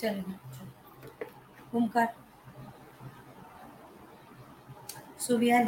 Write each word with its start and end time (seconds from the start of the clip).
चलेगा 0.00 1.78
Omkar. 1.78 2.08
So 5.26 5.36
we 5.38 5.50
are 5.50 5.64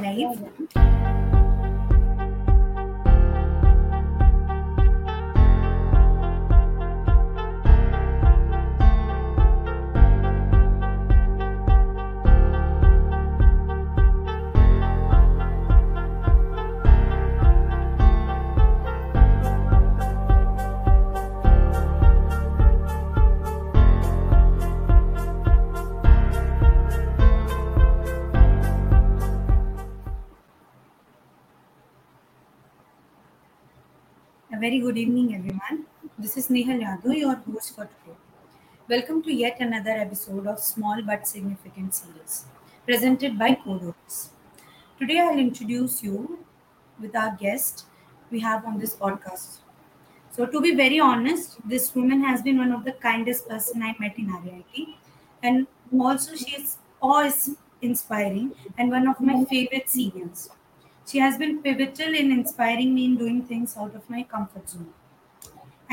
This 36.34 36.46
is 36.46 36.50
Nehal 36.50 36.80
Yadav, 36.80 37.18
your 37.18 37.34
host 37.34 37.74
for 37.74 37.84
today. 37.84 38.16
Welcome 38.88 39.22
to 39.24 39.30
yet 39.30 39.58
another 39.60 39.90
episode 39.90 40.46
of 40.46 40.60
Small 40.60 41.02
But 41.02 41.28
Significant 41.28 41.92
series, 41.94 42.46
presented 42.86 43.38
by 43.38 43.50
Codeworks. 43.56 44.30
Today, 44.98 45.20
I'll 45.20 45.38
introduce 45.38 46.02
you 46.02 46.38
with 46.98 47.14
our 47.14 47.36
guest 47.36 47.84
we 48.30 48.40
have 48.40 48.64
on 48.64 48.78
this 48.78 48.94
podcast. 48.94 49.58
So, 50.30 50.46
to 50.46 50.60
be 50.62 50.74
very 50.74 50.98
honest, 50.98 51.58
this 51.68 51.94
woman 51.94 52.22
has 52.22 52.40
been 52.40 52.56
one 52.56 52.72
of 52.72 52.86
the 52.86 52.92
kindest 52.92 53.46
person 53.46 53.82
I 53.82 53.94
met 53.98 54.18
in 54.18 54.32
RIT, 54.32 54.88
and 55.42 55.66
also 56.00 56.34
she 56.34 56.56
is 56.56 56.78
always 57.02 57.56
inspiring 57.82 58.52
and 58.78 58.90
one 58.90 59.06
of 59.06 59.20
my 59.20 59.44
favorite 59.44 59.90
seniors. 59.90 60.48
She 61.06 61.18
has 61.18 61.36
been 61.36 61.62
pivotal 61.62 62.14
in 62.14 62.32
inspiring 62.32 62.94
me 62.94 63.04
in 63.04 63.18
doing 63.18 63.42
things 63.42 63.76
out 63.76 63.94
of 63.94 64.08
my 64.08 64.22
comfort 64.22 64.70
zone. 64.70 64.94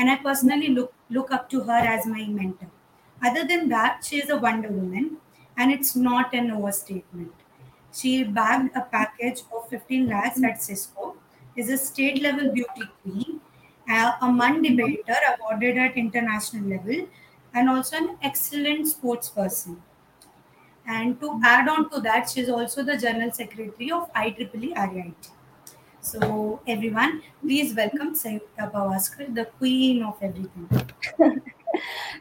And 0.00 0.08
I 0.08 0.16
personally 0.16 0.68
look, 0.68 0.94
look 1.10 1.30
up 1.30 1.50
to 1.50 1.60
her 1.60 1.80
as 1.94 2.06
my 2.06 2.26
mentor. 2.26 2.70
Other 3.22 3.46
than 3.46 3.68
that, 3.68 4.02
she 4.02 4.16
is 4.16 4.30
a 4.30 4.38
Wonder 4.38 4.70
Woman, 4.70 5.18
and 5.58 5.70
it's 5.70 5.94
not 5.94 6.32
an 6.32 6.50
overstatement. 6.50 7.34
She 7.92 8.24
bagged 8.24 8.74
a 8.74 8.80
package 8.80 9.42
of 9.54 9.68
15 9.68 10.08
lakhs 10.08 10.42
at 10.42 10.62
Cisco, 10.62 11.16
is 11.54 11.68
a 11.68 11.76
state 11.76 12.22
level 12.22 12.50
beauty 12.50 12.88
queen, 13.02 13.42
uh, 13.90 14.12
a 14.22 14.24
a 14.24 14.32
MUN 14.32 14.62
debater 14.62 15.18
awarded 15.38 15.76
at 15.76 15.98
international 15.98 16.70
level, 16.70 17.06
and 17.52 17.68
also 17.68 17.96
an 17.98 18.16
excellent 18.22 18.88
sports 18.88 19.28
person. 19.28 19.82
And 20.86 21.20
to 21.20 21.38
add 21.44 21.68
on 21.68 21.90
to 21.90 22.00
that, 22.00 22.30
she's 22.30 22.48
also 22.48 22.82
the 22.82 22.96
General 22.96 23.32
Secretary 23.32 23.92
of 23.92 24.10
IEEE 24.14 24.94
RIT. 24.94 25.30
So, 26.02 26.60
everyone, 26.66 27.22
please 27.42 27.74
welcome 27.74 28.14
Sanyukta 28.14 28.70
Pawaskar, 28.72 29.34
the 29.34 29.44
queen 29.58 30.02
of 30.02 30.16
everything. 30.22 30.68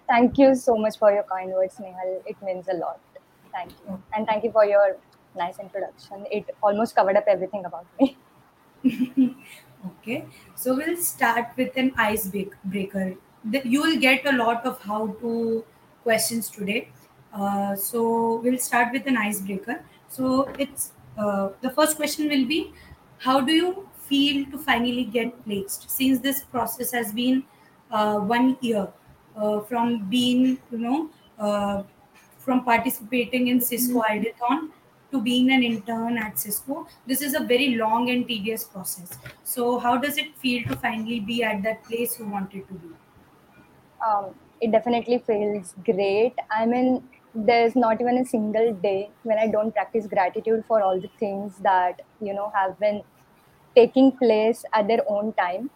Thank 0.07 0.37
you 0.37 0.55
so 0.55 0.77
much 0.77 0.97
for 0.97 1.11
your 1.11 1.23
kind 1.23 1.51
words, 1.51 1.75
Nehal. 1.79 2.21
It 2.25 2.35
means 2.43 2.67
a 2.67 2.73
lot. 2.75 2.99
Thank 3.53 3.71
you. 3.87 4.01
And 4.13 4.27
thank 4.27 4.43
you 4.43 4.51
for 4.51 4.63
your 4.65 4.97
nice 5.35 5.59
introduction. 5.59 6.25
It 6.31 6.45
almost 6.61 6.95
covered 6.95 7.15
up 7.17 7.25
everything 7.27 7.65
about 7.65 7.85
me. 7.99 8.17
okay, 9.87 10.25
so 10.55 10.75
we'll 10.75 10.97
start 10.97 11.47
with 11.57 11.75
an 11.77 11.91
ice 11.97 12.27
break- 12.27 12.61
breaker. 12.63 13.15
The- 13.43 13.63
You 13.65 13.81
will 13.81 13.97
get 13.99 14.25
a 14.25 14.35
lot 14.35 14.65
of 14.65 14.81
how 14.81 15.07
to 15.21 15.65
questions 16.03 16.49
today. 16.49 16.89
Uh, 17.33 17.75
so 17.75 18.39
we'll 18.43 18.57
start 18.59 18.91
with 18.93 19.07
an 19.07 19.17
icebreaker. 19.17 19.83
So 20.09 20.49
it's 20.57 20.91
uh, 21.17 21.49
the 21.61 21.69
first 21.71 21.97
question 21.97 22.29
will 22.29 22.45
be, 22.47 22.73
how 23.19 23.41
do 23.41 23.51
you 23.51 23.87
feel 24.07 24.45
to 24.51 24.57
finally 24.57 25.03
get 25.03 25.43
placed? 25.45 25.89
Since 25.89 26.19
this 26.19 26.41
process 26.43 26.91
has 26.91 27.13
been 27.13 27.43
uh, 27.91 28.19
one 28.19 28.57
year 28.61 28.87
uh, 29.35 29.59
from 29.61 30.09
being, 30.09 30.57
you 30.71 30.77
know, 30.77 31.09
uh, 31.37 31.83
from 32.39 32.63
participating 32.63 33.47
in 33.49 33.61
Cisco 33.61 34.01
Ideathon 34.01 34.69
to 35.11 35.21
being 35.21 35.51
an 35.51 35.63
intern 35.63 36.17
at 36.17 36.39
Cisco, 36.39 36.87
this 37.05 37.21
is 37.21 37.33
a 37.33 37.39
very 37.39 37.75
long 37.75 38.09
and 38.09 38.27
tedious 38.27 38.63
process. 38.63 39.17
So 39.43 39.79
how 39.79 39.97
does 39.97 40.17
it 40.17 40.35
feel 40.37 40.63
to 40.67 40.75
finally 40.75 41.19
be 41.19 41.43
at 41.43 41.61
that 41.63 41.83
place 41.83 42.19
you 42.19 42.25
wanted 42.25 42.67
to 42.67 42.73
be? 42.73 42.89
Um, 44.05 44.35
it 44.61 44.71
definitely 44.71 45.19
feels 45.19 45.73
great. 45.83 46.33
I 46.51 46.65
mean, 46.65 47.03
there's 47.35 47.75
not 47.75 48.01
even 48.01 48.17
a 48.17 48.25
single 48.25 48.73
day 48.73 49.09
when 49.23 49.37
I 49.37 49.47
don't 49.47 49.71
practice 49.71 50.07
gratitude 50.07 50.63
for 50.67 50.81
all 50.81 50.99
the 50.99 51.09
things 51.19 51.57
that, 51.59 52.01
you 52.21 52.33
know, 52.33 52.51
have 52.55 52.79
been 52.79 53.03
taking 53.75 54.11
place 54.11 54.65
at 54.73 54.87
their 54.87 55.01
own 55.07 55.33
time. 55.33 55.69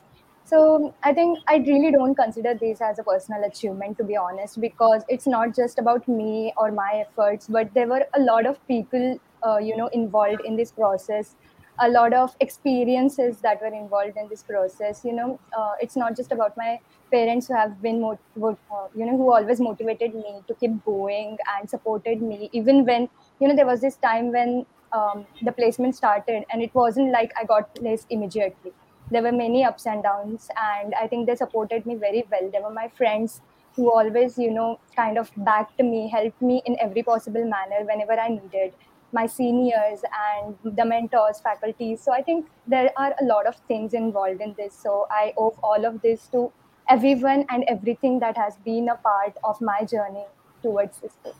So 0.45 0.93
I 1.03 1.13
think 1.13 1.39
I 1.47 1.57
really 1.57 1.91
don't 1.91 2.15
consider 2.15 2.53
this 2.53 2.81
as 2.81 2.99
a 2.99 3.03
personal 3.03 3.43
achievement, 3.45 3.97
to 3.99 4.03
be 4.03 4.17
honest, 4.17 4.59
because 4.59 5.03
it's 5.07 5.25
not 5.25 5.55
just 5.55 5.79
about 5.79 6.07
me 6.07 6.53
or 6.57 6.71
my 6.71 7.05
efforts, 7.07 7.47
but 7.47 7.73
there 7.73 7.87
were 7.87 8.05
a 8.13 8.19
lot 8.19 8.45
of 8.45 8.65
people, 8.67 9.19
uh, 9.45 9.57
you 9.57 9.77
know, 9.77 9.87
involved 9.87 10.41
in 10.43 10.57
this 10.57 10.71
process, 10.71 11.35
a 11.79 11.89
lot 11.89 12.13
of 12.13 12.35
experiences 12.39 13.39
that 13.41 13.61
were 13.61 13.73
involved 13.73 14.17
in 14.17 14.27
this 14.29 14.43
process. 14.43 15.03
You 15.03 15.13
know, 15.13 15.39
uh, 15.57 15.73
it's 15.81 15.95
not 15.95 16.15
just 16.15 16.31
about 16.31 16.55
my 16.57 16.79
parents 17.11 17.47
who 17.47 17.55
have 17.55 17.81
been, 17.81 18.01
mot- 18.01 18.19
uh, 18.41 18.87
you 18.95 19.05
know, 19.05 19.17
who 19.17 19.31
always 19.33 19.59
motivated 19.59 20.13
me 20.15 20.41
to 20.47 20.53
keep 20.55 20.83
going 20.85 21.37
and 21.57 21.69
supported 21.69 22.21
me, 22.21 22.49
even 22.53 22.85
when, 22.85 23.09
you 23.39 23.47
know, 23.47 23.55
there 23.55 23.65
was 23.65 23.81
this 23.81 23.97
time 23.97 24.31
when 24.31 24.65
um, 24.91 25.25
the 25.41 25.51
placement 25.51 25.95
started 25.95 26.45
and 26.51 26.61
it 26.61 26.73
wasn't 26.75 27.11
like 27.11 27.31
I 27.39 27.45
got 27.45 27.73
placed 27.75 28.07
immediately 28.09 28.73
there 29.11 29.21
were 29.21 29.31
many 29.33 29.63
ups 29.65 29.85
and 29.85 30.01
downs 30.01 30.49
and 30.57 30.93
i 30.95 31.05
think 31.07 31.27
they 31.27 31.35
supported 31.35 31.85
me 31.85 31.93
very 31.95 32.23
well 32.31 32.49
they 32.51 32.59
were 32.61 32.69
my 32.73 32.87
friends 32.87 33.41
who 33.75 33.91
always 33.91 34.37
you 34.37 34.49
know 34.49 34.79
kind 34.95 35.17
of 35.17 35.29
backed 35.35 35.77
me 35.79 36.07
helped 36.09 36.41
me 36.41 36.61
in 36.65 36.77
every 36.79 37.03
possible 37.03 37.43
manner 37.53 37.83
whenever 37.89 38.13
i 38.13 38.29
needed 38.29 38.73
my 39.12 39.26
seniors 39.26 40.02
and 40.22 40.76
the 40.78 40.84
mentors 40.84 41.40
faculties 41.40 42.00
so 42.00 42.12
i 42.12 42.22
think 42.22 42.46
there 42.66 42.90
are 42.96 43.14
a 43.20 43.24
lot 43.24 43.46
of 43.46 43.56
things 43.72 43.94
involved 43.94 44.40
in 44.40 44.54
this 44.58 44.74
so 44.74 45.06
i 45.10 45.32
owe 45.38 45.54
all 45.62 45.84
of 45.84 46.00
this 46.02 46.26
to 46.28 46.52
everyone 46.88 47.44
and 47.48 47.64
everything 47.68 48.18
that 48.18 48.36
has 48.36 48.56
been 48.64 48.88
a 48.88 48.96
part 48.96 49.36
of 49.44 49.60
my 49.60 49.82
journey 49.84 50.26
towards 50.62 50.98
this 51.00 51.16
book 51.24 51.36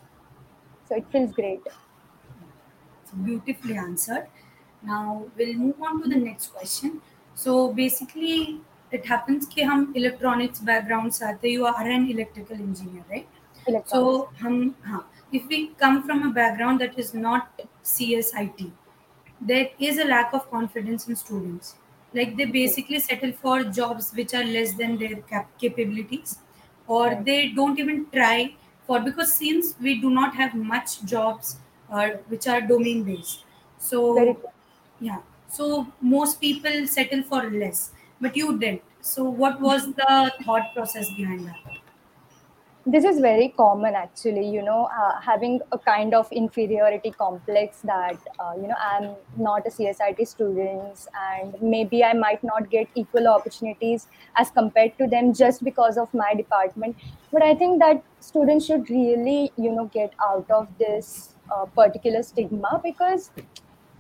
so 0.89 0.97
it 0.97 1.07
feels 1.13 1.33
great 1.33 1.61
So 3.05 3.17
beautifully 3.17 3.77
answered. 3.77 4.29
Now 4.83 5.27
we'll 5.37 5.55
move 5.55 5.83
on 5.83 6.03
to 6.03 6.09
the 6.09 6.17
next 6.17 6.49
question. 6.49 7.01
So 7.35 7.73
basically, 7.73 8.61
it 8.93 9.07
happens 9.07 9.47
कि 9.47 9.63
हम 9.71 9.93
electronics 9.97 10.61
background 10.71 11.13
से 11.13 11.25
आते 11.27 11.53
you 11.53 11.67
are 11.67 11.87
an 11.97 12.09
electrical 12.11 12.57
engineer, 12.57 13.05
right? 13.11 13.29
so 13.86 14.30
hum, 14.40 14.76
if 15.32 15.48
we 15.48 15.68
come 15.84 16.04
from 16.04 16.24
a 16.24 16.32
background 16.34 16.82
that 16.82 16.98
is 16.98 17.14
not 17.14 17.62
CSIT, 17.84 18.72
there 19.42 19.70
is 19.80 19.98
a 20.00 20.06
lack 20.06 20.34
of 20.34 20.50
confidence 20.50 21.08
in 21.08 21.16
students. 21.16 21.76
Like 22.14 22.38
they 22.38 22.46
basically 22.46 23.00
settle 23.00 23.32
for 23.34 23.64
jobs 23.64 24.12
which 24.14 24.34
are 24.34 24.44
less 24.44 24.74
than 24.74 24.98
their 24.98 25.16
cap- 25.22 25.58
capabilities, 25.60 26.38
or 26.88 27.08
right. 27.08 27.26
they 27.26 27.50
don't 27.50 27.80
even 27.80 28.06
try 28.12 28.56
for 28.86 29.00
because 29.00 29.34
since 29.34 29.76
we 29.82 30.00
do 30.02 30.10
not 30.10 30.36
have 30.36 30.54
much 30.54 31.04
jobs 31.06 31.58
uh, 31.90 32.10
which 32.28 32.48
are 32.48 32.62
domain 32.62 33.04
based, 33.04 33.44
so 33.80 34.38
yeah, 35.00 35.22
so 35.50 35.88
most 36.02 36.40
people 36.40 36.88
settle 36.88 37.24
for 37.24 37.44
less. 37.50 37.92
But 38.22 38.36
you 38.38 38.58
didn't. 38.58 38.84
So 39.02 39.24
what 39.26 39.60
was 39.60 39.94
the 39.94 40.32
thought 40.46 40.74
process 40.76 41.10
behind 41.18 41.48
that? 41.48 41.73
This 42.86 43.06
is 43.06 43.20
very 43.20 43.48
common 43.58 43.96
actually 43.96 44.46
you 44.46 44.62
know 44.62 44.90
uh, 45.02 45.20
having 45.22 45.60
a 45.72 45.78
kind 45.80 46.14
of 46.14 46.30
inferiority 46.34 47.12
complex 47.12 47.80
that 47.82 48.18
uh, 48.40 48.52
you 48.56 48.68
know 48.68 48.76
i'm 48.88 49.16
not 49.38 49.66
a 49.66 49.70
csit 49.70 50.28
student 50.28 51.08
and 51.28 51.56
maybe 51.62 52.04
i 52.04 52.12
might 52.14 52.44
not 52.44 52.70
get 52.70 52.88
equal 52.96 53.28
opportunities 53.28 54.08
as 54.36 54.52
compared 54.52 54.98
to 54.98 55.08
them 55.08 55.34
just 55.34 55.64
because 55.64 55.98
of 55.98 56.14
my 56.14 56.34
department 56.34 56.96
but 57.32 57.42
i 57.42 57.56
think 57.56 57.80
that 57.80 58.04
students 58.20 58.66
should 58.66 58.90
really 58.90 59.52
you 59.56 59.72
know 59.72 59.86
get 59.94 60.14
out 60.30 60.52
of 60.52 60.68
this 60.78 61.36
uh, 61.52 61.66
particular 61.66 62.22
stigma 62.22 62.82
because 62.84 63.32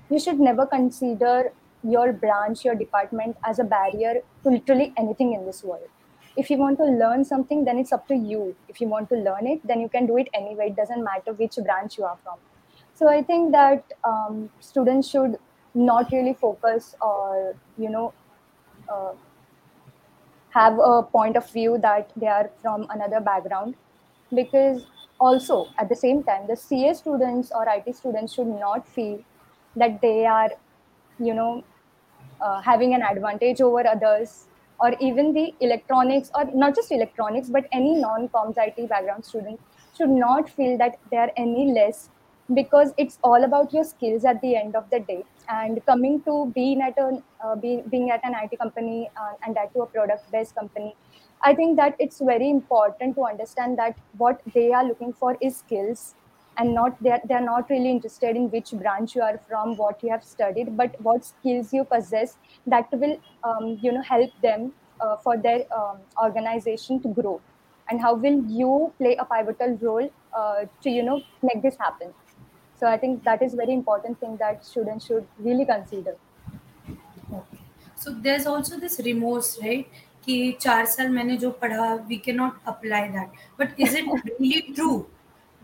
you 0.09 0.19
should 0.19 0.39
never 0.39 0.65
consider 0.65 1.51
your 1.83 2.13
branch, 2.13 2.63
your 2.63 2.75
department 2.75 3.35
as 3.45 3.59
a 3.59 3.63
barrier 3.63 4.21
to 4.43 4.49
literally 4.49 4.93
anything 4.97 5.33
in 5.33 5.45
this 5.45 5.63
world. 5.63 5.89
If 6.35 6.49
you 6.49 6.57
want 6.57 6.77
to 6.79 6.85
learn 6.85 7.23
something, 7.23 7.63
then 7.65 7.77
it's 7.77 7.91
up 7.93 8.07
to 8.07 8.15
you. 8.15 8.55
If 8.67 8.81
you 8.81 8.87
want 8.87 9.09
to 9.09 9.15
learn 9.15 9.47
it, 9.47 9.65
then 9.67 9.79
you 9.79 9.89
can 9.89 10.07
do 10.07 10.17
it 10.17 10.27
anyway. 10.33 10.67
It 10.69 10.75
doesn't 10.75 11.03
matter 11.03 11.33
which 11.33 11.57
branch 11.63 11.97
you 11.97 12.05
are 12.05 12.17
from. 12.23 12.37
So 12.95 13.09
I 13.09 13.21
think 13.21 13.51
that 13.51 13.83
um, 14.03 14.49
students 14.59 15.09
should 15.09 15.37
not 15.73 16.11
really 16.11 16.33
focus 16.33 16.95
or 17.01 17.55
you 17.77 17.89
know 17.89 18.13
uh, 18.87 19.13
have 20.49 20.77
a 20.79 21.01
point 21.01 21.35
of 21.35 21.49
view 21.51 21.77
that 21.79 22.11
they 22.15 22.27
are 22.27 22.49
from 22.61 22.85
another 22.91 23.19
background 23.19 23.75
because 24.33 24.85
also 25.19 25.67
at 25.79 25.89
the 25.89 25.95
same 25.95 26.23
time 26.23 26.45
the 26.47 26.55
ca 26.55 26.93
students 26.93 27.51
or 27.55 27.65
it 27.67 27.95
students 27.95 28.33
should 28.33 28.47
not 28.47 28.87
feel 28.87 29.19
that 29.75 29.99
they 30.01 30.25
are 30.25 30.51
you 31.19 31.33
know 31.33 31.63
uh, 32.41 32.61
having 32.61 32.93
an 32.93 33.01
advantage 33.01 33.61
over 33.61 33.87
others 33.87 34.47
or 34.79 34.95
even 34.99 35.33
the 35.33 35.53
electronics 35.59 36.31
or 36.35 36.45
not 36.53 36.75
just 36.75 36.91
electronics 36.91 37.49
but 37.49 37.67
any 37.71 37.95
non-coms 37.95 38.57
it 38.57 38.87
background 38.87 39.23
student 39.25 39.59
should 39.97 40.09
not 40.09 40.49
feel 40.49 40.77
that 40.77 40.97
they 41.11 41.17
are 41.17 41.31
any 41.37 41.71
less 41.71 42.09
because 42.53 42.93
it's 42.97 43.19
all 43.23 43.43
about 43.43 43.73
your 43.73 43.83
skills 43.83 44.25
at 44.25 44.41
the 44.41 44.55
end 44.55 44.75
of 44.75 44.89
the 44.89 44.99
day. 44.99 45.23
And 45.47 45.85
coming 45.85 46.21
to 46.23 46.51
being 46.53 46.81
at 46.81 46.97
a 46.97 47.21
uh, 47.43 47.55
be, 47.55 47.83
being 47.89 48.11
at 48.11 48.21
an 48.23 48.33
it 48.33 48.57
company 48.57 49.09
uh, 49.17 49.33
and 49.45 49.55
that 49.55 49.73
to 49.73 49.81
a 49.81 49.85
product 49.85 50.31
based 50.31 50.55
company 50.55 50.95
i 51.43 51.53
think 51.53 51.75
that 51.75 51.95
it's 51.99 52.19
very 52.19 52.49
important 52.49 53.15
to 53.15 53.25
understand 53.25 53.77
that 53.77 53.97
what 54.17 54.41
they 54.53 54.71
are 54.71 54.85
looking 54.85 55.11
for 55.11 55.37
is 55.41 55.57
skills 55.57 56.15
and 56.56 56.74
not 56.74 57.00
they're, 57.02 57.20
they're 57.28 57.40
not 57.40 57.70
really 57.70 57.90
interested 57.90 58.36
in 58.36 58.50
which 58.50 58.72
branch 58.72 59.14
you 59.14 59.22
are 59.22 59.40
from 59.48 59.76
what 59.76 60.02
you 60.02 60.10
have 60.10 60.24
studied 60.24 60.76
but 60.76 61.00
what 61.00 61.24
skills 61.24 61.72
you 61.72 61.84
possess 61.84 62.36
that 62.66 62.88
will 62.92 63.18
um, 63.44 63.78
you 63.80 63.92
know 63.92 64.02
help 64.02 64.30
them 64.42 64.72
uh, 65.00 65.16
for 65.16 65.36
their 65.36 65.64
um, 65.72 65.98
organization 66.22 67.00
to 67.00 67.08
grow 67.08 67.40
and 67.90 68.00
how 68.00 68.14
will 68.14 68.44
you 68.46 68.92
play 68.98 69.16
a 69.16 69.24
pivotal 69.24 69.76
role 69.80 70.10
uh, 70.36 70.64
to 70.82 70.90
you 70.90 71.02
know 71.02 71.20
make 71.42 71.62
this 71.62 71.76
happen 71.78 72.12
so 72.78 72.86
i 72.86 72.96
think 72.96 73.22
that 73.24 73.40
is 73.42 73.54
very 73.54 73.72
important 73.72 74.18
thing 74.20 74.36
that 74.36 74.64
students 74.64 75.06
should 75.06 75.26
really 75.38 75.64
consider 75.64 76.16
Okay. 77.32 77.58
So 77.96 78.12
there's 78.12 78.46
also 78.46 78.78
this 78.78 79.00
remorse, 79.04 79.58
right? 79.62 79.86
कि 80.26 80.52
चार 80.60 80.86
साल 80.86 81.08
मैंने 81.08 81.36
जो 81.42 81.50
पढ़ा 81.62 82.08
we 82.08 82.18
cannot 82.24 82.56
apply 82.66 83.00
that. 83.12 83.30
But 83.58 83.78
is 83.78 83.94
it 83.94 84.04
really 84.38 84.74
true 84.74 85.06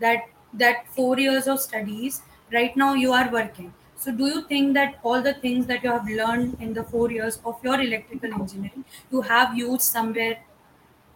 that 0.01 0.29
that 0.55 0.87
four 0.89 1.19
years 1.19 1.47
of 1.47 1.61
studies 1.61 2.23
right 2.53 2.77
now 2.77 2.95
you 2.95 3.13
are 3.13 3.31
working? 3.31 3.73
So 3.97 4.13
do 4.13 4.27
you 4.27 4.43
think 4.49 4.75
that 4.75 4.99
all 5.03 5.23
the 5.23 5.35
things 5.35 5.67
that 5.67 5.83
you 5.85 5.91
have 5.91 6.09
learned 6.09 6.61
in 6.61 6.75
the 6.75 6.85
four 6.85 7.11
years 7.11 7.39
of 7.45 7.63
your 7.63 7.81
electrical 7.81 8.33
engineering 8.35 8.85
you 9.11 9.23
have 9.23 9.57
used 9.57 9.83
somewhere 9.83 10.39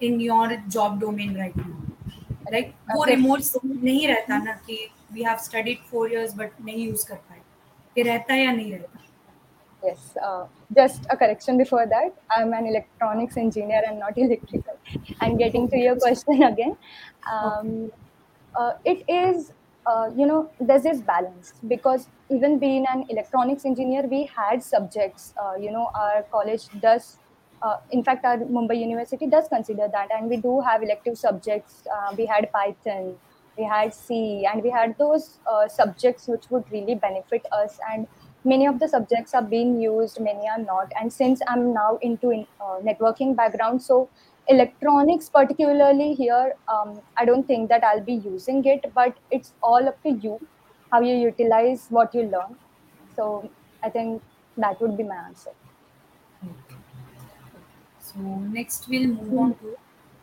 in 0.01 0.21
your 0.21 0.57
job 0.69 1.01
domain 1.01 1.37
right 1.39 1.57
now? 1.57 1.77
Like 2.51 2.75
वो 2.95 3.03
Okay. 3.03 3.15
remorse 3.15 3.57
नहीं 3.65 4.07
रहता 4.09 4.39
ना 4.45 4.53
कि 4.67 4.79
we 5.15 5.23
have 5.23 5.41
studied 5.41 5.81
four 5.91 6.09
years 6.09 6.35
but 6.35 6.61
नहीं 6.65 6.89
use 6.93 7.05
कर 7.05 7.17
पाए. 7.17 7.43
ये 7.99 8.05
रहता 8.05 8.35
है 8.35 8.45
या 8.45 8.53
नहीं 8.53 8.73
रहता? 8.73 9.05
Yes, 9.85 10.17
uh, 10.21 10.47
just 10.75 11.07
a 11.11 11.17
correction 11.17 11.57
before 11.57 11.87
that. 11.87 12.15
I'm 12.37 12.53
an 12.53 12.67
electronics 12.67 13.37
engineer 13.37 13.83
and 13.87 14.01
not 14.01 14.19
electrical. 14.19 14.77
And 15.21 15.39
getting 15.39 15.69
to 15.71 15.77
your 15.77 15.95
question 15.97 16.43
again, 16.43 16.77
um, 17.33 17.93
uh, 18.56 18.74
it 18.86 19.04
is, 19.08 19.52
uh, 19.86 20.10
you 20.16 20.26
know, 20.26 20.50
there's 20.60 20.84
this 20.84 21.02
balance 21.02 21.54
because 21.68 22.08
even 22.30 22.60
being 22.60 22.86
an 22.92 23.06
electronics 23.10 23.66
engineer, 23.66 24.04
we 24.04 24.24
had 24.26 24.64
subjects, 24.64 25.34
uh, 25.42 25.56
you 25.60 25.72
know, 25.72 25.90
our 25.94 26.24
college 26.32 26.68
does. 26.80 27.18
Uh, 27.62 27.78
in 27.92 28.04
fact, 28.04 28.26
our 28.26 28.38
Mumbai 28.38 28.78
University 28.78 29.26
does 29.26 29.48
consider 29.48 29.88
that, 29.92 30.10
and 30.12 30.30
we 30.30 30.38
do 30.38 30.60
have 30.62 30.84
elective 30.84 31.18
subjects. 31.18 31.84
Uh, 31.88 32.14
we 32.18 32.26
had 32.26 32.52
Python, 32.52 33.16
we 33.58 33.64
had 33.64 33.94
C, 33.94 34.46
and 34.52 34.62
we 34.62 34.70
had 34.70 34.98
those 34.98 35.40
uh, 35.50 35.68
subjects 35.70 36.28
which 36.28 36.50
would 36.50 36.70
really 36.72 36.96
benefit 36.96 37.46
us. 37.54 37.80
And 37.90 38.08
many 38.44 38.68
of 38.68 38.80
the 38.80 38.88
subjects 38.88 39.34
are 39.34 39.42
being 39.42 39.80
used 39.82 40.20
many 40.20 40.48
are 40.50 40.60
not 40.60 40.92
and 41.00 41.12
since 41.12 41.42
i'm 41.48 41.74
now 41.74 41.98
into 42.02 42.30
in, 42.30 42.46
uh, 42.60 42.80
networking 42.88 43.36
background 43.36 43.82
so 43.82 44.10
electronics 44.49 45.29
particularly 45.29 46.15
here 46.15 46.55
um, 46.75 47.03
i 47.17 47.25
don't 47.25 47.47
think 47.47 47.69
that 47.69 47.85
i'll 47.85 48.05
be 48.05 48.15
using 48.29 48.65
it 48.65 48.87
but 48.95 49.19
it's 49.31 49.55
all 49.63 49.89
up 49.93 50.03
to 50.03 50.11
you 50.27 50.41
how 50.93 51.01
you 51.01 51.15
utilize 51.15 51.87
what 51.91 52.15
you 52.15 52.23
learn 52.37 52.57
so 53.17 53.29
i 53.83 53.91
think 53.91 54.23
that 54.57 54.81
would 54.81 54.97
be 54.97 55.05
my 55.05 55.17
answer 55.31 55.53
Okay. 56.45 56.77
So 58.01 58.19
next 58.21 58.89
we'll 58.89 59.09
move 59.09 59.37
on 59.39 59.55
to 59.59 59.77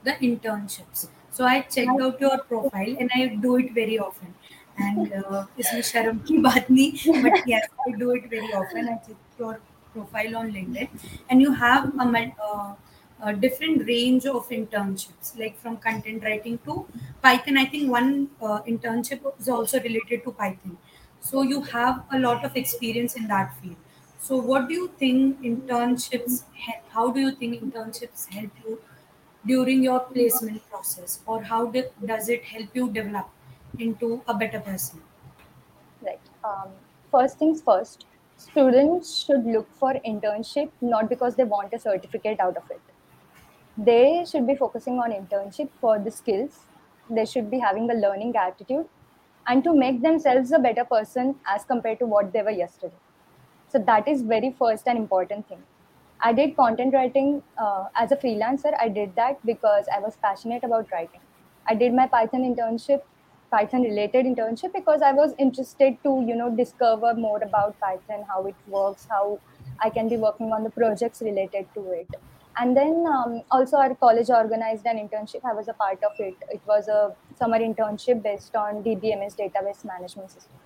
the 0.04 0.12
internships. 0.12 1.08
So 1.32 1.46
I 1.46 1.62
checked 1.62 2.00
out 2.00 2.20
your 2.20 2.38
profile 2.44 2.96
and 3.00 3.10
I 3.14 3.28
do 3.28 3.58
it 3.58 3.74
very 3.74 4.00
often. 4.00 4.34
And 4.78 5.12
uh, 5.14 5.46
इसमें 5.60 5.82
शर्म 5.90 6.18
की 6.28 6.38
बात 6.46 6.70
नहीं, 6.72 7.22
but 7.26 7.38
yes, 7.52 7.68
I 7.88 7.92
do 8.00 8.10
it 8.16 8.26
very 8.34 8.52
often. 8.62 8.90
I 8.94 8.96
check 9.06 9.40
your 9.40 9.54
profile 9.94 10.36
on 10.40 10.52
LinkedIn, 10.56 10.90
and 11.30 11.42
you 11.42 11.54
have 11.62 11.86
a, 12.06 12.06
mul- 12.16 12.36
uh, 12.48 12.74
a 13.23 13.33
different 13.35 13.87
range 13.87 14.27
of 14.27 14.49
internships, 14.49 15.39
like 15.39 15.59
from 15.59 15.77
content 15.77 16.23
writing 16.25 16.59
to 16.65 16.87
Python. 17.23 17.57
I 17.59 17.65
think 17.67 17.91
one 17.91 18.31
uh, 18.41 18.63
internship 18.63 19.21
is 19.39 19.49
also 19.49 19.81
related 19.81 20.25
to 20.25 20.33
Python. 20.33 20.77
So 21.21 21.43
you 21.43 21.63
have 21.63 22.05
a 22.13 22.19
lot 22.19 22.45
of 22.45 22.57
experience 22.57 23.17
in 23.17 23.29
that 23.29 23.55
field. 23.61 23.77
So, 24.19 24.37
what 24.37 24.69
do 24.69 24.75
you 24.75 24.89
think 24.99 25.41
internships? 25.43 26.45
How 26.91 27.11
do 27.11 27.21
you 27.21 27.33
think 27.33 27.63
internships 27.63 28.29
help 28.29 28.51
you 28.65 28.81
during 29.47 29.83
your 29.83 30.01
placement 30.01 30.69
process, 30.71 31.21
or 31.27 31.43
how 31.43 31.67
do, 31.67 31.85
does 32.05 32.29
it 32.29 32.45
help 32.45 32.69
you 32.75 32.91
develop 32.91 33.31
into 33.79 34.23
a 34.29 34.35
better 34.35 34.61
person? 34.61 35.01
right 36.07 36.21
um, 36.45 36.69
first 37.11 37.39
things 37.39 37.63
first 37.63 38.07
students 38.37 39.15
should 39.25 39.45
look 39.45 39.69
for 39.79 39.95
internship 40.13 40.71
not 40.81 41.09
because 41.09 41.37
they 41.37 41.45
want 41.45 41.73
a 41.75 41.79
certificate 41.79 42.41
out 42.41 42.57
of 42.57 42.71
it 42.71 42.90
they 43.87 44.25
should 44.31 44.47
be 44.47 44.55
focusing 44.55 44.99
on 44.99 45.13
internship 45.13 45.71
for 45.81 45.99
the 45.99 46.11
skills. 46.11 46.67
They 47.09 47.25
should 47.25 47.51
be 47.51 47.59
having 47.59 47.91
a 47.91 47.95
learning 47.95 48.37
attitude 48.37 48.89
and 49.47 49.65
to 49.65 49.75
make 49.75 50.03
themselves 50.03 50.53
a 50.53 50.59
better 50.59 50.85
person 50.85 51.37
as 51.47 51.65
compared 51.65 51.99
to 52.01 52.07
what 52.07 52.33
they 52.33 52.43
were 52.43 52.51
yesterday. 52.51 52.97
So 53.69 53.79
that 53.79 54.07
is 54.09 54.23
very 54.23 54.51
first 54.53 54.87
and 54.87 54.99
important 54.99 55.49
thing. 55.49 55.63
I 56.21 56.33
did 56.35 56.57
content 56.57 56.93
writing 56.93 57.43
uh, 57.57 57.89
as 57.95 58.13
a 58.13 58.17
freelancer. 58.17 58.75
I 58.79 58.89
did 58.89 59.15
that 59.17 59.45
because 59.47 59.87
i 59.95 59.99
was 60.01 60.17
passionate 60.17 60.65
about 60.65 60.91
writing. 60.93 61.21
I 61.67 61.75
did 61.75 61.95
my 61.95 62.07
python 62.07 62.43
internship 62.55 63.03
python 63.53 63.83
related 63.83 64.27
internship 64.27 64.73
because 64.73 65.03
i 65.03 65.11
was 65.13 65.33
interested 65.45 65.97
to 66.05 66.11
you 66.27 66.37
know 66.41 66.51
discover 66.59 67.13
more 67.15 67.39
about 67.47 67.75
python 67.81 68.23
how 68.29 68.37
it 68.51 68.55
works 68.75 69.09
how 69.11 69.41
i 69.87 69.91
can 69.91 70.09
be 70.13 70.17
working 70.17 70.53
on 70.59 70.63
the 70.63 70.71
projects 70.77 71.21
related 71.21 71.67
to 71.75 71.83
it 71.91 72.15
and 72.61 72.77
then 72.77 73.05
um, 73.13 73.43
also 73.51 73.77
our 73.79 73.95
college 73.95 74.31
organized 74.39 74.87
an 74.93 74.99
internship 75.03 75.45
i 75.51 75.53
was 75.59 75.69
a 75.69 75.75
part 75.83 76.03
of 76.09 76.21
it 76.27 76.35
it 76.57 76.61
was 76.73 76.89
a 76.89 77.01
summer 77.41 77.59
internship 77.69 78.23
based 78.23 78.57
on 78.65 78.83
dbms 78.89 79.37
database 79.43 79.85
management 79.85 80.31
system 80.31 80.59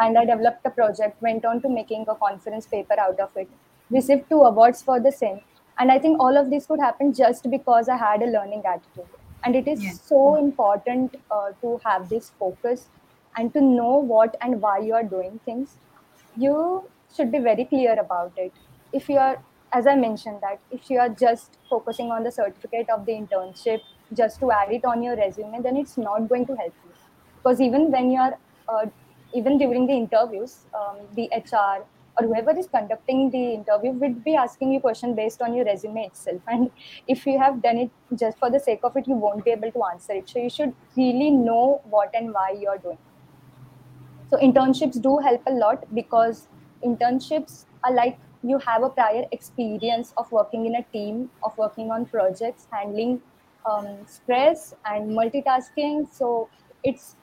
and 0.00 0.16
I 0.18 0.24
developed 0.24 0.64
a 0.64 0.70
project, 0.70 1.20
went 1.22 1.44
on 1.44 1.60
to 1.62 1.68
making 1.68 2.04
a 2.08 2.14
conference 2.14 2.66
paper 2.66 2.94
out 3.00 3.18
of 3.20 3.36
it, 3.36 3.48
received 3.90 4.28
two 4.30 4.42
awards 4.42 4.82
for 4.82 5.00
the 5.00 5.10
same. 5.12 5.40
And 5.78 5.90
I 5.92 5.98
think 5.98 6.20
all 6.20 6.36
of 6.36 6.50
this 6.50 6.66
could 6.66 6.80
happen 6.80 7.12
just 7.12 7.50
because 7.50 7.88
I 7.88 7.96
had 7.96 8.22
a 8.22 8.26
learning 8.26 8.62
attitude. 8.64 9.08
And 9.44 9.56
it 9.56 9.68
is 9.68 9.82
Yeah. 9.82 9.92
so 9.92 10.36
important 10.36 11.16
uh, 11.30 11.52
to 11.62 11.80
have 11.84 12.08
this 12.08 12.30
focus 12.38 12.88
and 13.36 13.52
to 13.54 13.60
know 13.60 13.92
what 14.12 14.36
and 14.40 14.60
why 14.60 14.78
you 14.78 14.94
are 14.94 15.02
doing 15.04 15.40
things. 15.44 15.78
You 16.36 16.88
should 17.14 17.30
be 17.32 17.38
very 17.38 17.64
clear 17.64 17.98
about 17.98 18.32
it. 18.36 18.52
If 18.92 19.08
you 19.08 19.18
are, 19.18 19.42
as 19.72 19.86
I 19.86 19.94
mentioned, 19.94 20.38
that 20.42 20.60
if 20.70 20.90
you 20.90 20.98
are 20.98 21.08
just 21.08 21.58
focusing 21.68 22.10
on 22.10 22.24
the 22.24 22.30
certificate 22.30 22.88
of 22.90 23.06
the 23.06 23.12
internship 23.12 23.80
just 24.14 24.40
to 24.40 24.50
add 24.50 24.72
it 24.72 24.84
on 24.84 25.02
your 25.02 25.16
resume, 25.16 25.60
then 25.62 25.76
it's 25.76 25.98
not 25.98 26.28
going 26.28 26.46
to 26.46 26.56
help 26.56 26.74
you. 26.84 26.92
Because 27.36 27.60
even 27.60 27.90
when 27.90 28.10
you 28.10 28.20
are 28.20 28.38
uh, 28.68 28.86
even 29.34 29.58
during 29.58 29.86
the 29.86 29.92
interviews 29.92 30.64
um, 30.74 30.98
the 31.14 31.28
hr 31.36 31.84
or 32.18 32.26
whoever 32.26 32.56
is 32.58 32.66
conducting 32.66 33.30
the 33.30 33.54
interview 33.54 33.92
would 33.92 34.24
be 34.24 34.34
asking 34.34 34.72
you 34.72 34.80
question 34.80 35.14
based 35.14 35.40
on 35.42 35.54
your 35.54 35.64
resume 35.64 36.04
itself. 36.04 36.40
And 36.48 36.70
if 37.06 37.26
you 37.26 37.38
have 37.38 37.62
done 37.62 37.78
it 37.78 37.90
just 38.14 38.38
for 38.38 38.50
the 38.50 38.58
sake 38.58 38.80
of 38.82 38.96
it 38.96 39.06
you 39.06 39.14
won't 39.14 39.44
be 39.44 39.50
able 39.52 39.70
to 39.72 39.84
answer 39.84 40.14
it. 40.14 40.28
So 40.28 40.38
you 40.38 40.50
should 40.50 40.74
really 40.96 41.30
know 41.30 41.80
what 41.84 42.10
and 42.14 42.32
why 42.32 42.56
you're 42.58 42.78
doing. 42.78 42.98
So 44.30 44.36
internships 44.36 45.00
do 45.00 45.18
help 45.18 45.42
a 45.46 45.52
lot 45.52 45.84
because 45.94 46.48
internships 46.84 47.64
are 47.84 47.92
like 47.92 48.18
you 48.42 48.58
have 48.58 48.82
a 48.82 48.90
prior 48.90 49.24
experience 49.32 50.12
of 50.16 50.30
working 50.32 50.66
in 50.66 50.76
a 50.76 50.82
team 50.92 51.30
of 51.42 51.56
working 51.58 51.90
on 51.90 52.06
projects 52.06 52.68
handling 52.72 53.20
um, 53.66 54.06
stress 54.06 54.74
and 54.84 55.10
multitasking 55.10 56.08
so 56.12 56.50
it's 56.84 57.16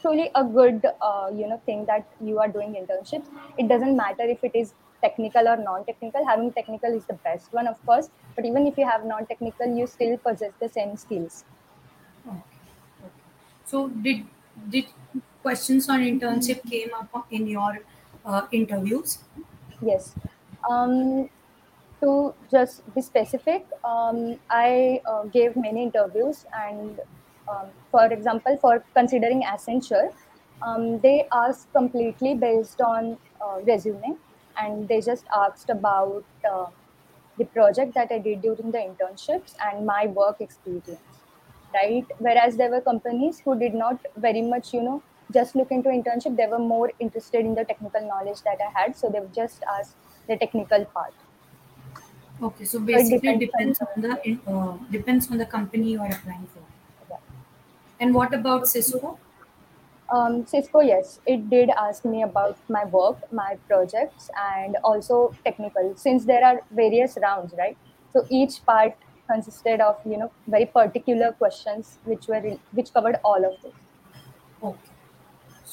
truly 0.00 0.30
a 0.34 0.44
good 0.44 0.86
uh, 1.02 1.30
you 1.34 1.46
know 1.48 1.58
thing 1.66 1.84
that 1.86 2.12
you 2.20 2.38
are 2.38 2.48
doing 2.48 2.74
internships 2.80 3.28
it 3.58 3.68
doesn't 3.68 3.96
matter 3.96 4.24
if 4.36 4.42
it 4.44 4.54
is 4.54 4.74
technical 5.02 5.48
or 5.48 5.56
non-technical 5.56 6.26
having 6.26 6.52
technical 6.52 6.94
is 7.00 7.06
the 7.06 7.18
best 7.28 7.52
one 7.52 7.66
of 7.68 7.84
course 7.86 8.10
but 8.36 8.44
even 8.46 8.66
if 8.66 8.78
you 8.78 8.86
have 8.86 9.04
non-technical 9.04 9.76
you 9.80 9.86
still 9.86 10.16
possess 10.18 10.52
the 10.60 10.68
same 10.68 10.96
skills 10.96 11.44
Okay. 12.26 12.40
okay. 13.04 13.28
So, 13.64 13.88
did 13.88 14.26
did 14.68 14.86
questions 15.42 15.88
on 15.88 16.00
internship 16.00 16.62
came 16.68 16.92
up 16.94 17.26
in 17.30 17.46
your 17.46 17.78
uh, 18.24 18.46
interviews? 18.52 19.18
Yes 19.82 20.14
um, 20.70 21.28
to 22.00 22.34
just 22.50 22.82
be 22.94 23.00
specific 23.00 23.66
um, 23.84 24.38
i 24.50 25.00
uh, 25.06 25.24
gave 25.24 25.56
many 25.56 25.82
interviews 25.82 26.46
and 26.54 27.00
um, 27.48 27.68
for 27.90 28.04
example, 28.12 28.58
for 28.60 28.84
considering 28.92 29.42
Accenture, 29.42 30.12
um, 30.60 31.00
they 31.00 31.26
asked 31.32 31.72
completely 31.72 32.34
based 32.34 32.82
on 32.82 33.16
uh, 33.40 33.60
resume, 33.66 34.18
and 34.58 34.86
they 34.86 35.00
just 35.00 35.24
asked 35.34 35.70
about 35.70 36.24
uh, 36.50 36.66
the 37.38 37.46
project 37.46 37.94
that 37.94 38.12
I 38.12 38.18
did 38.18 38.42
during 38.42 38.70
the 38.70 38.78
internships 38.78 39.54
and 39.64 39.86
my 39.86 40.06
work 40.08 40.40
experience, 40.40 41.00
right? 41.72 42.04
Whereas 42.18 42.56
there 42.56 42.70
were 42.70 42.80
companies 42.80 43.40
who 43.40 43.58
did 43.58 43.74
not 43.74 44.04
very 44.16 44.42
much, 44.42 44.74
you 44.74 44.82
know, 44.82 45.02
just 45.32 45.54
look 45.54 45.70
into 45.70 45.88
internship. 45.88 46.36
They 46.36 46.46
were 46.46 46.58
more 46.58 46.92
interested 46.98 47.44
in 47.44 47.54
the 47.54 47.64
technical 47.64 48.06
knowledge 48.06 48.42
that 48.42 48.58
I 48.66 48.80
had, 48.80 48.96
so 48.96 49.08
they 49.08 49.20
just 49.34 49.62
asked 49.78 49.96
the 50.26 50.36
technical 50.36 50.84
part. 50.86 51.14
Okay, 52.40 52.64
so 52.64 52.78
basically 52.78 53.30
it 53.30 53.40
depends 53.40 53.78
depends 53.78 53.80
on 53.80 54.02
the 54.02 54.52
uh, 54.52 54.76
depends 54.90 55.30
on 55.30 55.38
the 55.38 55.46
company 55.46 55.92
you 55.92 56.00
are 56.00 56.10
applying 56.10 56.46
for. 56.54 56.62
Yeah. 57.10 57.16
And 58.00 58.14
what 58.14 58.32
about 58.32 58.68
Cisco? 58.68 59.18
Um, 60.10 60.46
Cisco, 60.46 60.80
yes, 60.80 61.20
it 61.26 61.50
did 61.50 61.70
ask 61.70 62.04
me 62.04 62.22
about 62.22 62.56
my 62.68 62.84
work, 62.84 63.30
my 63.32 63.58
projects, 63.66 64.30
and 64.42 64.76
also 64.84 65.34
technical. 65.44 65.94
Since 65.96 66.24
there 66.24 66.44
are 66.44 66.62
various 66.70 67.18
rounds, 67.20 67.54
right? 67.58 67.76
So 68.12 68.24
each 68.30 68.64
part 68.64 68.96
consisted 69.30 69.80
of 69.80 69.96
you 70.06 70.16
know 70.16 70.30
very 70.46 70.66
particular 70.66 71.32
questions 71.32 71.98
which 72.04 72.28
were 72.28 72.40
which 72.72 72.94
covered 72.94 73.18
all 73.24 73.44
of 73.44 73.60
this. 73.62 73.74
Okay, 74.62 74.87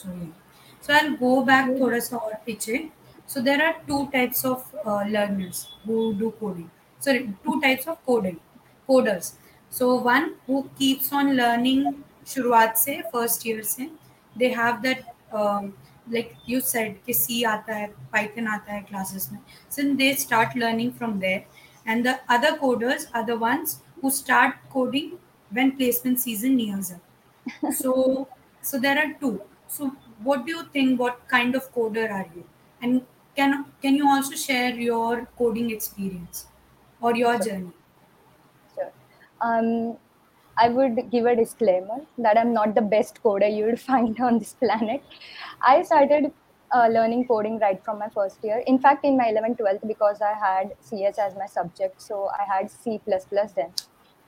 so 0.03 0.93
I 0.93 1.09
go 1.21 1.41
back 1.45 1.79
थोड़ा 1.79 1.99
सा 1.99 2.17
और 2.17 2.33
पीछे. 2.45 2.89
So 3.29 3.41
there 3.41 3.61
are 3.65 3.71
two 3.87 4.05
types 4.13 4.45
of 4.45 4.75
learners 5.09 5.65
who 5.87 6.11
do 6.19 6.29
coding 6.39 6.67
sorry 7.01 7.19
two 7.45 7.59
types 7.59 7.87
of 7.87 7.97
coding 8.05 8.37
coders 8.87 9.33
so 9.71 9.97
one 9.99 10.31
who 10.49 10.61
keeps 10.77 11.13
on 11.13 11.31
learning 11.33 11.93
शुरुआत 12.27 12.77
से 12.77 13.01
first 13.13 13.47
year 13.47 13.61
से 13.63 13.89
they 14.37 14.47
have 14.57 14.77
that 14.81 15.03
like 16.13 16.33
you 16.49 16.59
said 16.61 16.97
कि 17.05 17.13
C 17.13 17.43
आता 17.51 17.75
है 17.75 17.87
Python 18.11 18.47
आता 18.47 18.73
है 18.73 18.81
classes 18.89 19.29
में. 19.31 19.39
Since 19.71 19.95
they 19.97 20.13
start 20.13 20.57
learning 20.57 20.91
from 20.97 21.19
there 21.19 21.45
and 21.85 22.05
the 22.05 22.13
other 22.27 22.49
coders 22.59 23.03
are 23.13 23.23
the 23.25 23.37
ones 23.37 23.73
who 24.01 24.09
start 24.09 24.55
coding 24.75 25.09
when 25.51 25.71
placement 25.79 26.19
season 26.19 26.55
nears 26.55 26.91
up. 26.93 27.01
So 27.81 28.27
so 28.63 28.79
there 28.79 28.97
are 28.97 29.11
two. 29.19 29.33
So 29.67 29.89
what 30.23 30.45
do 30.45 30.51
you 30.51 30.63
think 30.75 30.99
what 30.99 31.27
kind 31.27 31.55
of 31.55 31.71
coder 31.73 32.09
are 32.19 32.27
you 32.35 32.43
and 32.81 33.05
can 33.35 33.65
can 33.81 33.95
you 33.95 34.07
also 34.07 34.35
share 34.35 34.73
your 34.87 35.25
coding 35.37 35.69
experience 35.71 36.47
or 37.01 37.15
your 37.15 37.37
journey 37.39 37.73
Sure. 38.73 38.91
Um, 39.41 39.97
I 40.57 40.69
would 40.69 41.11
give 41.11 41.25
a 41.25 41.35
disclaimer 41.35 42.05
that 42.17 42.37
I'm 42.37 42.53
not 42.53 42.75
the 42.75 42.81
best 42.81 43.21
coder 43.23 43.53
you 43.55 43.65
would 43.65 43.79
find 43.89 44.19
on 44.19 44.39
this 44.39 44.53
planet. 44.53 45.03
I 45.61 45.83
started 45.83 46.33
uh, 46.73 46.87
learning 46.87 47.27
coding 47.27 47.59
right 47.59 47.83
from 47.83 47.99
my 47.99 48.09
first 48.09 48.43
year. 48.43 48.63
In 48.65 48.79
fact, 48.79 49.05
in 49.05 49.17
my 49.17 49.27
11th, 49.29 49.57
12th, 49.57 49.87
because 49.87 50.21
I 50.21 50.33
had 50.33 50.75
CS 50.79 51.19
as 51.19 51.35
my 51.35 51.45
subject, 51.45 52.01
so 52.01 52.29
I 52.29 52.43
had 52.43 52.71
C++ 52.71 52.99
then. 53.05 53.73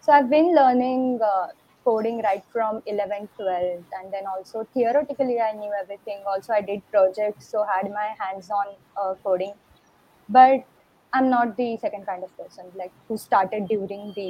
So 0.01 0.11
I've 0.13 0.29
been 0.29 0.55
learning 0.55 1.19
uh, 1.21 1.47
coding 1.87 2.21
right 2.27 2.43
from 2.53 2.81
11th, 2.85 3.29
12th, 3.39 3.85
and 3.99 4.13
then 4.13 4.25
also 4.27 4.63
theoretically 4.73 5.39
I 5.41 5.51
knew 5.53 5.73
everything. 5.81 6.23
Also, 6.27 6.53
I 6.53 6.61
did 6.61 6.83
projects, 6.91 7.47
so 7.47 7.63
had 7.63 7.91
my 7.91 8.07
hands 8.19 8.49
on 8.49 8.75
uh, 9.01 9.15
coding. 9.23 9.53
But 10.29 10.65
I'm 11.13 11.29
not 11.29 11.57
the 11.57 11.77
second 11.77 12.05
kind 12.05 12.23
of 12.23 12.35
person 12.37 12.71
like 12.75 12.93
who 13.07 13.17
started 13.17 13.67
during 13.67 14.13
the 14.15 14.29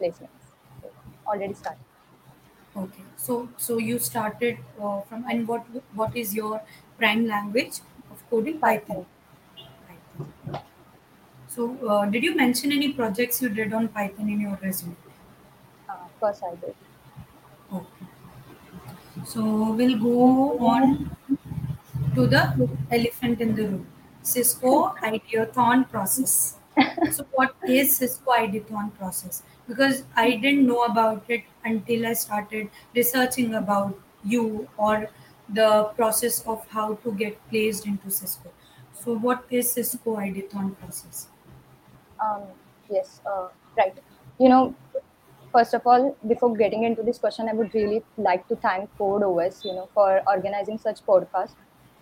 placements. 0.00 0.54
So, 0.82 0.92
already 1.26 1.54
started. 1.54 1.84
okay 2.82 3.04
so 3.16 3.34
so 3.56 3.78
you 3.78 3.98
started 3.98 4.58
uh, 4.80 5.00
from 5.02 5.24
and 5.32 5.48
what 5.48 5.66
what 6.00 6.16
is 6.22 6.34
your 6.34 6.60
prime 6.98 7.26
language 7.26 7.80
of 8.10 8.22
coding 8.30 8.58
python 8.60 9.06
python 9.86 10.28
so 11.48 11.64
uh, 11.88 12.04
did 12.06 12.22
you 12.22 12.34
mention 12.36 12.70
any 12.72 12.92
projects 12.92 13.42
you 13.42 13.48
did 13.48 13.72
on 13.72 13.88
python 13.88 14.28
in 14.28 14.40
your 14.40 14.56
resume 14.62 14.96
Uh, 15.88 16.04
of 16.04 16.18
course, 16.20 16.40
I 16.42 16.54
did. 16.54 16.76
Okay 17.72 18.06
so 19.24 19.72
we'll 19.72 19.98
go 19.98 20.58
on 20.66 21.10
to 22.14 22.26
the 22.26 22.42
elephant 22.90 23.40
in 23.40 23.54
the 23.54 23.64
room 23.68 23.86
cisco 24.22 24.72
ideathon 25.10 25.88
process. 25.90 26.54
So 27.16 27.24
what 27.32 27.54
is 27.66 27.96
cisco 27.96 28.32
ideathon 28.32 28.90
process? 28.98 29.42
Because 29.68 30.02
i 30.16 30.26
didn't 30.44 30.66
know 30.66 30.84
about 30.84 31.24
it 31.36 31.44
until 31.64 32.06
i 32.10 32.12
started 32.12 32.68
researching 32.94 33.54
about 33.54 33.98
you 34.24 34.68
or 34.76 35.08
the 35.60 35.70
process 35.96 36.40
of 36.46 36.66
how 36.68 36.94
to 37.06 37.12
get 37.12 37.38
placed 37.48 37.86
into 37.86 38.10
cisco. 38.10 38.50
So 39.00 39.14
what 39.14 39.44
is 39.50 39.72
cisco 39.72 40.16
ideathon 40.16 40.76
process? 40.78 41.28
Um, 42.20 42.42
yes, 42.90 43.20
uh, 43.26 43.48
right. 43.76 43.94
You 44.38 44.48
know, 44.48 44.74
first 45.52 45.74
of 45.74 45.86
all, 45.86 46.16
before 46.26 46.56
getting 46.56 46.84
into 46.84 47.02
this 47.02 47.18
question, 47.18 47.48
I 47.48 47.52
would 47.52 47.74
really 47.74 48.02
like 48.16 48.46
to 48.48 48.56
thank 48.56 48.96
Code 48.98 49.22
OS, 49.22 49.64
you 49.64 49.72
know, 49.72 49.88
for 49.94 50.22
organizing 50.26 50.78
such 50.78 51.04
podcast 51.04 51.54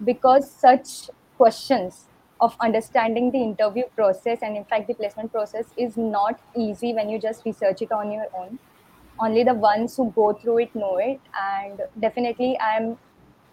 because 0.04 0.50
such 0.50 1.10
questions 1.36 2.06
of 2.40 2.54
understanding 2.60 3.30
the 3.30 3.42
interview 3.42 3.84
process 3.94 4.40
and 4.42 4.56
in 4.56 4.64
fact 4.64 4.86
the 4.88 4.94
placement 4.94 5.32
process 5.32 5.64
is 5.76 5.96
not 5.96 6.38
easy 6.54 6.92
when 6.92 7.08
you 7.08 7.18
just 7.18 7.44
research 7.46 7.80
it 7.80 7.92
on 7.92 8.12
your 8.12 8.26
own. 8.36 8.58
Only 9.18 9.44
the 9.44 9.54
ones 9.54 9.96
who 9.96 10.10
go 10.10 10.34
through 10.34 10.58
it 10.58 10.74
know 10.74 10.98
it, 10.98 11.20
and 11.40 11.80
definitely 11.98 12.58
I'm 12.60 12.98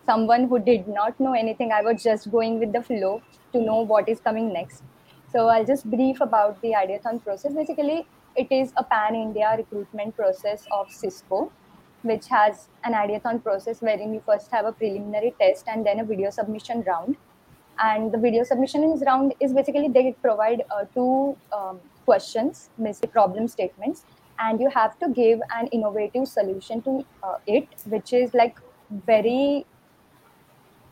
someone 0.06 0.50
who 0.50 0.60
did 0.60 0.90
not 0.90 1.18
know 1.20 1.34
anything. 1.34 1.72
I 1.72 1.82
was 1.82 2.04
just 2.04 2.30
going 2.30 2.60
with 2.60 2.74
the 2.74 2.82
flow 2.82 3.22
to 3.54 3.62
know 3.62 3.82
what 3.82 4.10
is 4.10 4.20
coming 4.20 4.52
next. 4.52 4.84
So 5.32 5.48
I'll 5.48 5.66
just 5.66 5.90
brief 5.90 6.20
about 6.20 6.62
the 6.62 6.74
Ideathon 6.74 7.24
process. 7.24 7.54
Basically, 7.54 8.06
it 8.36 8.48
is 8.52 8.74
a 8.78 8.84
pan-India 8.84 9.56
recruitment 9.58 10.16
process 10.16 10.66
of 10.72 10.92
Cisco, 10.92 11.52
which 12.02 12.28
has 12.28 12.68
an 12.84 12.94
Ideathon 12.94 13.44
process 13.44 13.82
wherein 13.82 14.13
you 14.13 14.22
first 14.25 14.52
have 14.52 14.66
a 14.66 14.72
preliminary 14.72 15.34
test 15.40 15.66
and 15.68 15.86
then 15.86 16.00
a 16.00 16.04
video 16.04 16.30
submission 16.30 16.84
round. 16.84 17.16
And 17.80 18.12
the 18.12 18.18
video 18.18 18.44
submission 18.44 19.00
round 19.06 19.34
is 19.40 19.54
basically 19.54 19.88
they 19.88 20.16
provide 20.22 20.63
uh, 20.70 20.86
two 20.94 21.36
um, 21.52 21.80
questions, 22.06 22.70
basically 22.82 23.10
problem 23.10 23.48
statements, 23.48 24.06
and 24.40 24.60
you 24.60 24.70
have 24.70 25.00
to 25.00 25.10
give 25.10 25.40
an 25.56 25.68
innovative 25.68 26.28
solution 26.28 26.82
to 26.84 27.06
uh, 27.24 27.38
it, 27.48 27.68
which 27.86 28.13
is 28.13 28.34
like 28.34 28.60
very 29.06 29.66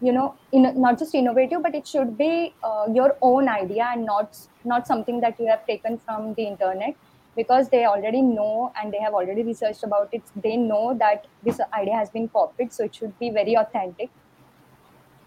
you 0.02 0.12
know 0.12 0.36
in, 0.52 0.64
not 0.82 0.98
just 0.98 1.14
innovative 1.14 1.62
but 1.62 1.76
it 1.76 1.86
should 1.86 2.18
be 2.18 2.54
uh, 2.64 2.88
your 2.92 3.16
own 3.22 3.48
idea 3.48 3.88
and 3.94 4.04
not 4.04 4.36
not 4.66 4.88
something 4.88 5.22
that 5.22 5.40
you 5.40 5.46
have 5.46 5.66
taken 5.68 6.00
from 6.00 6.34
the 6.34 6.44
internet 6.44 6.96
because 7.36 7.70
they 7.70 7.86
already 7.86 8.22
know 8.22 8.72
and 8.80 8.92
they 8.92 9.00
have 9.00 9.14
already 9.14 9.44
researched 9.44 9.84
about 9.84 10.10
it 10.12 10.22
they 10.44 10.58
know 10.58 10.96
that 10.98 11.28
this 11.44 11.60
idea 11.74 11.96
has 11.96 12.10
been 12.10 12.28
copied 12.28 12.74
so 12.74 12.84
it 12.84 12.96
should 12.96 13.18
be 13.20 13.30
very 13.30 13.56
authentic. 13.56 14.10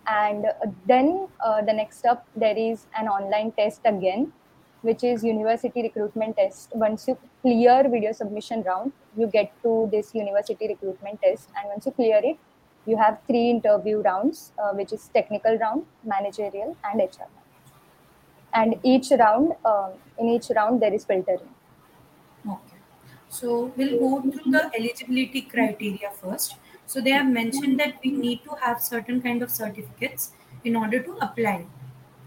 And 0.06 0.44
uh, 0.44 0.66
then 0.86 1.28
uh, 1.44 1.62
the 1.62 1.72
next 1.72 2.04
up 2.04 2.26
there 2.36 2.56
is 2.56 2.86
an 2.94 3.08
online 3.08 3.52
test 3.52 3.80
again 3.84 4.32
which 4.82 5.02
is 5.02 5.24
university 5.24 5.82
recruitment 5.82 6.36
test. 6.36 6.70
Once 6.74 7.08
you 7.08 7.16
clear 7.40 7.88
video 7.88 8.12
submission 8.12 8.62
round 8.62 8.92
you 9.16 9.26
get 9.26 9.50
to 9.62 9.88
this 9.90 10.14
university 10.14 10.68
recruitment 10.68 11.22
test. 11.22 11.48
And 11.56 11.68
once 11.68 11.86
you 11.86 11.92
clear 11.92 12.20
it 12.22 12.36
you 12.86 12.98
have 12.98 13.18
three 13.26 13.48
interview 13.50 14.02
rounds 14.02 14.52
uh, 14.58 14.72
which 14.72 14.92
is 14.92 15.08
technical 15.14 15.56
round 15.58 15.84
managerial 16.04 16.76
and 16.84 17.00
hr 17.00 17.28
and 18.52 18.76
each 18.82 19.10
round 19.10 19.52
um, 19.64 19.92
in 20.18 20.28
each 20.28 20.50
round 20.54 20.82
there 20.82 20.92
is 20.92 21.04
filtering 21.04 21.53
Okay. 22.47 22.77
So 23.29 23.71
we'll 23.75 23.99
go 23.99 24.21
through 24.21 24.51
the 24.51 24.71
eligibility 24.75 25.41
criteria 25.41 26.11
first. 26.11 26.55
So 26.87 26.99
they 26.99 27.11
have 27.11 27.27
mentioned 27.27 27.79
that 27.79 27.95
we 28.03 28.11
need 28.11 28.43
to 28.43 28.55
have 28.61 28.81
certain 28.81 29.21
kind 29.21 29.43
of 29.43 29.51
certificates 29.51 30.31
in 30.63 30.75
order 30.75 30.99
to 31.01 31.17
apply. 31.21 31.65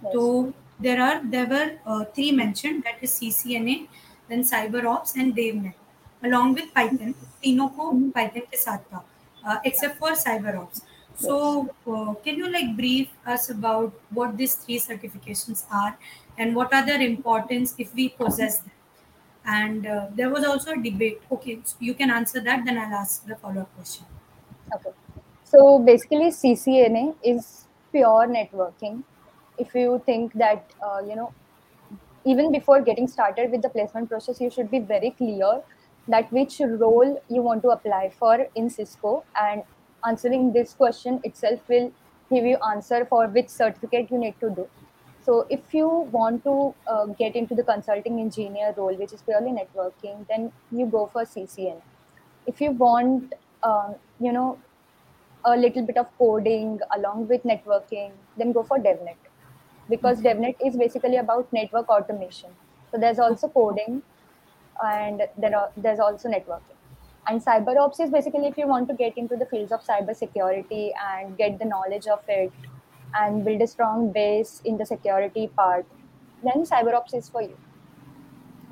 Yes. 0.03 0.13
So 0.13 0.55
there 0.79 1.03
are 1.03 1.21
there 1.25 1.47
were 1.47 1.73
uh, 1.87 2.05
three 2.15 2.31
mentioned 2.33 2.85
that 2.85 3.03
is 3.03 3.13
CCNA, 3.19 3.89
then 4.29 4.43
CyberOps 4.43 5.17
and 5.17 5.35
DevNet, 5.37 5.75
along 6.23 6.55
with 6.55 6.73
Python. 6.75 7.15
तीनों 7.43 7.69
को 7.77 8.13
Python 8.15 8.43
के 8.51 8.57
साथ 8.57 8.79
था, 8.93 9.03
uh, 9.45 9.59
except 9.65 9.99
for 9.99 10.13
CyberOps. 10.13 10.83
So 11.17 11.69
uh, 11.87 12.15
can 12.25 12.37
you 12.37 12.51
like 12.51 12.77
brief 12.77 13.09
us 13.27 13.51
about 13.51 13.93
what 14.11 14.37
these 14.37 14.55
three 14.55 14.79
certifications 14.79 15.65
are 15.71 15.97
and 16.39 16.57
what 16.57 16.73
are 16.73 16.85
their 16.87 17.01
importance 17.01 17.75
if 17.79 17.95
we 17.95 18.09
possess 18.09 18.59
them? 18.59 18.71
And 19.48 19.88
uh, 19.88 20.08
there 20.14 20.30
was 20.30 20.44
also 20.44 20.72
a 20.72 20.78
debate. 20.78 21.22
Okay, 21.32 21.60
so 21.64 21.78
you 21.80 21.94
can 21.94 22.12
answer 22.12 22.42
that, 22.42 22.66
then 22.66 22.78
I'll 22.78 22.94
ask 22.94 23.26
the 23.26 23.36
follow 23.36 23.62
up 23.62 23.74
question. 23.76 24.06
Okay. 24.76 24.90
So 25.46 25.80
basically, 25.80 26.32
CCNA 26.32 27.16
is 27.24 27.66
pure 27.92 28.28
networking. 28.28 29.04
If 29.58 29.74
you 29.74 30.02
think 30.06 30.34
that, 30.34 30.72
uh, 30.86 31.00
you 31.08 31.16
know, 31.16 31.34
even 32.26 32.52
before 32.52 32.82
getting 32.82 33.08
started 33.08 33.52
with 33.52 33.62
the 33.62 33.70
placement 33.70 34.10
process, 34.10 34.42
you 34.42 34.50
should 34.52 34.70
be 34.70 34.80
very 34.80 35.12
clear 35.12 35.62
that 36.10 36.32
which 36.32 36.60
role 36.60 37.22
you 37.30 37.42
want 37.42 37.62
to 37.64 37.70
apply 37.70 38.12
for 38.20 38.48
in 38.56 38.70
Cisco 38.70 39.24
and 39.42 39.64
answering 40.06 40.52
this 40.52 40.74
question 40.74 41.22
itself 41.24 41.60
will 41.70 41.92
give 42.30 42.46
you 42.46 42.58
answer 42.70 43.06
for 43.06 43.28
which 43.28 43.50
certificate 43.50 44.12
you 44.12 44.18
need 44.18 44.36
to 44.42 44.50
do. 44.50 44.68
So 45.28 45.46
if 45.50 45.74
you 45.74 45.88
want 46.18 46.46
to 46.46 46.74
uh, 46.88 47.06
get 47.08 47.36
into 47.36 47.54
the 47.54 47.64
consulting 47.64 48.22
engineer 48.22 48.74
role, 48.78 48.96
which 48.96 49.12
is 49.12 49.22
purely 49.22 49.52
networking, 49.52 50.26
then 50.30 50.54
you 50.72 50.86
go 50.86 51.08
for 51.08 51.24
CCN. 51.26 51.82
If 52.46 52.62
you 52.62 52.72
want, 52.72 53.34
uh, 53.62 53.96
you 54.22 54.32
know, 54.32 54.58
a 55.44 55.58
little 55.58 55.86
bit 55.86 55.98
of 55.98 56.08
coding 56.18 56.80
along 56.96 57.28
with 57.28 57.44
networking, 57.44 58.12
then 58.38 58.54
go 58.54 58.64
for 58.64 58.78
DevNet 58.78 59.18
because 59.90 60.22
DevNet 60.22 60.56
is 60.66 60.78
basically 60.78 61.18
about 61.18 61.52
network 61.52 61.90
automation. 61.90 62.52
So 62.92 62.98
there's 62.98 63.20
also 63.20 63.50
coding, 63.50 64.04
and 64.82 65.24
there 65.38 65.58
are 65.58 65.72
there's 65.76 66.00
also 66.00 66.30
networking. 66.30 66.80
And 67.28 67.44
cyber 67.44 67.76
ops 67.78 68.00
is 68.00 68.10
basically 68.10 68.48
if 68.48 68.58
you 68.58 68.66
want 68.66 68.88
to 68.88 68.94
get 68.94 69.18
into 69.18 69.36
the 69.36 69.46
fields 69.46 69.74
of 69.74 69.84
cyber 69.84 70.16
security 70.16 70.94
and 71.12 71.38
get 71.38 71.60
the 71.60 71.66
knowledge 71.66 72.08
of 72.08 72.22
it 72.30 72.54
and 73.14 73.44
build 73.46 73.62
a 73.62 73.68
strong 73.68 74.12
base 74.12 74.62
in 74.66 74.78
the 74.78 74.86
security 74.86 75.48
part, 75.48 75.86
then 76.44 76.64
cyber 76.64 76.94
ops 76.94 77.14
is 77.14 77.30
for 77.30 77.42
you. 77.42 77.58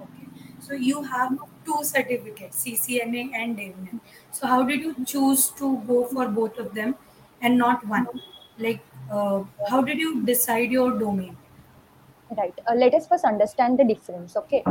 Okay. 0.01 0.27
So 0.59 0.73
you 0.73 1.03
have 1.03 1.37
two 1.65 1.83
certificates, 1.83 2.63
CCNA 2.65 3.33
and 3.33 3.57
DevNet. 3.57 3.99
So 4.31 4.47
how 4.47 4.63
did 4.63 4.81
you 4.81 4.95
choose 5.05 5.49
to 5.57 5.77
go 5.87 6.05
for 6.05 6.27
both 6.27 6.57
of 6.57 6.73
them 6.73 6.95
and 7.41 7.57
not 7.57 7.85
one? 7.87 8.07
Like, 8.57 8.81
uh, 9.11 9.43
how 9.69 9.81
did 9.81 9.97
you 9.99 10.23
decide 10.25 10.71
your 10.71 10.97
domain? 10.97 11.37
Right. 12.35 12.53
Uh, 12.67 12.75
let 12.75 12.93
us 12.93 13.07
first 13.07 13.23
understand 13.23 13.79
the 13.79 13.83
difference. 13.83 14.35
Okay. 14.35 14.63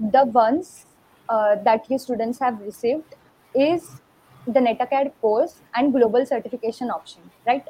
The 0.00 0.24
ones 0.24 0.86
uh, 1.28 1.56
that 1.56 1.90
you 1.90 1.98
students 1.98 2.38
have 2.38 2.60
received 2.60 3.14
is 3.54 4.00
the 4.46 4.60
NetAcad 4.60 5.12
course 5.20 5.60
and 5.74 5.92
global 5.92 6.24
certification 6.26 6.90
option, 6.90 7.30
right? 7.46 7.66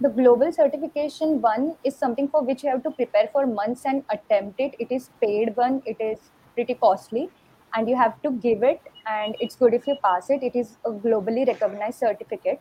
The 0.00 0.08
global 0.08 0.50
certification 0.52 1.40
one 1.40 1.76
is 1.84 1.94
something 1.94 2.26
for 2.28 2.42
which 2.42 2.64
you 2.64 2.70
have 2.70 2.82
to 2.84 2.90
prepare 2.90 3.28
for 3.32 3.46
months 3.46 3.84
and 3.86 4.04
attempt 4.10 4.58
it. 4.58 4.74
It 4.80 4.90
is 4.90 5.10
paid 5.22 5.54
one, 5.56 5.82
it 5.86 6.00
is 6.00 6.32
pretty 6.54 6.74
costly, 6.74 7.30
and 7.74 7.88
you 7.88 7.96
have 7.96 8.20
to 8.22 8.30
give 8.32 8.62
it, 8.64 8.80
and 9.06 9.36
it's 9.40 9.54
good 9.56 9.74
if 9.74 9.86
you 9.86 9.96
pass 10.02 10.28
it. 10.30 10.42
It 10.42 10.56
is 10.56 10.78
a 10.84 10.90
globally 10.90 11.46
recognized 11.46 11.98
certificate. 12.00 12.60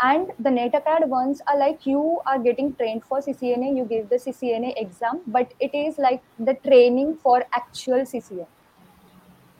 And 0.00 0.32
the 0.38 0.50
NetAcad 0.50 1.06
ones 1.08 1.42
are 1.46 1.58
like 1.58 1.86
you 1.86 2.20
are 2.26 2.38
getting 2.38 2.74
trained 2.76 3.04
for 3.04 3.20
CCNA, 3.22 3.76
you 3.76 3.84
give 3.84 4.08
the 4.08 4.18
CCNA 4.18 4.74
exam, 4.76 5.22
but 5.26 5.54
it 5.60 5.74
is 5.74 5.98
like 5.98 6.22
the 6.38 6.54
training 6.54 7.16
for 7.18 7.44
actual 7.52 8.04
CCNA. 8.06 8.48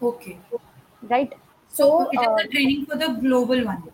Okay. 0.03 0.39
Right. 1.03 1.33
So, 1.69 2.09
So, 2.09 2.09
it 2.13 2.21
is 2.23 2.29
uh, 2.29 2.37
the 2.37 2.49
training 2.49 2.87
for 2.87 2.97
the 2.97 3.09
global 3.09 3.65
one. 3.65 3.93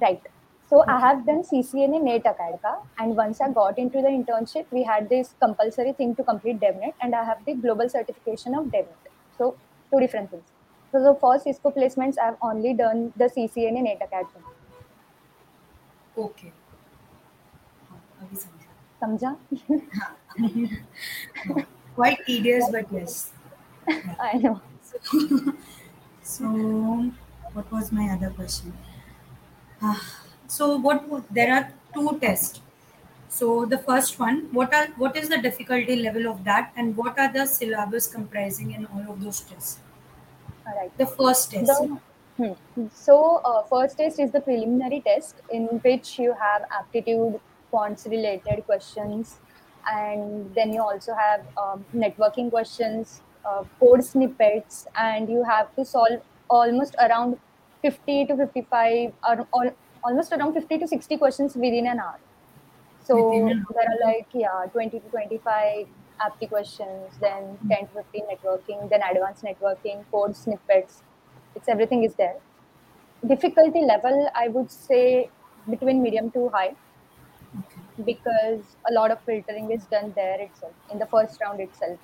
Right. 0.00 0.22
So 0.68 0.84
I 0.86 0.94
hmm. 0.94 1.00
have 1.00 1.26
done 1.26 1.42
CCNA 1.42 1.96
in 1.96 2.04
NET 2.04 2.24
Academica, 2.24 2.76
and 2.98 3.16
once 3.16 3.40
I 3.40 3.50
got 3.50 3.78
into 3.78 4.02
the 4.02 4.08
internship, 4.08 4.66
we 4.70 4.82
had 4.82 5.08
this 5.08 5.34
compulsory 5.40 5.92
thing 5.92 6.14
to 6.16 6.24
complete 6.24 6.60
DevNet, 6.60 6.94
and 7.00 7.14
I 7.14 7.24
have 7.24 7.44
the 7.44 7.54
global 7.54 7.88
certification 7.88 8.54
of 8.54 8.66
DevNet. 8.66 9.10
So 9.38 9.56
two 9.92 10.00
different 10.00 10.30
things. 10.30 10.42
So 10.90 11.02
the 11.02 11.14
first 11.20 11.44
Cisco 11.44 11.70
placements, 11.70 12.18
I've 12.18 12.36
only 12.42 12.74
done 12.74 13.12
the 13.16 13.26
CCNA 13.26 13.78
in 13.78 13.84
NET 13.84 14.02
Academy. 14.02 14.44
Okay. 16.18 16.52
Samjha? 19.00 19.36
Quite 21.94 22.26
tedious, 22.26 22.68
but 22.72 22.86
yes. 22.90 23.30
I 24.20 24.38
know. 24.38 24.60
so, 26.22 26.46
what 27.52 27.70
was 27.70 27.92
my 27.92 28.08
other 28.08 28.30
question? 28.30 28.72
Ah 29.80 30.25
so, 30.48 30.76
what 30.76 31.04
there 31.32 31.52
are 31.54 31.72
two 31.94 32.18
tests. 32.20 32.60
So, 33.28 33.66
the 33.66 33.78
first 33.78 34.18
one, 34.18 34.48
what 34.52 34.72
are 34.72 34.86
what 34.96 35.16
is 35.16 35.28
the 35.28 35.38
difficulty 35.38 35.96
level 35.96 36.28
of 36.28 36.44
that, 36.44 36.72
and 36.76 36.96
what 36.96 37.18
are 37.18 37.32
the 37.32 37.46
syllabus 37.46 38.06
comprising 38.06 38.72
in 38.72 38.86
all 38.86 39.12
of 39.12 39.22
those 39.22 39.40
tests? 39.40 39.80
All 40.66 40.76
right. 40.76 40.96
The 40.98 41.06
first 41.06 41.50
test. 41.50 41.66
The, 41.66 41.98
hmm. 42.36 42.86
So, 42.94 43.40
uh, 43.44 43.62
first 43.64 43.98
test 43.98 44.20
is 44.20 44.30
the 44.30 44.40
preliminary 44.40 45.00
test 45.00 45.36
in 45.50 45.66
which 45.88 46.18
you 46.18 46.34
have 46.34 46.62
aptitude, 46.70 47.40
quants 47.72 48.08
related 48.08 48.64
questions, 48.66 49.38
and 49.90 50.54
then 50.54 50.72
you 50.72 50.82
also 50.82 51.14
have 51.14 51.46
um, 51.56 51.84
networking 51.94 52.50
questions, 52.50 53.22
uh, 53.44 53.64
code 53.80 54.04
snippets, 54.04 54.86
and 54.96 55.28
you 55.28 55.42
have 55.44 55.74
to 55.76 55.84
solve 55.84 56.22
almost 56.48 56.94
around 57.00 57.38
50 57.82 58.26
to 58.26 58.36
55, 58.36 59.12
or, 59.28 59.46
or 59.52 59.74
almost 60.06 60.32
around 60.32 60.54
50 60.54 60.78
to 60.78 60.88
60 60.88 61.16
questions 61.18 61.54
within 61.54 61.86
an 61.86 62.00
hour. 62.00 62.18
So, 63.04 63.14
there 63.74 63.88
are 63.92 63.98
like, 64.04 64.28
yeah, 64.32 64.66
20 64.72 65.00
to 65.00 65.08
25 65.10 65.86
apti 66.20 66.48
questions, 66.48 67.18
then 67.20 67.58
10 67.68 67.86
to 67.88 68.02
15 68.02 68.26
networking, 68.32 68.88
then 68.90 69.02
advanced 69.10 69.44
networking, 69.44 70.04
code 70.10 70.36
snippets. 70.36 71.02
It's 71.54 71.68
everything 71.68 72.04
is 72.04 72.14
there. 72.14 72.36
Difficulty 73.26 73.82
level, 73.82 74.28
I 74.34 74.48
would 74.48 74.70
say 74.70 75.30
between 75.68 76.02
medium 76.02 76.30
to 76.32 76.48
high 76.48 76.74
because 78.04 78.76
a 78.88 78.92
lot 78.92 79.10
of 79.10 79.20
filtering 79.22 79.70
is 79.70 79.84
done 79.86 80.12
there 80.14 80.40
itself 80.40 80.74
in 80.92 80.98
the 80.98 81.06
first 81.06 81.40
round 81.40 81.60
itself. 81.60 81.98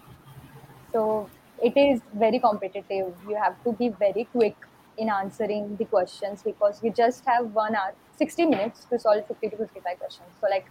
So 0.92 1.28
it 1.62 1.76
is 1.76 2.00
very 2.14 2.38
competitive. 2.38 3.14
You 3.28 3.36
have 3.36 3.62
to 3.64 3.72
be 3.72 3.90
very 3.90 4.24
quick 4.32 4.56
in 5.02 5.10
answering 5.16 5.76
the 5.76 5.84
questions 5.84 6.42
because 6.42 6.80
we 6.82 6.90
just 6.90 7.24
have 7.24 7.52
one 7.54 7.74
hour, 7.74 7.94
60 8.16 8.46
minutes 8.46 8.84
to 8.90 8.98
solve 8.98 9.26
50 9.26 9.50
to 9.50 9.56
55 9.56 9.98
questions. 9.98 10.28
So, 10.40 10.48
like, 10.48 10.66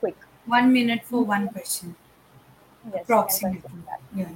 quick. 0.00 0.16
One 0.46 0.72
minute 0.72 1.04
for 1.04 1.24
one 1.24 1.48
question. 1.48 1.96
Yes, 2.92 3.04
approximately. 3.04 3.70
Yeah, 4.14 4.28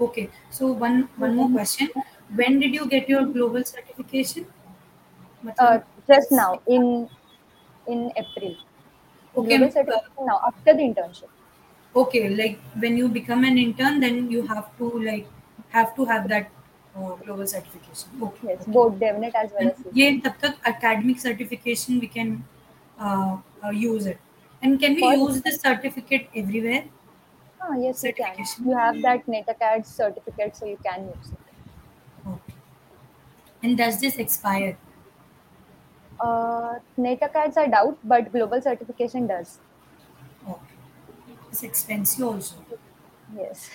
Okay. 0.00 0.30
So 0.50 0.72
one 0.72 1.08
one 1.16 1.34
more 1.36 1.48
question. 1.50 1.90
When 2.40 2.58
did 2.60 2.74
you 2.74 2.86
get 2.86 3.08
your 3.08 3.24
global 3.26 3.64
certification? 3.64 4.46
Uh, 5.58 5.80
just 6.06 6.32
now 6.32 6.60
in 6.66 7.08
in 7.86 8.12
April. 8.16 8.56
Okay. 9.36 9.58
Global 9.58 9.66
uh, 9.66 9.70
certification 9.70 10.26
now 10.26 10.40
after 10.46 10.74
the 10.74 10.82
internship. 10.82 11.30
Okay, 11.96 12.28
like 12.28 12.58
when 12.84 12.96
you 12.96 13.08
become 13.08 13.44
an 13.44 13.58
intern, 13.58 14.00
then 14.00 14.30
you 14.30 14.46
have 14.46 14.70
to 14.78 14.90
like 15.08 15.26
have 15.70 15.94
to 15.96 16.04
have 16.04 16.28
that 16.28 16.50
global 17.25 17.47
certification. 17.47 18.09
Okay. 18.21 18.47
Yes, 18.49 18.67
okay. 18.69 18.71
both 18.71 18.99
DevNet 18.99 19.33
as 19.35 19.51
well 19.51 19.67
And 19.67 19.69
as 19.69 19.77
CC. 19.77 19.93
ये 19.97 20.11
तब 20.25 20.37
तक 20.43 20.59
academic 20.73 21.19
certification 21.19 21.99
we 21.99 22.07
can 22.07 22.43
uh, 22.99 23.37
uh, 23.63 23.69
use 23.69 24.05
it. 24.05 24.19
And 24.61 24.79
can 24.79 24.95
we 24.95 25.01
For- 25.01 25.13
use 25.15 25.41
this 25.41 25.59
certificate 25.61 26.29
everywhere? 26.35 26.85
Ah, 27.59 27.73
yes, 27.75 28.03
you 28.03 28.13
can. 28.13 28.37
Certification. 28.37 28.65
You 28.67 28.77
have 28.77 29.01
that 29.01 29.25
NetAcad 29.25 29.87
certificate, 29.87 30.55
so 30.55 30.65
you 30.67 30.77
can 30.77 31.07
use 31.07 31.31
it. 31.31 31.39
Okay. 32.27 32.53
And 33.63 33.77
does 33.77 33.99
this 33.99 34.17
expire? 34.17 34.77
Uh, 36.19 36.79
NetAcads 36.97 37.55
I 37.57 37.67
doubt, 37.67 37.99
but 38.03 38.31
global 38.31 38.59
certification 38.61 39.27
does. 39.27 39.59
Okay. 40.47 40.75
It's 41.51 41.63
expensive 41.63 42.25
also. 42.25 42.55
Yes. 43.33 43.69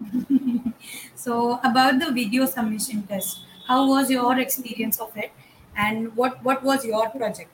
So 1.14 1.58
about 1.64 1.98
the 1.98 2.12
video 2.12 2.46
submission 2.46 3.02
test, 3.06 3.40
how 3.66 3.88
was 3.88 4.10
your 4.10 4.38
experience 4.38 5.00
of 5.00 5.16
it, 5.16 5.32
and 5.76 6.14
what 6.16 6.42
what 6.44 6.62
was 6.62 6.84
your 6.84 7.08
project? 7.10 7.50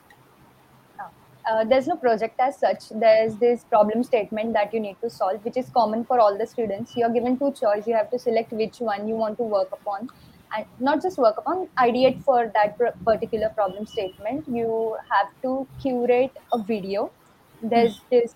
Ah, 0.99 1.09
Uh, 1.51 1.63
there's 1.71 1.87
no 1.91 1.95
project 2.03 2.43
as 2.43 2.59
such. 2.65 2.83
There's 3.05 3.33
this 3.45 3.63
problem 3.71 4.03
statement 4.09 4.53
that 4.57 4.73
you 4.75 4.79
need 4.83 4.99
to 5.05 5.09
solve, 5.15 5.47
which 5.47 5.57
is 5.61 5.71
common 5.79 6.05
for 6.11 6.19
all 6.25 6.37
the 6.43 6.47
students. 6.51 6.95
You're 7.01 7.13
given 7.17 7.37
two 7.41 7.51
choice. 7.61 7.89
You 7.91 7.95
have 8.01 8.09
to 8.13 8.19
select 8.25 8.53
which 8.61 8.79
one 8.91 9.07
you 9.13 9.17
want 9.23 9.37
to 9.41 9.49
work 9.55 9.75
upon, 9.79 10.07
and 10.57 10.65
not 10.89 11.03
just 11.07 11.17
work 11.25 11.41
upon, 11.43 11.67
ideate 11.87 12.23
for 12.29 12.39
that 12.59 12.79
particular 13.11 13.49
problem 13.59 13.85
statement. 13.95 14.47
You 14.59 14.69
have 15.11 15.35
to 15.47 15.55
curate 15.85 16.41
a 16.59 16.63
video. 16.73 17.11
There's 17.75 17.99
this 18.15 18.35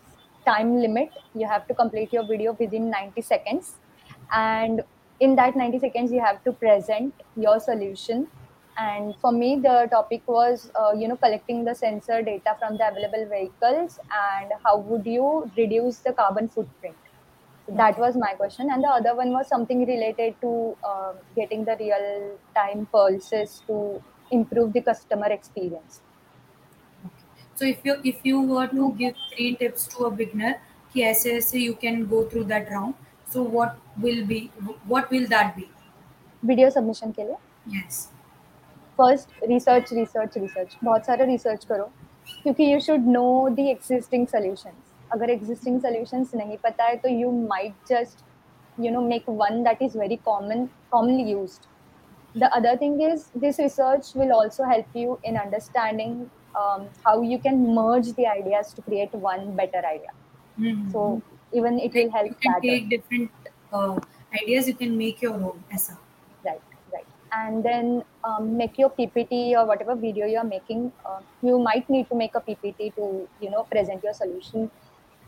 time 0.52 0.76
limit. 0.82 1.12
You 1.44 1.48
have 1.56 1.68
to 1.72 1.74
complete 1.84 2.14
your 2.20 2.26
video 2.34 2.54
within 2.66 2.90
90 2.90 3.22
seconds, 3.22 3.76
and 4.32 4.82
in 5.20 5.36
that 5.36 5.56
90 5.56 5.80
seconds 5.80 6.12
you 6.12 6.22
have 6.22 6.44
to 6.44 6.52
present 6.52 7.14
your 7.36 7.60
solution. 7.60 8.28
And 8.78 9.16
for 9.20 9.32
me 9.32 9.60
the 9.60 9.88
topic 9.90 10.28
was 10.28 10.72
uh, 10.80 10.94
you 10.96 11.08
know 11.08 11.18
collecting 11.18 11.64
the 11.66 11.74
sensor 11.74 12.22
data 12.22 12.56
from 12.60 12.78
the 12.78 12.88
available 12.90 13.26
vehicles 13.30 14.00
and 14.12 14.52
how 14.64 14.78
would 14.80 15.06
you 15.06 15.52
reduce 15.58 16.00
the 16.00 16.14
carbon 16.14 16.48
footprint? 16.48 16.98
That 17.68 17.98
was 18.00 18.16
my 18.16 18.34
question. 18.36 18.70
And 18.72 18.84
the 18.84 18.88
other 18.90 19.16
one 19.16 19.32
was 19.32 19.48
something 19.48 19.86
related 19.86 20.40
to 20.42 20.78
uh, 20.84 21.14
getting 21.36 21.66
the 21.66 21.76
real 21.80 22.40
time 22.56 22.86
pulses 22.88 23.64
to 23.68 24.02
improve 24.32 24.74
the 24.74 24.82
customer 24.82 25.28
experience. 25.28 26.02
So 27.56 27.66
if 27.66 27.84
you 27.84 27.94
if 28.12 28.20
you 28.24 28.42
were 28.42 28.68
to 28.68 28.94
give 29.00 29.16
three 29.34 29.56
tips 29.62 29.88
to 29.94 30.06
a 30.06 30.12
beginner 30.12 30.62
yes, 30.94 31.26
you 31.54 31.76
can 31.76 32.06
go 32.06 32.24
through 32.30 32.46
that 32.46 32.70
round 32.72 32.96
So 33.35 33.43
what 33.43 33.77
will 34.07 34.25
be 34.27 34.41
what 34.95 35.11
will 35.11 35.27
that 35.35 35.55
be? 35.57 35.69
Video 36.45 36.71
submission 36.71 37.11
के 37.19 37.25
लिए 37.25 37.37
Yes. 37.77 38.09
First 38.99 39.29
research 39.49 39.93
research 39.93 40.37
research 40.39 40.77
बहुत 40.85 41.07
सारा 41.07 41.25
research 41.25 41.65
करो 41.65 41.85
क्योंकि 42.43 42.73
you 42.73 42.81
should 42.87 43.07
know 43.09 43.25
the 43.57 43.59
existing 43.75 44.27
solutions 44.27 44.93
अगर 45.13 45.31
existing 45.31 45.81
solutions 45.81 46.35
नहीं 46.35 46.57
पता 46.65 46.85
है 46.85 46.97
तो 47.05 47.09
you 47.09 47.31
might 47.49 47.75
just 47.89 48.25
you 48.83 48.91
know 48.93 49.01
make 49.09 49.27
one 49.39 49.57
that 49.65 49.81
is 49.87 49.95
very 50.01 50.17
common 50.27 50.61
commonly 50.95 51.25
used 51.31 51.65
the 52.43 52.49
other 52.59 52.71
thing 52.83 52.95
is 53.09 53.25
this 53.43 53.59
research 53.63 54.07
will 54.21 54.31
also 54.37 54.69
help 54.71 54.95
you 55.01 55.17
in 55.31 55.37
understanding 55.41 56.15
um, 56.61 56.87
how 57.09 57.13
you 57.33 57.39
can 57.47 57.59
merge 57.79 58.09
the 58.21 58.27
ideas 58.31 58.71
to 58.79 58.85
create 58.87 59.19
one 59.27 59.45
better 59.61 59.83
idea 59.91 60.15
Mhm. 60.15 60.81
so 60.95 61.05
even 61.54 61.80
it 61.80 61.94
will 61.94 62.12
help 62.12 62.28
you 62.28 62.36
can 62.42 62.54
that 62.54 62.62
take 62.62 62.90
different 62.90 63.32
uh, 63.74 64.00
ideas. 64.34 64.68
You 64.68 64.74
can 64.74 64.98
make 64.98 65.22
your 65.22 65.34
own. 65.34 65.64
ऐसा. 65.74 65.98
right 66.46 66.62
right 66.94 67.06
and 67.34 67.64
then 67.64 68.04
um, 68.24 68.58
make 68.58 68.78
your 68.78 68.90
ppt 68.90 69.54
or 69.60 69.66
whatever 69.66 69.96
video 69.96 70.26
you're 70.26 70.50
making 70.50 70.92
uh, 71.06 71.20
you 71.42 71.60
might 71.60 71.90
need 71.90 72.08
to 72.10 72.16
make 72.16 72.36
a 72.36 72.42
ppt 72.42 72.94
to 72.96 73.28
you 73.42 73.50
know 73.50 73.64
present 73.72 74.04
your 74.04 74.14
solution 74.14 74.70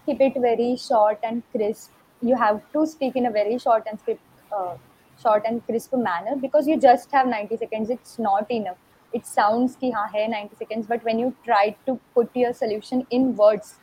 keep 0.05 0.21
it 0.21 0.34
very 0.49 0.75
short 0.75 1.19
and 1.23 1.43
crisp 1.51 1.91
you 2.21 2.36
have 2.36 2.62
to 2.73 2.86
speak 2.86 3.15
in 3.15 3.25
a 3.25 3.32
very 3.32 3.58
short 3.58 3.84
and 3.89 3.99
script, 3.99 4.21
uh, 4.51 4.75
short 5.21 5.43
and 5.45 5.65
crisp 5.65 5.93
manner 5.93 6.36
because 6.36 6.67
you 6.67 6.79
just 6.79 7.12
have 7.12 7.27
90 7.27 7.58
seconds 7.58 7.89
it's 7.89 8.17
not 8.19 8.49
enough 8.51 8.77
it 9.13 9.25
sounds 9.25 9.75
ki 9.75 9.91
haan 9.91 10.10
hai 10.15 10.25
90 10.27 10.55
seconds 10.63 10.88
but 10.88 11.03
when 11.03 11.19
you 11.19 11.36
try 11.45 11.75
to 11.86 11.99
put 12.17 12.36
your 12.41 12.53
solution 12.53 13.05
in 13.10 13.36
words 13.36 13.73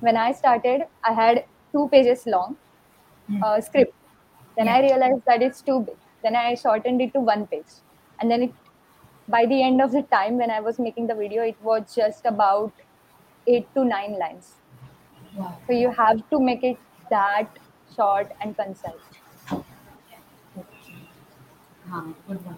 when 0.00 0.16
i 0.22 0.30
started 0.32 0.86
i 1.10 1.12
had 1.18 1.44
two 1.76 1.88
pages 1.96 2.26
long 2.36 2.56
Hmm. 3.28 3.42
uh, 3.46 3.60
script. 3.60 3.94
Then 4.58 4.68
I 4.68 4.80
realized 4.82 5.24
that 5.26 5.42
it's 5.46 5.62
too 5.68 5.80
big. 5.86 5.96
Then 6.22 6.36
I 6.40 6.54
shortened 6.60 7.02
it 7.06 7.12
to 7.14 7.20
one 7.20 7.46
page. 7.46 7.72
And 8.20 8.30
then 8.30 8.42
it, 8.44 8.54
by 9.28 9.46
the 9.46 9.62
end 9.68 9.82
of 9.86 9.92
the 9.92 10.02
time 10.14 10.38
when 10.38 10.50
I 10.50 10.60
was 10.60 10.78
making 10.78 11.08
the 11.08 11.14
video, 11.14 11.42
it 11.42 11.56
was 11.62 11.94
just 11.94 12.26
about 12.26 12.72
eight 13.46 13.68
to 13.74 13.84
nine 13.84 14.18
lines. 14.18 14.54
Wow. 15.36 15.58
So 15.66 15.72
you 15.72 15.90
have 15.92 16.22
to 16.30 16.40
make 16.40 16.64
it 16.64 16.78
that 17.10 17.58
short 17.96 18.32
and 18.40 18.56
concise. 18.56 19.08
Okay. 20.58 21.08
Haan, 21.90 22.14
good 22.28 22.44
one. 22.44 22.56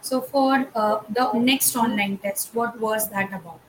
So 0.00 0.20
for 0.20 0.66
uh, 0.74 1.00
the 1.08 1.32
next 1.34 1.76
online 1.76 2.18
test, 2.18 2.54
what 2.54 2.78
was 2.80 3.08
that 3.10 3.32
about? 3.32 3.60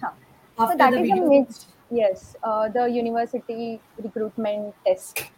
Huh. 0.00 0.12
After 0.58 0.72
so 0.72 0.78
that 0.78 0.90
the 0.92 1.00
is 1.02 1.08
video. 1.08 1.24
a 1.24 1.28
mix. 1.28 1.66
Yes, 1.90 2.34
uh, 2.42 2.68
the 2.68 2.86
university 2.90 3.80
recruitment 4.02 4.74
test, 4.86 5.30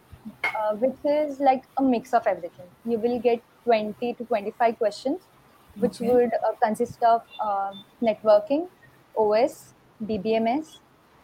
uh, 0.55 0.75
which 0.75 0.97
is 1.03 1.39
like 1.39 1.65
a 1.77 1.83
mix 1.83 2.13
of 2.13 2.25
everything. 2.25 2.69
You 2.85 2.99
will 2.99 3.19
get 3.19 3.43
20 3.65 4.13
to 4.15 4.25
25 4.25 4.77
questions, 4.77 5.27
which 5.75 6.01
Okay. 6.01 6.07
would 6.07 6.33
uh, 6.33 6.53
consist 6.63 7.03
of 7.03 7.23
uh, 7.39 7.73
networking, 8.01 8.69
OS, 9.15 9.73
DBMS, 10.01 10.79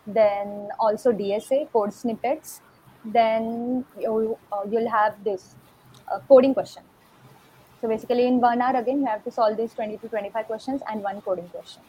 then 0.05 0.69
also 0.79 1.11
DSA, 1.11 1.71
code 1.71 1.93
snippets. 1.93 2.61
Then 3.03 3.85
you, 3.97 4.37
uh, 4.51 4.63
you'll 4.69 4.89
have 4.89 5.23
this 5.23 5.55
uh, 6.11 6.19
coding 6.27 6.53
question. 6.53 6.83
So 7.81 7.87
basically, 7.87 8.25
in 8.27 8.41
one 8.41 8.61
hour 8.61 8.75
again, 8.77 9.01
you 9.01 9.05
have 9.07 9.23
to 9.25 9.31
solve 9.31 9.57
these 9.57 9.73
20 9.75 9.97
to 9.99 10.09
25 10.09 10.47
questions 10.47 10.81
and 10.89 11.03
one 11.03 11.21
coding 11.21 11.49
question. 11.49 11.83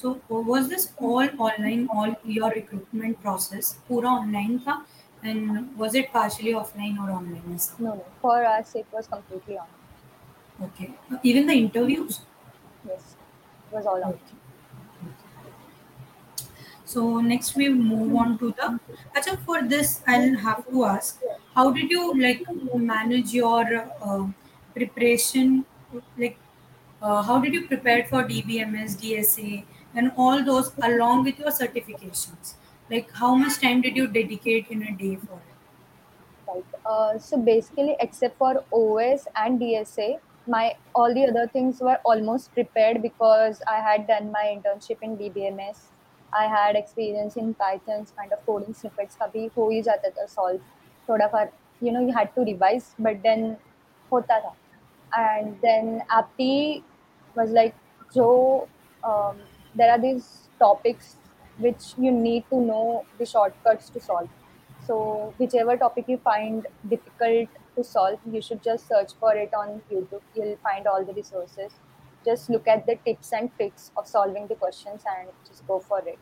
So 0.00 0.20
uh, 0.30 0.40
was 0.40 0.68
this 0.68 0.92
all 0.98 1.28
online, 1.38 1.88
all 1.92 2.14
your 2.24 2.50
recruitment 2.50 3.20
process, 3.22 3.76
पूरा 3.88 4.10
online 4.10 4.58
था, 4.64 4.84
and 5.22 5.76
was 5.76 5.94
it 5.94 6.12
partially 6.12 6.52
offline 6.52 6.98
or 6.98 7.10
online? 7.10 7.54
ऐसा? 7.54 7.80
No, 7.80 7.94
no. 7.94 8.04
For 8.20 8.44
us, 8.44 8.74
it 8.74 8.86
was 8.92 9.06
completely 9.06 9.58
on. 9.58 9.66
Okay. 10.62 10.94
Even 11.22 11.46
the 11.46 11.54
interviews. 11.54 12.20
Yes, 12.86 13.16
it 13.70 13.76
was 13.76 13.86
all 13.86 14.02
on. 14.02 14.10
Okay. 14.10 14.36
So 16.84 17.20
next 17.20 17.56
we 17.56 17.68
move 17.68 18.14
on 18.14 18.38
to 18.38 18.52
the. 18.52 18.78
Acha, 19.16 19.38
for 19.44 19.62
this 19.62 20.02
I'll 20.06 20.36
have 20.36 20.68
to 20.68 20.84
ask, 20.84 21.20
how 21.54 21.70
did 21.70 21.90
you 21.90 22.14
like 22.20 22.44
manage 22.74 23.32
your 23.34 23.64
uh, 24.00 24.26
preparation? 24.74 25.64
Like, 26.16 26.38
uh, 27.02 27.22
how 27.22 27.40
did 27.40 27.54
you 27.54 27.66
prepare 27.66 28.04
for 28.04 28.22
DBMS, 28.22 28.96
DSA, 29.02 29.64
and 29.95 30.11
all 30.17 30.43
those 30.43 30.71
along 30.81 31.23
with 31.23 31.39
your 31.39 31.51
certifications. 31.51 32.55
Like 32.89 33.11
how 33.11 33.35
much 33.35 33.59
time 33.61 33.81
did 33.81 33.95
you 33.95 34.07
dedicate 34.07 34.67
in 34.69 34.83
a 34.83 34.91
day 34.91 35.15
for 35.15 35.33
it? 35.33 35.51
Right 36.47 36.65
uh, 36.85 37.17
so 37.17 37.37
basically 37.37 37.95
except 37.99 38.37
for 38.37 38.63
os 38.73 39.27
and 39.35 39.59
dsa 39.61 40.19
my 40.47 40.75
all 40.95 41.13
the 41.13 41.25
other 41.27 41.47
things 41.47 41.79
were 41.79 41.97
almost 42.03 42.51
prepared 42.53 43.01
because 43.01 43.61
i 43.67 43.79
had 43.87 44.07
done 44.07 44.31
my 44.31 44.45
internship 44.55 44.97
in 45.01 45.17
DBMS. 45.17 45.77
i 46.33 46.45
had 46.47 46.75
experience 46.75 47.35
in 47.35 47.53
python's 47.53 48.11
kind 48.17 48.31
of 48.33 48.45
coding 48.45 48.73
snippets. 48.73 49.17
Kabhi 49.21 49.51
ho 49.55 49.69
hi 49.71 49.81
jata 49.87 50.11
tha 50.17 50.27
solve. 50.27 50.61
Thoda 51.07 51.29
far 51.31 51.51
you 51.81 51.91
know 51.91 52.01
you 52.05 52.13
had 52.13 52.33
to 52.35 52.45
revise 52.49 52.95
but 52.99 53.21
then 53.23 53.57
hota 54.09 54.39
tha. 54.45 54.51
And 55.17 55.57
then 55.61 56.03
apti 56.09 56.83
was 57.35 57.51
like 57.51 57.75
जो 58.15 58.67
there 59.75 59.91
are 59.91 59.99
these 59.99 60.49
topics 60.59 61.15
which 61.57 61.93
you 61.97 62.11
need 62.11 62.43
to 62.49 62.59
know 62.59 63.05
the 63.17 63.25
shortcuts 63.25 63.89
to 63.89 63.99
solve. 63.99 64.29
So 64.85 65.33
whichever 65.37 65.77
topic 65.77 66.05
you 66.07 66.17
find 66.17 66.65
difficult 66.89 67.49
to 67.75 67.83
solve, 67.83 68.19
you 68.29 68.41
should 68.41 68.63
just 68.63 68.87
search 68.87 69.11
for 69.19 69.35
it 69.35 69.53
on 69.53 69.81
YouTube. 69.91 70.21
You'll 70.35 70.57
find 70.63 70.87
all 70.87 71.05
the 71.05 71.13
resources. 71.13 71.71
Just 72.25 72.49
look 72.49 72.67
at 72.67 72.85
the 72.85 72.97
tips 73.05 73.31
and 73.33 73.55
tricks 73.55 73.91
of 73.97 74.07
solving 74.07 74.47
the 74.47 74.55
questions 74.55 75.03
and 75.17 75.29
just 75.47 75.65
go 75.67 75.79
for 75.79 75.99
it. 75.99 76.19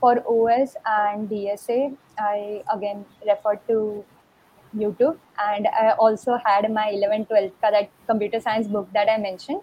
For 0.00 0.22
OS 0.26 0.76
and 0.86 1.28
DSA, 1.28 1.96
I 2.18 2.62
again 2.72 3.04
referred 3.26 3.60
to 3.68 4.04
YouTube 4.76 5.18
and 5.38 5.66
I 5.66 5.90
also 5.98 6.38
had 6.44 6.72
my 6.72 6.92
11th, 6.92 7.28
12th 7.28 7.52
that 7.60 7.90
computer 8.06 8.40
science 8.40 8.68
book 8.68 8.88
that 8.94 9.08
I 9.10 9.18
mentioned 9.18 9.60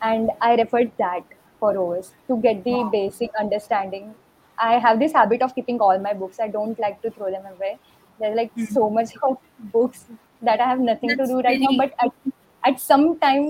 and 0.00 0.30
I 0.40 0.54
referred 0.54 0.92
that 0.98 1.24
for 1.63 1.71
OS 1.83 2.11
to 2.27 2.37
get 2.47 2.63
the 2.63 2.75
Wow. 2.75 2.89
basic 2.95 3.35
understanding. 3.43 4.09
I 4.57 4.73
have 4.87 4.99
this 4.99 5.13
habit 5.13 5.41
of 5.47 5.55
keeping 5.55 5.79
all 5.87 5.99
my 6.07 6.13
books. 6.13 6.39
I 6.39 6.47
don't 6.57 6.79
like 6.79 7.01
to 7.03 7.11
throw 7.17 7.31
them 7.31 7.45
away. 7.53 7.71
There's 8.19 8.35
like 8.41 8.53
Mhm. 8.55 8.67
so 8.77 8.89
much 8.99 9.13
of 9.29 9.37
books 9.77 10.05
that 10.49 10.59
I 10.65 10.69
have 10.71 10.79
nothing 10.91 11.09
to 11.11 11.15
That's 11.21 11.29
do 11.33 11.41
right 11.47 11.59
now, 11.65 11.73
very- 11.73 11.77
but 11.77 11.93
at, 12.07 12.33
at 12.71 12.79
some 12.85 13.07
time 13.25 13.49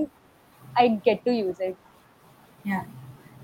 I 0.76 0.88
get 1.10 1.24
to 1.24 1.34
use 1.38 1.60
it. 1.60 1.76
Yeah. 2.64 2.84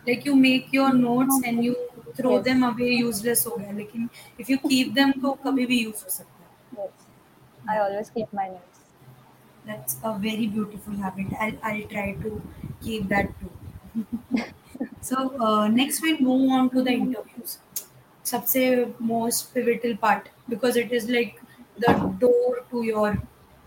Like 0.07 0.25
you 0.25 0.37
make 0.37 0.73
your 0.73 0.93
notes 0.95 1.41
and 1.45 1.65
you 1.69 1.75
throw 2.19 2.35
Yes. 2.37 2.45
them 2.45 2.63
away 2.71 2.91
useless 2.99 3.45
हो 3.47 3.57
गया 3.57 3.73
लेकिन 3.79 4.09
if 4.45 4.51
you 4.55 4.59
keep 4.69 4.95
them 4.99 5.13
तो 5.23 5.33
कभी 5.47 5.67
भी 5.73 5.79
use 5.87 6.05
हो 6.05 6.11
सकता 6.19 6.45
है 6.45 6.85
Yes. 6.85 7.07
I 7.75 7.79
always 7.87 8.11
keep 8.19 8.33
my 8.41 8.47
notes. 8.49 8.83
That's 9.69 9.97
a 10.05 10.13
very 10.25 10.47
beautiful 10.57 10.97
habit. 11.05 11.33
I'll, 11.47 11.57
I'll 11.71 11.87
try 11.95 12.09
to 12.27 12.35
keep 12.87 13.09
that 13.15 13.33
too. 13.41 13.51
so 15.01 15.17
uh, 15.41 15.69
next 15.69 16.03
we 16.03 16.19
move 16.19 16.51
on 16.53 16.71
to 16.71 16.83
the 16.83 16.93
interviews. 16.93 17.59
सबसे 18.27 18.63
most 19.09 19.53
pivotal 19.55 19.97
part 20.05 20.29
because 20.49 20.77
it 20.77 20.93
is 20.93 21.09
like 21.09 21.41
the 21.85 21.93
door 22.25 22.65
to 22.71 22.83
your 22.85 23.11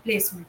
placement. 0.04 0.46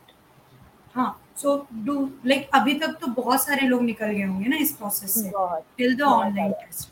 हाँ 0.95 1.09
so 1.35 1.67
do 1.85 1.95
like 2.31 2.49
अभी 2.59 2.73
तक 2.79 2.97
तो 3.01 3.07
बहुत 3.21 3.41
सारे 3.43 3.67
लोग 3.67 3.81
निकल 3.83 4.11
गए 4.11 4.23
होंगे 4.23 4.47
ना 4.49 4.57
इस 4.67 4.77
process 4.81 5.13
से 5.21 5.29
बहुत 5.31 5.63
till 5.77 5.95
the 5.97 6.05
बहुत 6.05 6.25
online 6.25 6.53
सारे। 6.53 6.65
test. 6.65 6.89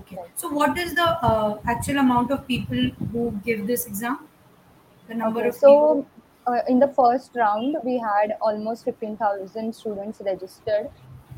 Okay. 0.00 0.16
Right. 0.16 0.38
So 0.40 0.48
what 0.48 0.78
is 0.78 0.94
the 0.94 1.06
uh, 1.30 1.58
actual 1.66 1.98
amount 1.98 2.30
of 2.30 2.46
people 2.46 2.90
who 3.12 3.30
give 3.44 3.66
this 3.66 3.86
exam? 3.86 4.28
The 5.08 5.14
number 5.14 5.40
Okay, 5.40 5.48
of 5.48 5.54
people. 5.54 5.60
so 5.60 6.06
uh, 6.46 6.60
in 6.68 6.78
the 6.78 6.88
first 6.88 7.34
round, 7.36 7.76
we 7.84 7.98
had 7.98 8.36
almost 8.40 8.84
15,000 8.84 9.74
students 9.74 10.20
registered, 10.24 10.90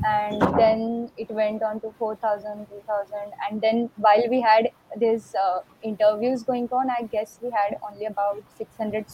and 0.04 0.40
then 0.56 1.10
it 1.16 1.30
went 1.30 1.62
on 1.62 1.80
to 1.80 1.92
4,000, 1.98 2.66
3,000, 2.68 3.16
and 3.50 3.60
then 3.60 3.90
while 3.96 4.28
we 4.28 4.40
had 4.40 4.70
these 4.96 5.34
uh, 5.34 5.60
interviews 5.82 6.42
going 6.42 6.68
on, 6.70 6.88
I 6.90 7.02
guess 7.02 7.38
we 7.42 7.50
had 7.50 7.78
only 7.90 8.06
about 8.06 8.42
600 8.56 9.06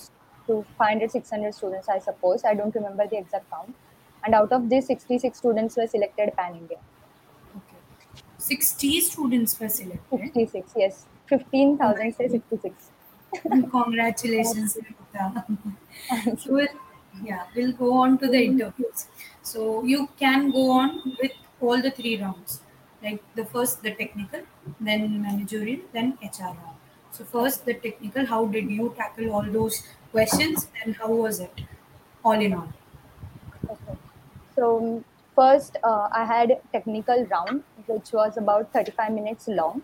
to 0.47 0.65
500, 0.79 1.11
600 1.11 1.55
students, 1.55 1.89
I 1.89 1.99
suppose. 1.99 2.45
I 2.45 2.55
don't 2.55 2.75
remember 2.75 3.07
the 3.07 3.19
exact 3.19 3.51
count. 3.51 3.75
And 4.25 4.35
out 4.35 4.53
of 4.53 4.69
these, 4.69 4.87
66 4.87 5.37
students 5.37 5.77
were 5.77 5.87
selected 5.87 6.35
pan 6.37 6.57
India. 6.57 6.79
Okay. 7.57 8.23
60 8.39 9.01
students 9.01 9.59
were 9.59 9.69
selected. 9.69 10.21
66, 10.21 10.73
yes. 10.77 11.07
15,000 11.27 12.15
say 12.15 12.29
66. 12.29 12.91
Congratulations, 13.71 14.79
so 16.39 16.53
we'll, 16.53 16.69
yeah, 17.23 17.45
we'll 17.57 17.73
go 17.73 17.95
on 17.95 18.19
to 18.19 18.29
the 18.29 18.45
interviews. 18.45 19.07
So 19.45 19.85
you 19.85 20.09
can 20.19 20.51
go 20.51 20.71
on 20.73 21.17
with 21.23 21.33
all 21.61 21.81
the 21.81 21.91
three 21.91 22.21
rounds. 22.21 22.61
Like 23.03 23.23
the 23.37 23.45
first, 23.45 23.83
the 23.83 23.95
technical, 23.95 24.43
then 24.81 25.23
managerial, 25.23 25.83
then 25.93 26.19
HR 26.23 26.55
round. 26.61 26.79
So 27.13 27.25
first, 27.25 27.65
the 27.67 27.75
technical. 27.75 28.27
How 28.27 28.47
did 28.47 28.71
you 28.71 28.95
tackle 28.97 29.31
all 29.33 29.43
those 29.59 29.83
questions, 30.11 30.69
and 30.83 30.97
how 30.97 31.11
was 31.13 31.41
it? 31.41 31.61
All 32.25 32.41
in 32.49 32.55
all. 32.55 32.73
So 34.57 35.03
first, 35.35 35.77
uh, 35.83 36.09
I 36.13 36.25
had 36.25 36.61
technical 36.73 37.25
round, 37.27 37.65
which 37.87 38.13
was 38.13 38.37
about 38.37 38.73
35 38.73 39.13
minutes 39.13 39.49
long. 39.49 39.83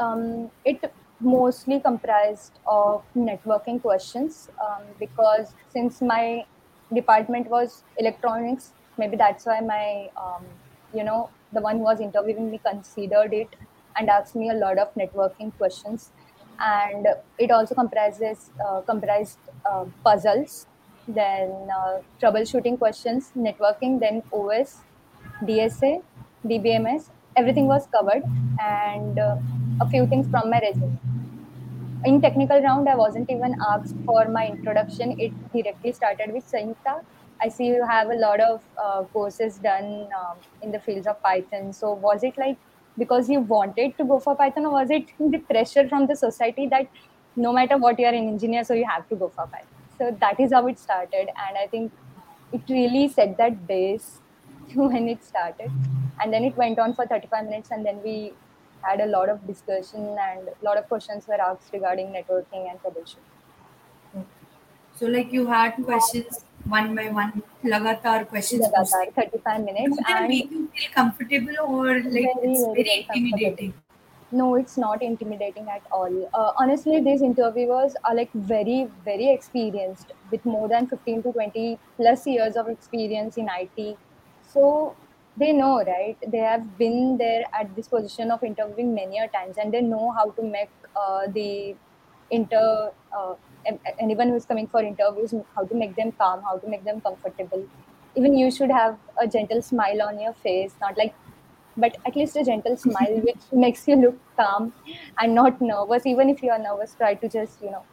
Um, 0.00 0.50
it 0.64 0.92
mostly 1.20 1.80
comprised 1.80 2.58
of 2.66 3.04
networking 3.14 3.82
questions 3.82 4.50
um, 4.66 4.82
because 4.98 5.54
since 5.70 6.00
my 6.00 6.46
department 6.92 7.48
was 7.48 7.82
electronics, 7.98 8.72
maybe 8.98 9.16
that's 9.16 9.46
why 9.46 9.60
my 9.60 10.10
um, 10.16 10.44
you 10.94 11.04
know 11.04 11.30
the 11.52 11.60
one 11.60 11.78
who 11.78 11.84
was 11.84 12.00
interviewing 12.00 12.50
me 12.50 12.58
considered 12.58 13.32
it 13.32 13.48
and 13.96 14.08
asked 14.08 14.36
me 14.36 14.50
a 14.50 14.54
lot 14.54 14.78
of 14.78 14.94
networking 14.94 15.56
questions. 15.56 16.10
And 16.58 17.06
it 17.38 17.50
also 17.50 17.74
comprises 17.74 18.50
uh, 18.64 18.82
comprised 18.82 19.38
uh, 19.64 19.86
puzzles 20.04 20.66
then 21.08 21.50
uh, 21.74 22.00
troubleshooting 22.20 22.78
questions, 22.78 23.32
networking, 23.36 23.98
then 23.98 24.22
OS, 24.32 24.82
DSA, 25.42 26.02
DBMS, 26.44 27.10
everything 27.36 27.66
was 27.66 27.86
covered, 27.86 28.22
and 28.60 29.18
uh, 29.18 29.36
a 29.80 29.88
few 29.88 30.06
things 30.06 30.28
from 30.28 30.50
my 30.50 30.60
resume. 30.60 30.98
In 32.04 32.20
technical 32.20 32.60
round, 32.62 32.88
I 32.88 32.96
wasn't 32.96 33.30
even 33.30 33.56
asked 33.68 33.96
for 34.06 34.26
my 34.28 34.46
introduction. 34.48 35.18
It 35.20 35.32
directly 35.52 35.92
started 35.92 36.32
with 36.32 36.50
Sanyukta. 36.50 37.04
I 37.42 37.48
see 37.48 37.66
you 37.66 37.86
have 37.86 38.10
a 38.10 38.14
lot 38.14 38.40
of 38.40 38.60
uh, 38.82 39.02
courses 39.12 39.58
done 39.58 40.08
um, 40.18 40.36
in 40.62 40.72
the 40.72 40.80
fields 40.80 41.06
of 41.06 41.22
Python. 41.22 41.72
So 41.72 41.92
was 41.92 42.22
it 42.22 42.36
like 42.38 42.56
because 42.98 43.28
you 43.30 43.40
wanted 43.40 43.96
to 43.98 44.04
go 44.04 44.18
for 44.18 44.34
Python, 44.36 44.66
or 44.66 44.72
was 44.72 44.90
it 44.90 45.06
the 45.18 45.38
pressure 45.38 45.88
from 45.88 46.06
the 46.06 46.16
society 46.16 46.66
that 46.68 46.88
no 47.36 47.52
matter 47.52 47.78
what 47.78 47.98
you 47.98 48.06
are 48.06 48.14
an 48.14 48.28
engineer, 48.28 48.64
so 48.64 48.74
you 48.74 48.86
have 48.86 49.08
to 49.08 49.16
go 49.16 49.28
for 49.28 49.46
Python? 49.46 49.80
so 50.00 50.10
that 50.20 50.40
is 50.40 50.52
how 50.56 50.66
it 50.72 50.78
started 50.82 51.32
and 51.46 51.58
i 51.62 51.66
think 51.72 51.92
it 52.58 52.74
really 52.74 53.06
set 53.16 53.36
that 53.40 53.56
base 53.72 54.08
when 54.82 55.08
it 55.14 55.24
started 55.30 55.70
and 56.22 56.32
then 56.32 56.44
it 56.50 56.56
went 56.62 56.78
on 56.84 56.94
for 56.94 57.06
35 57.06 57.44
minutes 57.44 57.70
and 57.70 57.84
then 57.84 58.00
we 58.02 58.32
had 58.82 59.00
a 59.00 59.06
lot 59.06 59.28
of 59.28 59.46
discussion 59.46 60.16
and 60.28 60.48
a 60.48 60.64
lot 60.64 60.76
of 60.76 60.88
questions 60.88 61.26
were 61.26 61.40
asked 61.40 61.72
regarding 61.72 62.08
networking 62.08 62.70
and 62.70 62.80
troubleshooting. 62.82 64.24
So 64.96 65.06
like 65.06 65.32
you 65.32 65.46
had 65.46 65.76
questions 65.84 66.44
one 66.64 66.94
by 66.94 67.08
one 67.08 67.42
lagatar 67.64 68.28
questions 68.28 68.66
lagatar 68.66 69.14
35 69.14 69.60
minutes 69.64 69.96
Do 69.96 70.04
and 70.08 70.28
make 70.28 70.50
you 70.50 70.68
feel 70.74 70.90
comfortable 70.94 71.54
or 71.66 71.94
like 71.94 72.12
very, 72.12 72.34
it's 72.42 72.64
very, 72.64 72.82
very 72.82 73.06
intimidating? 73.14 73.72
No 74.30 74.54
it's 74.56 74.76
not 74.76 75.02
intimidating 75.02 75.68
at 75.68 75.82
all. 75.90 76.28
Uh, 76.34 76.52
honestly 76.58 77.00
these 77.00 77.22
interviewers 77.22 77.96
are 78.04 78.14
like 78.14 78.32
very 78.32 78.88
very 79.04 79.30
experienced 79.30 80.12
with 80.30 80.44
more 80.44 80.68
than 80.68 80.86
15 80.86 81.22
to 81.22 81.32
20 81.32 81.78
plus 81.96 82.26
years 82.26 82.56
of 82.56 82.68
experience 82.68 83.38
in 83.38 83.48
it 83.56 83.96
so 84.52 84.94
they 85.36 85.52
know 85.52 85.82
right? 85.84 86.16
They 86.26 86.38
have 86.38 86.76
been 86.76 87.16
there 87.18 87.44
at 87.52 87.74
this 87.74 87.88
position 87.88 88.30
of 88.30 88.42
interviewing 88.42 88.94
many 88.94 89.18
a 89.18 89.28
times 89.28 89.56
and 89.58 89.72
they 89.72 89.80
know 89.80 90.10
how 90.12 90.30
to 90.32 90.42
make 90.42 90.70
uh, 90.96 91.26
the 91.28 91.76
inter 92.30 92.92
uh, 93.16 93.34
anyone 93.98 94.28
who's 94.28 94.46
coming 94.46 94.66
for 94.66 94.82
interviews 94.82 95.34
how 95.54 95.64
to 95.66 95.74
make 95.74 95.94
them 95.96 96.12
calm 96.12 96.42
how 96.42 96.58
to 96.58 96.66
make 96.68 96.84
them 96.84 97.00
comfortable. 97.00 97.68
Even 98.16 98.36
you 98.36 98.50
should 98.50 98.70
have 98.70 98.98
a 99.20 99.26
gentle 99.28 99.62
smile 99.62 100.02
on 100.02 100.18
your 100.20 100.32
face 100.34 100.76
not 100.80 100.96
like 100.96 101.14
but 101.76 101.96
at 102.06 102.16
least 102.16 102.36
a 102.36 102.44
gentle 102.44 102.76
smile 102.76 103.20
which 103.28 103.42
makes 103.52 103.86
you 103.88 103.96
look 103.96 104.18
calm 104.36 104.74
and 105.18 105.34
not 105.34 105.60
nervous. 105.60 106.06
Even 106.06 106.28
if 106.30 106.42
you 106.42 106.50
are 106.50 106.58
nervous 106.58 106.94
try 106.94 107.14
to 107.14 107.28
just 107.28 107.60
you 107.62 107.70
know 107.70 107.86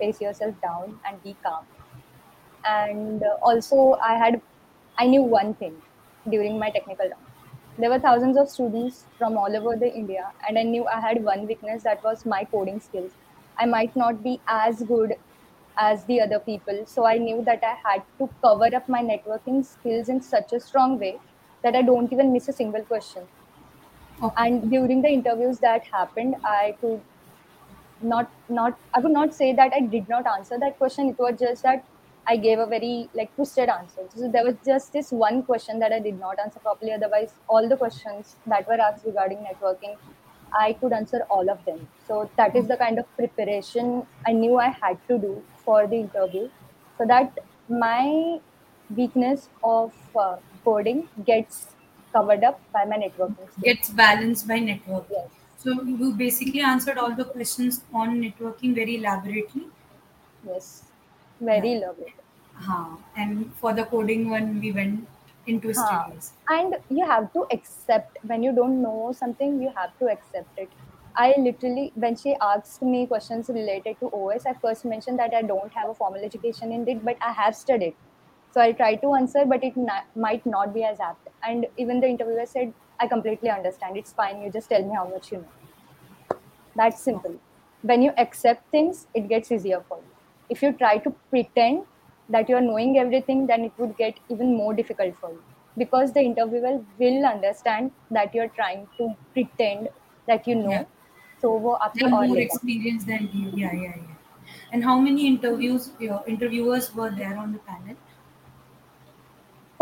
pace 0.00 0.20
yourself 0.20 0.56
down 0.62 1.00
and 1.06 1.22
be 1.22 1.38
calm. 1.44 1.66
And 2.64 3.22
uh, 3.22 3.36
also 3.42 3.94
i 4.02 4.14
had 4.18 4.42
i 4.98 5.06
knew 5.06 5.22
one 5.22 5.54
thing 5.54 5.82
during 6.34 6.58
my 6.58 6.70
technical 6.70 7.08
round 7.08 7.26
there 7.82 7.90
were 7.90 7.98
thousands 8.06 8.36
of 8.36 8.48
students 8.48 9.06
from 9.18 9.36
all 9.42 9.56
over 9.60 9.74
the 9.82 9.90
india 10.02 10.24
and 10.48 10.58
i 10.58 10.62
knew 10.62 10.86
i 10.96 11.00
had 11.06 11.22
one 11.30 11.46
weakness 11.50 11.82
that 11.88 12.02
was 12.08 12.24
my 12.34 12.40
coding 12.54 12.80
skills 12.88 13.12
i 13.58 13.66
might 13.74 13.94
not 14.02 14.22
be 14.22 14.40
as 14.58 14.82
good 14.92 15.14
as 15.86 16.04
the 16.06 16.20
other 16.20 16.38
people 16.48 16.80
so 16.94 17.06
i 17.06 17.16
knew 17.26 17.42
that 17.50 17.62
i 17.70 17.74
had 17.86 18.02
to 18.18 18.28
cover 18.46 18.70
up 18.80 18.88
my 18.96 19.02
networking 19.10 19.64
skills 19.72 20.08
in 20.08 20.20
such 20.20 20.52
a 20.52 20.60
strong 20.60 20.98
way 20.98 21.18
that 21.62 21.74
I 21.74 21.82
don't 21.82 22.12
even 22.12 22.32
miss 22.32 22.48
a 22.48 22.52
single 22.52 22.84
question. 22.84 23.26
Okay. 24.22 24.36
And 24.36 24.70
during 24.70 25.02
the 25.02 25.08
interviews 25.08 25.58
that 25.60 25.84
happened, 25.86 26.36
I 26.44 26.76
could 26.80 27.02
not 28.00 28.30
not 28.48 28.78
I 28.94 29.00
would 29.00 29.12
not 29.12 29.34
say 29.34 29.52
that 29.54 29.72
I 29.74 29.80
did 29.80 30.08
not 30.08 30.26
answer 30.26 30.58
that 30.58 30.78
question. 30.78 31.08
It 31.10 31.18
was 31.18 31.38
just 31.38 31.62
that 31.64 31.84
I 32.30 32.36
gave 32.36 32.58
a 32.58 32.66
very 32.66 33.08
like 33.14 33.34
twisted 33.34 33.70
answer. 33.70 34.02
So 34.14 34.30
there 34.30 34.44
was 34.44 34.56
just 34.64 34.92
this 34.92 35.10
one 35.10 35.42
question 35.42 35.78
that 35.78 35.92
I 35.92 35.98
did 35.98 36.20
not 36.20 36.38
answer 36.38 36.60
properly. 36.60 36.92
Otherwise, 36.92 37.32
all 37.48 37.68
the 37.68 37.76
questions 37.76 38.36
that 38.46 38.68
were 38.68 38.80
asked 38.86 39.06
regarding 39.06 39.38
networking, 39.38 39.96
I 40.52 40.74
could 40.74 40.92
answer 40.92 41.22
all 41.30 41.50
of 41.50 41.64
them. 41.64 41.86
So 42.06 42.30
that 42.36 42.54
is 42.54 42.68
the 42.68 42.76
kind 42.76 42.98
of 42.98 43.06
preparation 43.16 44.06
I 44.26 44.32
knew 44.32 44.58
I 44.58 44.68
had 44.68 44.98
to 45.08 45.18
do 45.18 45.42
for 45.64 45.86
the 45.86 45.96
interview, 45.96 46.50
so 46.98 47.06
that 47.06 47.38
my 47.68 48.40
weakness 48.94 49.48
of 49.62 49.92
uh, 50.16 50.36
coding 50.64 51.08
gets 51.24 51.66
covered 52.12 52.44
up 52.44 52.60
by 52.72 52.84
my 52.84 52.96
networking. 52.96 53.50
Skills. 53.50 53.64
Gets 53.64 53.90
balanced 53.90 54.48
by 54.48 54.58
networking. 54.58 55.10
Yes. 55.10 55.28
So 55.58 55.82
you 55.82 56.12
basically 56.14 56.60
answered 56.60 56.98
all 56.98 57.14
the 57.14 57.24
questions 57.24 57.82
on 57.92 58.20
networking 58.22 58.74
very 58.74 58.96
elaborately. 58.96 59.66
Yes, 60.46 60.84
very 61.40 61.72
yeah. 61.72 61.78
elaborate. 61.78 62.17
And 63.16 63.54
for 63.54 63.72
the 63.72 63.84
coding 63.84 64.30
one, 64.30 64.60
we 64.60 64.72
went 64.72 65.08
into 65.46 65.72
studies. 65.74 66.32
And 66.48 66.76
you 66.88 67.04
have 67.06 67.32
to 67.34 67.46
accept 67.52 68.18
when 68.22 68.42
you 68.42 68.52
don't 68.54 68.82
know 68.82 69.12
something, 69.12 69.60
you 69.62 69.70
have 69.76 69.96
to 69.98 70.06
accept 70.08 70.58
it. 70.58 70.72
I 71.14 71.34
literally, 71.38 71.92
when 71.94 72.16
she 72.16 72.36
asked 72.40 72.80
me 72.82 73.06
questions 73.06 73.48
related 73.48 73.98
to 74.00 74.06
OS, 74.12 74.46
I 74.46 74.54
first 74.54 74.84
mentioned 74.84 75.18
that 75.18 75.34
I 75.34 75.42
don't 75.42 75.72
have 75.74 75.90
a 75.90 75.94
formal 75.94 76.22
education 76.24 76.70
in 76.72 76.86
it, 76.88 77.04
but 77.04 77.16
I 77.20 77.32
have 77.32 77.56
studied. 77.56 77.96
So 78.52 78.60
I 78.60 78.72
try 78.72 78.94
to 78.96 79.14
answer, 79.14 79.44
but 79.44 79.62
it 79.64 79.74
might 80.14 80.46
not 80.46 80.72
be 80.72 80.84
as 80.84 81.00
apt. 81.00 81.28
And 81.42 81.66
even 81.76 82.00
the 82.00 82.08
interviewer 82.08 82.46
said, 82.46 82.72
I 83.00 83.08
completely 83.08 83.50
understand. 83.50 83.96
It's 83.96 84.12
fine. 84.12 84.40
You 84.42 84.50
just 84.50 84.68
tell 84.68 84.82
me 84.84 84.94
how 84.94 85.08
much 85.08 85.32
you 85.32 85.38
know. 85.38 85.52
That's 86.74 87.02
simple. 87.02 87.40
When 87.82 88.02
you 88.02 88.12
accept 88.16 88.70
things, 88.70 89.06
it 89.14 89.28
gets 89.28 89.50
easier 89.52 89.82
for 89.82 89.98
you. 89.98 90.10
If 90.48 90.62
you 90.62 90.72
try 90.72 90.98
to 90.98 91.10
pretend 91.30 91.86
that 92.28 92.48
you're 92.48 92.60
knowing 92.60 92.98
everything 92.98 93.46
then 93.46 93.64
it 93.64 93.72
would 93.78 93.96
get 93.96 94.18
even 94.28 94.56
more 94.56 94.74
difficult 94.74 95.16
for 95.20 95.30
you 95.30 95.42
because 95.78 96.12
the 96.12 96.20
interviewer 96.20 96.80
will 96.98 97.24
understand 97.24 97.90
that 98.10 98.34
you're 98.34 98.52
trying 98.60 98.86
to 98.98 99.14
pretend 99.32 99.88
that 100.26 100.46
you 100.46 100.54
know 100.54 100.70
yeah. 100.70 100.84
so 101.40 101.52
they 101.94 102.04
aapki 102.04 102.10
more 102.10 102.26
later. 102.26 102.40
experience 102.42 103.04
than 103.10 103.28
you 103.32 103.50
yeah 103.62 103.72
yeah 103.72 103.96
yeah 103.96 104.54
and 104.72 104.84
how 104.84 104.98
many 105.08 105.26
interviews 105.26 105.90
your 105.98 106.22
interviewers 106.26 106.94
were 106.94 107.10
there 107.10 107.36
on 107.44 107.52
the 107.52 107.60
panel 107.70 107.96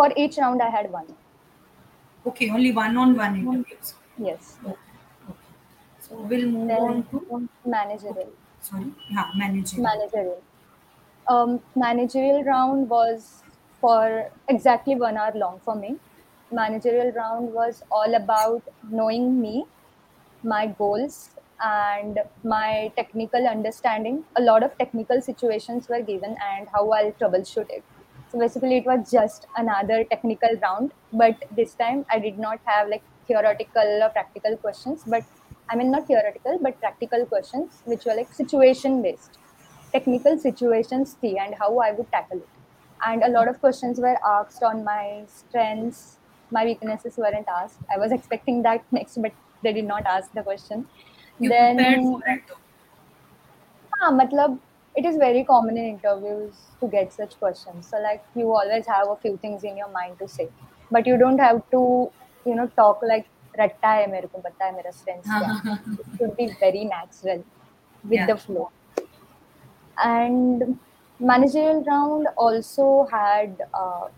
for 0.00 0.08
each 0.24 0.38
round 0.44 0.62
i 0.62 0.70
had 0.78 0.90
one 0.98 1.14
okay 2.32 2.50
only 2.50 2.72
one 2.72 2.96
on 3.04 3.16
one 3.22 3.38
interviews 3.42 3.94
yes 4.18 4.56
okay. 4.64 4.76
okay. 5.30 5.54
so 6.08 6.20
we'll 6.32 6.50
move 6.56 6.68
then 6.68 6.90
on 6.90 7.02
to 7.12 7.48
managerial 7.76 8.18
okay. 8.18 8.28
sorry 8.60 8.92
yeah 9.10 9.30
manager. 9.36 9.80
managerial 9.80 10.42
um, 11.28 11.60
managerial 11.74 12.44
round 12.44 12.88
was 12.88 13.42
for 13.80 14.30
exactly 14.48 14.94
one 14.94 15.16
hour 15.16 15.32
long 15.34 15.60
for 15.64 15.74
me. 15.74 15.96
Managerial 16.52 17.12
round 17.12 17.52
was 17.52 17.82
all 17.90 18.14
about 18.14 18.62
knowing 18.90 19.40
me, 19.40 19.66
my 20.42 20.66
goals, 20.66 21.30
and 21.62 22.20
my 22.44 22.92
technical 22.96 23.46
understanding. 23.46 24.24
A 24.36 24.42
lot 24.42 24.62
of 24.62 24.76
technical 24.78 25.20
situations 25.20 25.88
were 25.88 26.00
given 26.02 26.36
and 26.52 26.68
how 26.68 26.90
I'll 26.90 27.12
troubleshoot 27.12 27.70
it 27.70 27.84
so 28.30 28.38
basically, 28.38 28.78
it 28.78 28.86
was 28.86 29.10
just 29.10 29.46
another 29.56 30.04
technical 30.04 30.50
round, 30.60 30.92
but 31.12 31.44
this 31.54 31.74
time 31.74 32.04
I 32.10 32.18
did 32.18 32.38
not 32.38 32.60
have 32.64 32.88
like 32.88 33.02
theoretical 33.26 34.02
or 34.02 34.08
practical 34.10 34.56
questions, 34.56 35.04
but 35.06 35.22
I 35.70 35.76
mean 35.76 35.90
not 35.90 36.06
theoretical, 36.06 36.58
but 36.60 36.78
practical 36.80 37.24
questions, 37.26 37.82
which 37.84 38.04
were 38.04 38.14
like 38.14 38.32
situation 38.32 39.00
based, 39.02 39.38
technical 39.95 40.37
situations, 40.37 41.15
see, 41.21 41.37
and 41.37 41.55
how 41.55 41.79
I 41.79 41.91
would 41.91 42.11
tackle 42.11 42.37
it. 42.37 42.49
And 43.05 43.23
a 43.23 43.29
lot 43.29 43.47
of 43.47 43.59
questions 43.59 43.99
were 43.99 44.17
asked 44.25 44.63
on 44.63 44.83
my 44.83 45.23
strengths, 45.27 46.17
my 46.51 46.65
weaknesses 46.65 47.17
weren't 47.17 47.47
asked. 47.47 47.79
I 47.93 47.97
was 47.97 48.11
expecting 48.11 48.61
that 48.63 48.83
next, 48.91 49.21
but 49.21 49.31
they 49.63 49.73
did 49.73 49.85
not 49.85 50.05
ask 50.05 50.31
the 50.33 50.43
question. 50.43 50.87
You 51.39 51.49
then, 51.49 51.77
prepared 51.77 52.01
for 52.01 52.21
it 52.27 52.41
though. 52.47 52.55
Ah, 54.01 54.11
matlab, 54.11 54.59
it 54.95 55.05
is 55.05 55.17
very 55.17 55.43
common 55.43 55.77
in 55.77 55.85
interviews 55.85 56.53
to 56.79 56.87
get 56.87 57.13
such 57.13 57.37
questions. 57.39 57.87
So 57.87 57.97
like 57.99 58.23
you 58.35 58.51
always 58.53 58.85
have 58.85 59.09
a 59.09 59.15
few 59.15 59.37
things 59.37 59.63
in 59.63 59.77
your 59.77 59.89
mind 59.89 60.19
to 60.19 60.27
say, 60.27 60.49
but 60.91 61.07
you 61.07 61.17
don't 61.17 61.39
have 61.39 61.61
to, 61.71 62.11
you 62.45 62.55
know, 62.55 62.67
talk 62.77 63.01
like 63.03 63.27
रट्टा 63.59 63.89
है 63.91 64.05
मेरे 64.11 64.27
को 64.27 64.41
पता 64.41 64.65
है 64.65 64.75
मेरा 64.75 64.91
strength 64.97 65.99
it 65.99 66.05
should 66.17 66.35
be 66.37 66.45
very 66.59 66.83
natural 66.85 67.43
with 68.03 68.13
yeah. 68.13 68.25
the 68.25 68.37
flow 68.43 68.69
and 70.02 70.78
managerial 71.18 71.82
round 71.84 72.28
also 72.36 73.06
had 73.10 73.62
uh, 73.74 74.08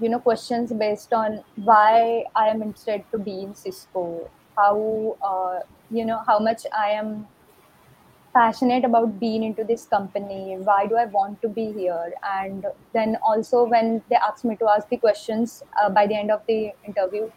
you 0.00 0.08
know 0.08 0.18
questions 0.18 0.72
based 0.72 1.12
on 1.12 1.44
why 1.56 2.24
I 2.34 2.48
am 2.48 2.62
interested 2.62 3.04
to 3.12 3.18
be 3.18 3.42
in 3.42 3.54
Cisco, 3.54 4.30
how 4.56 5.16
uh, 5.22 5.60
you 5.90 6.04
know 6.04 6.22
how 6.26 6.38
much 6.38 6.66
I 6.76 6.90
am 6.90 7.26
passionate 8.34 8.84
about 8.84 9.18
being 9.20 9.42
into 9.44 9.62
this 9.64 9.86
company. 9.86 10.56
Why 10.58 10.86
do 10.86 10.96
i 10.96 11.04
want 11.06 11.40
to 11.42 11.48
be 11.48 11.72
here? 11.72 12.12
And 12.32 12.66
then 12.92 13.16
also 13.22 13.64
when 13.64 14.02
they 14.10 14.16
asked 14.16 14.44
me 14.44 14.56
to 14.56 14.68
ask 14.68 14.88
the 14.88 14.96
questions 14.96 15.62
uh, 15.80 15.88
by 15.88 16.06
the 16.06 16.16
end 16.16 16.30
of 16.30 16.42
the 16.48 16.72
interview 16.86 17.30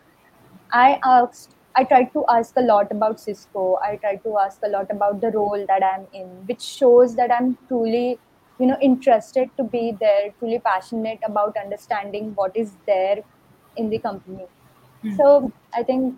i 0.74 1.00
asked 1.06 1.56
i 1.80 1.84
tried 1.92 2.12
to 2.14 2.24
ask 2.34 2.56
a 2.58 2.62
lot 2.62 2.92
about 2.92 3.20
cisco. 3.20 3.78
I 3.84 3.96
tried 3.98 4.24
to 4.24 4.38
ask 4.40 4.60
a 4.64 4.68
lot 4.70 4.92
about 4.92 5.22
the 5.22 5.32
role 5.32 5.66
that 5.68 5.84
i'm 5.84 6.08
in 6.14 6.28
which 6.52 6.62
shows 6.62 7.16
that 7.16 7.32
i'm 7.38 7.58
truly 7.68 8.20
you 8.60 8.68
know 8.68 8.78
interested 8.82 9.50
to 9.58 9.64
be 9.64 9.84
there 10.00 10.32
truly 10.40 10.60
passionate 10.60 11.20
about 11.32 11.56
understanding 11.64 12.34
what 12.36 12.56
is 12.58 12.74
there 12.86 13.18
in 13.76 13.90
the 13.90 14.00
company. 14.00 14.46
So 15.18 15.52
i 15.74 15.84
think 15.84 16.16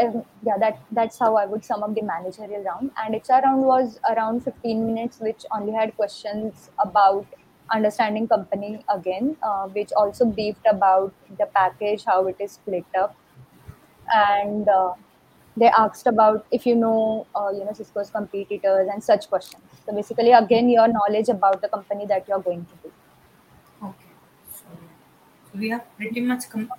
um, 0.00 0.24
yeah, 0.42 0.56
that 0.58 0.80
that's 0.92 1.18
how 1.18 1.36
I 1.36 1.46
would 1.46 1.64
sum 1.64 1.82
up 1.82 1.94
the 1.94 2.02
managerial 2.02 2.62
round. 2.62 2.90
And 2.96 3.14
HR 3.14 3.40
round 3.42 3.62
was 3.62 3.98
around 4.10 4.40
15 4.44 4.86
minutes, 4.86 5.20
which 5.20 5.44
only 5.52 5.72
had 5.72 5.96
questions 5.96 6.70
about 6.78 7.26
understanding 7.72 8.28
company 8.28 8.84
again, 8.88 9.36
uh, 9.42 9.68
which 9.68 9.92
also 9.92 10.24
briefed 10.24 10.66
about 10.70 11.12
the 11.38 11.46
package, 11.46 12.04
how 12.04 12.26
it 12.26 12.36
is 12.40 12.52
split 12.52 12.84
up, 12.98 13.16
and 14.12 14.68
uh, 14.68 14.94
they 15.56 15.68
asked 15.68 16.06
about 16.06 16.46
if 16.50 16.66
you 16.66 16.76
know, 16.76 17.26
uh, 17.34 17.50
you 17.52 17.64
know, 17.64 17.72
Cisco's 17.72 18.10
competitors 18.10 18.88
and 18.92 19.02
such 19.02 19.28
questions. 19.28 19.62
So 19.86 19.94
basically, 19.94 20.32
again, 20.32 20.68
your 20.68 20.88
knowledge 20.88 21.28
about 21.28 21.60
the 21.60 21.68
company 21.68 22.06
that 22.06 22.28
you're 22.28 22.40
going 22.40 22.64
to 22.64 22.74
do. 22.82 22.92
Okay. 23.84 24.12
So, 24.54 24.64
we 25.54 25.70
have 25.70 25.84
pretty 25.96 26.20
much 26.20 26.48
com- 26.48 26.72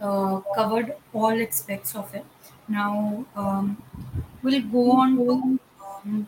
uh, 0.00 0.40
covered 0.54 0.94
all 1.12 1.42
aspects 1.42 1.94
of 1.94 2.14
it. 2.14 2.24
Now 2.68 3.24
um, 3.36 3.82
we'll 4.42 4.62
go 4.62 4.92
on 4.92 5.16
to. 5.16 5.58
Um, 5.84 6.26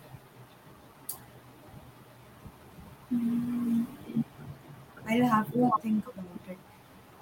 mm, 3.13 3.87
I'll 5.09 5.29
have 5.29 5.53
to 5.53 5.71
think 5.83 6.07
about 6.07 6.25
it. 6.49 6.59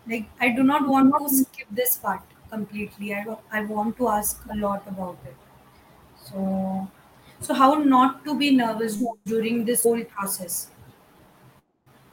Like 0.06 0.26
I 0.40 0.48
do 0.50 0.62
not 0.62 0.88
want 0.88 1.14
to 1.18 1.28
skip 1.28 1.66
this 1.70 1.96
part 1.96 2.22
completely. 2.50 3.14
I 3.14 3.24
I 3.52 3.64
want 3.64 3.96
to 3.98 4.08
ask 4.08 4.44
a 4.50 4.56
lot 4.56 4.86
about 4.86 5.18
it. 5.24 5.36
So 6.24 6.88
so 7.40 7.54
how 7.54 7.74
not 7.74 8.24
to 8.24 8.38
be 8.38 8.50
nervous 8.56 8.96
during 9.26 9.64
this 9.64 9.82
whole 9.84 10.04
process? 10.04 10.70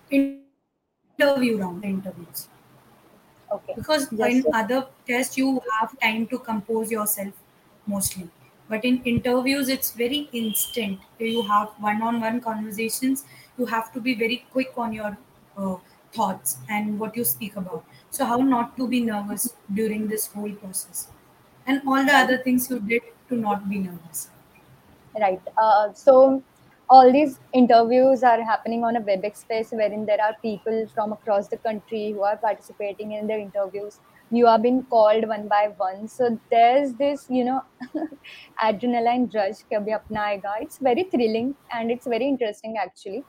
Interview 0.09 1.57
round, 1.59 1.83
interviews. 1.83 2.47
Okay. 3.51 3.73
because 3.75 4.11
in 4.11 4.17
Just 4.17 4.47
other 4.53 4.87
tests 5.07 5.37
you 5.37 5.61
have 5.79 5.97
time 5.99 6.27
to 6.27 6.39
compose 6.39 6.91
yourself 6.91 7.33
mostly 7.85 8.27
but 8.67 8.83
in 8.83 9.01
interviews 9.03 9.69
it's 9.69 9.91
very 9.91 10.27
instant 10.33 10.99
you 11.19 11.43
have 11.43 11.69
one-on-one 11.79 12.41
conversations 12.41 13.23
you 13.57 13.65
have 13.67 13.93
to 13.93 14.01
be 14.01 14.15
very 14.15 14.43
quick 14.51 14.73
on 14.77 14.91
your 14.93 15.15
uh, 15.57 15.75
thoughts 16.11 16.57
and 16.69 16.99
what 16.99 17.15
you 17.15 17.23
speak 17.23 17.55
about 17.55 17.85
so 18.15 18.23
how 18.23 18.37
not 18.37 18.77
to 18.77 18.87
be 18.87 19.01
nervous 19.01 19.53
during 19.73 20.07
this 20.07 20.27
whole 20.27 20.51
process, 20.51 21.09
and 21.67 21.81
all 21.85 22.05
the 22.05 22.13
other 22.17 22.37
things 22.37 22.69
you 22.69 22.79
did 22.79 23.01
to 23.29 23.35
not 23.35 23.67
be 23.69 23.79
nervous. 23.79 24.29
Right. 25.19 25.41
Uh, 25.57 25.91
so 25.91 26.41
all 26.89 27.11
these 27.11 27.39
interviews 27.51 28.23
are 28.23 28.41
happening 28.41 28.85
on 28.85 28.95
a 28.95 29.01
WebEx 29.01 29.41
space 29.41 29.71
wherein 29.71 30.05
there 30.05 30.21
are 30.21 30.33
people 30.41 30.87
from 30.93 31.11
across 31.11 31.49
the 31.49 31.57
country 31.57 32.11
who 32.11 32.21
are 32.21 32.37
participating 32.37 33.11
in 33.11 33.27
the 33.27 33.35
interviews. 33.35 33.99
You 34.31 34.47
are 34.47 34.59
being 34.59 34.83
called 34.83 35.27
one 35.27 35.49
by 35.49 35.73
one. 35.75 36.07
So 36.07 36.39
there's 36.49 36.93
this, 36.93 37.25
you 37.29 37.43
know, 37.43 37.63
adrenaline 38.63 39.33
rush. 39.33 39.63
It's 39.69 40.77
very 40.77 41.03
thrilling 41.03 41.55
and 41.73 41.91
it's 41.91 42.07
very 42.07 42.29
interesting 42.29 42.77
actually. 42.77 43.25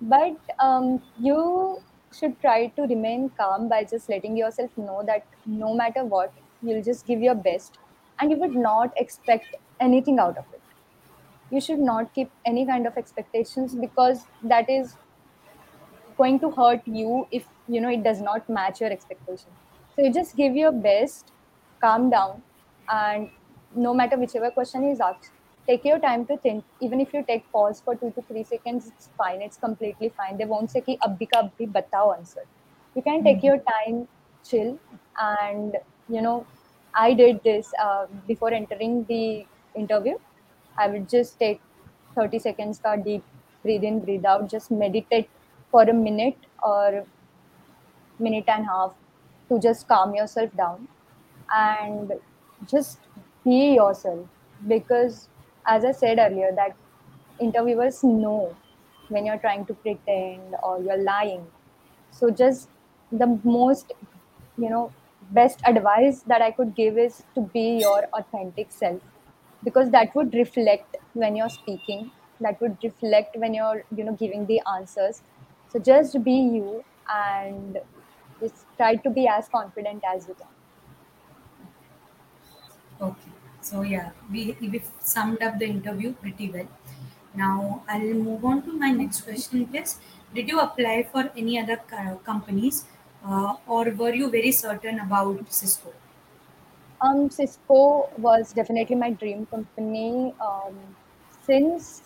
But 0.00 0.38
um, 0.58 1.02
you 1.20 1.82
should 2.14 2.40
try 2.40 2.68
to 2.68 2.82
remain 2.82 3.30
calm 3.30 3.68
by 3.68 3.84
just 3.84 4.08
letting 4.08 4.36
yourself 4.36 4.76
know 4.76 5.02
that 5.06 5.26
no 5.46 5.74
matter 5.74 6.04
what, 6.04 6.32
you'll 6.62 6.82
just 6.82 7.06
give 7.06 7.20
your 7.20 7.34
best 7.34 7.78
and 8.18 8.30
you 8.30 8.36
would 8.38 8.54
not 8.54 8.92
expect 8.96 9.56
anything 9.80 10.18
out 10.18 10.38
of 10.38 10.44
it. 10.52 10.62
You 11.50 11.60
should 11.60 11.80
not 11.80 12.14
keep 12.14 12.30
any 12.46 12.66
kind 12.66 12.86
of 12.86 12.96
expectations 12.96 13.74
because 13.74 14.26
that 14.42 14.70
is 14.70 14.96
going 16.16 16.38
to 16.40 16.50
hurt 16.50 16.86
you 16.86 17.26
if 17.30 17.46
you 17.68 17.80
know 17.80 17.88
it 17.88 18.02
does 18.02 18.20
not 18.20 18.48
match 18.48 18.80
your 18.80 18.90
expectation 18.90 19.50
so 19.94 20.02
you 20.02 20.12
just 20.12 20.36
give 20.36 20.54
your 20.54 20.72
best 20.72 21.32
calm 21.80 22.10
down 22.10 22.42
and 22.88 23.30
no 23.74 23.94
matter 23.94 24.18
whichever 24.18 24.50
question 24.50 24.84
is 24.84 25.00
asked 25.00 25.30
take 25.66 25.84
your 25.84 25.98
time 25.98 26.26
to 26.26 26.36
think. 26.36 26.64
Even 26.80 27.00
if 27.00 27.12
you 27.14 27.22
take 27.22 27.50
pause 27.52 27.80
for 27.80 27.94
2 27.94 28.10
to 28.12 28.22
3 28.22 28.44
seconds 28.44 28.88
it's 28.88 29.08
fine. 29.18 29.42
It's 29.42 29.56
completely 29.56 30.08
fine. 30.10 30.36
They 30.38 30.44
won't 30.44 30.70
say 30.70 30.80
ki 30.80 30.98
abhi 31.08 31.30
ka 31.34 31.42
abhi 31.44 31.70
batao 31.78 32.16
answer. 32.16 32.44
You 32.94 33.02
can 33.02 33.24
take 33.24 33.42
your 33.42 33.58
time 33.70 34.08
chill 34.44 34.78
and 35.24 35.76
you 36.08 36.20
know 36.20 36.44
i 37.00 37.14
did 37.14 37.42
this 37.44 37.68
uh, 37.82 38.06
before 38.26 38.52
entering 38.52 39.04
the 39.04 39.46
interview. 39.74 40.18
I 40.76 40.88
would 40.88 41.08
just 41.08 41.38
take 41.38 41.60
30 42.16 42.38
seconds 42.38 42.78
ka 42.78 42.96
deep 42.96 43.24
breathe 43.62 43.84
in, 43.84 44.00
breathe 44.00 44.24
out, 44.24 44.48
just 44.50 44.70
meditate 44.70 45.30
for 45.70 45.82
a 45.82 45.92
minute 45.94 46.36
or 46.62 47.04
minute 48.18 48.44
and 48.48 48.64
a 48.64 48.68
half 48.68 48.92
to 49.48 49.58
just 49.58 49.88
calm 49.88 50.14
yourself 50.14 50.54
down. 50.56 50.88
And 51.54 52.12
just 52.66 53.00
be 53.44 53.74
yourself. 53.74 54.26
Because 54.66 55.28
as 55.66 55.84
I 55.84 55.92
said 55.92 56.18
earlier 56.18 56.52
that 56.54 56.76
interviewers 57.40 58.02
know 58.04 58.56
when 59.08 59.26
you're 59.26 59.38
trying 59.38 59.66
to 59.66 59.74
pretend 59.74 60.56
or 60.62 60.80
you're 60.82 61.02
lying. 61.02 61.46
So 62.10 62.30
just 62.30 62.68
the 63.10 63.26
most 63.44 63.92
you 64.58 64.68
know 64.70 64.94
best 65.30 65.60
advice 65.66 66.22
that 66.24 66.42
I 66.42 66.50
could 66.50 66.74
give 66.74 66.98
is 66.98 67.24
to 67.34 67.40
be 67.42 67.78
your 67.80 68.04
authentic 68.12 68.70
self 68.72 69.02
because 69.64 69.90
that 69.90 70.14
would 70.14 70.34
reflect 70.34 70.96
when 71.12 71.36
you're 71.36 71.48
speaking 71.48 72.10
that 72.40 72.60
would 72.60 72.76
reflect 72.82 73.36
when 73.36 73.54
you're 73.54 73.84
you 73.94 74.04
know 74.04 74.14
giving 74.16 74.46
the 74.46 74.60
answers. 74.76 75.22
So 75.68 75.78
just 75.78 76.22
be 76.24 76.32
you 76.32 76.84
and 77.08 77.78
just 78.40 78.66
try 78.76 78.96
to 78.96 79.10
be 79.10 79.26
as 79.28 79.48
confident 79.48 80.02
as 80.06 80.28
you 80.28 80.34
can. 80.34 80.48
Okay 83.00 83.31
so 83.68 83.82
yeah 83.82 84.10
we 84.32 84.42
we 84.72 84.78
summed 85.14 85.42
up 85.48 85.58
the 85.62 85.68
interview 85.76 86.12
pretty 86.24 86.48
well 86.56 86.70
Now 87.40 87.52
I'll 87.92 88.14
move 88.24 88.42
on 88.48 88.58
to 88.64 88.72
my 88.80 88.88
next 88.96 89.22
question, 89.26 89.60
please. 89.70 89.92
Did 90.38 90.50
you 90.52 90.58
apply 90.64 90.94
for 91.12 91.22
any 91.42 91.54
other 91.62 91.76
co- 91.92 92.18
companies, 92.28 92.80
uh, 93.30 93.52
or 93.76 93.82
were 94.00 94.12
you 94.20 94.28
very 94.34 94.52
certain 94.58 95.00
about 95.04 95.40
Cisco? 95.58 95.92
um 97.06 97.28
cisco 97.36 97.78
was 98.26 98.52
definitely 98.58 98.96
my 98.96 99.10
dream 99.10 99.46
company 99.46 100.34
um, 100.48 100.96
since 101.48 102.02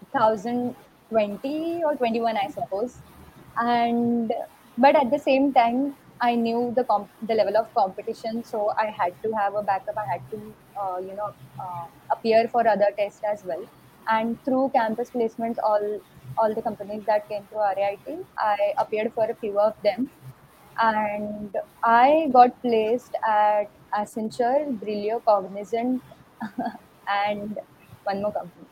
2020 0.00 1.82
or 1.84 1.94
21 1.96 2.36
i 2.36 2.46
suppose 2.48 3.02
and 3.56 4.32
but 4.76 4.96
at 5.02 5.10
the 5.10 5.18
same 5.18 5.52
time 5.52 5.80
i 6.20 6.34
knew 6.34 6.72
the 6.76 6.84
comp- 6.84 7.12
the 7.22 7.34
level 7.34 7.56
of 7.56 7.72
competition 7.74 8.42
so 8.44 8.70
i 8.84 8.86
had 9.00 9.14
to 9.22 9.32
have 9.40 9.54
a 9.54 9.62
backup 9.62 9.96
i 9.96 10.06
had 10.12 10.22
to 10.30 10.40
you 11.08 11.14
know 11.14 11.32
uh, 11.60 11.86
appear 12.10 12.48
for 12.48 12.66
other 12.66 12.90
tests 12.96 13.22
as 13.32 13.44
well 13.44 13.64
and 14.08 14.42
through 14.44 14.70
campus 14.74 15.10
placements 15.10 15.58
all 15.62 16.00
all 16.38 16.54
the 16.54 16.62
companies 16.62 17.02
that 17.06 17.28
came 17.28 17.44
through 17.44 17.62
RIT, 17.76 18.26
I 18.38 18.72
appeared 18.78 19.12
for 19.14 19.24
a 19.24 19.34
few 19.34 19.58
of 19.58 19.74
them 19.82 20.10
and 20.80 21.56
I 21.82 22.28
got 22.32 22.60
placed 22.62 23.14
at 23.26 23.70
Accenture, 23.96 24.78
Brillio, 24.78 25.24
Cognizant, 25.24 26.02
and 27.08 27.58
one 28.04 28.22
more 28.22 28.32
company. 28.32 28.66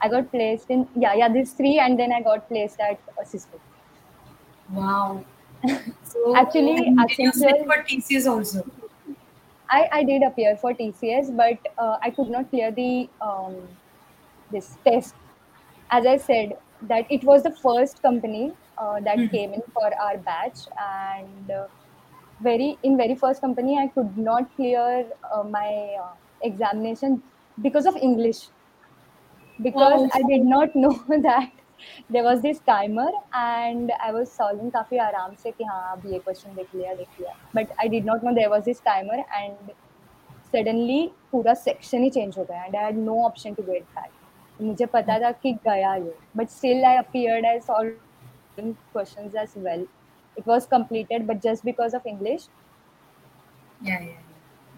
I 0.00 0.08
got 0.08 0.30
placed 0.30 0.70
in 0.70 0.86
yeah 0.94 1.14
yeah 1.14 1.28
these 1.28 1.52
three, 1.52 1.78
and 1.78 1.98
then 1.98 2.12
I 2.12 2.20
got 2.20 2.48
placed 2.48 2.78
at 2.80 3.00
uh, 3.20 3.24
Cisco. 3.24 3.60
Wow. 4.70 5.24
So 6.04 6.36
Actually, 6.36 6.76
and 6.76 7.08
did 7.08 7.18
you 7.18 7.32
Accenture, 7.32 7.64
for 7.66 7.82
TCS 7.82 8.30
also? 8.30 8.70
I 9.76 9.88
I 9.92 10.04
did 10.04 10.22
appear 10.22 10.56
for 10.56 10.74
TCS, 10.74 11.30
but 11.30 11.58
uh, 11.78 11.98
I 12.02 12.10
could 12.10 12.28
not 12.30 12.50
clear 12.50 12.70
the 12.72 13.10
um, 13.20 13.78
this 14.50 14.78
test. 14.86 15.14
As 15.90 16.06
I 16.06 16.16
said, 16.16 16.54
that 16.82 17.06
it 17.10 17.24
was 17.24 17.42
the 17.44 17.54
first 17.62 18.02
company 18.02 18.56
uh, 18.78 19.00
that 19.00 19.20
Hmm. 19.20 19.28
came 19.30 19.52
in 19.54 19.62
for 19.72 19.90
our 20.06 20.18
batch, 20.18 20.68
and 20.88 21.50
uh, 21.50 21.68
very 22.40 22.78
in 22.82 22.96
very 22.96 23.14
first 23.14 23.40
company 23.40 23.78
i 23.78 23.86
could 23.96 24.16
not 24.18 24.54
clear 24.56 25.10
uh, 25.32 25.42
my 25.44 25.68
uh, 26.04 26.14
examination 26.42 27.22
because 27.66 27.86
of 27.86 27.96
english 28.08 28.40
because 29.62 30.02
Oh, 30.02 30.10
i 30.12 30.22
did 30.30 30.42
not 30.42 30.74
know 30.82 30.94
that 31.28 31.50
there 32.12 32.22
was 32.24 32.40
this 32.42 32.60
timer 32.66 33.14
and 33.36 33.92
I 33.92 34.12
was 34.12 34.28
solving 34.28 34.70
काफ़ी 34.72 34.98
आराम 34.98 35.34
से 35.42 35.50
कि 35.50 35.64
हाँ 35.64 35.92
अब 35.92 36.06
ये 36.12 36.18
question 36.18 36.54
देख 36.54 36.74
लिया 36.74 36.94
देख 36.94 37.20
लिया। 37.20 37.34
But 37.56 37.72
I 37.80 37.88
did 37.88 38.06
not 38.06 38.24
know 38.24 38.32
there 38.34 38.48
was 38.48 38.64
this 38.64 38.82
timer 38.84 39.24
and 39.32 39.70
suddenly 40.52 41.06
पूरा 41.32 41.54
सेक्शन 41.54 42.02
ही 42.02 42.10
चेंज 42.10 42.38
हो 42.38 42.44
गया 42.44 42.64
and 42.64 42.76
I 42.76 42.84
had 42.84 42.98
no 42.98 43.22
option 43.24 43.54
to 43.54 43.62
get 43.62 43.82
back 43.98 44.62
मुझे 44.62 44.86
पता 44.86 45.18
था 45.20 45.30
कि 45.32 45.52
गया 45.66 45.94
ये। 45.94 46.14
But 46.36 46.48
still 46.50 46.84
I 46.84 46.96
appeared 46.96 47.46
I 47.46 47.60
solve 47.60 48.72
question 48.92 49.30
as 49.38 49.54
well 49.58 49.86
it 50.36 50.48
was 50.48 50.68
completed 50.70 51.26
but 51.26 51.40
just 51.42 51.64
because 51.64 51.96
of 51.96 52.08
English 52.08 52.48
yeah 53.86 54.02
yeah 54.02 54.20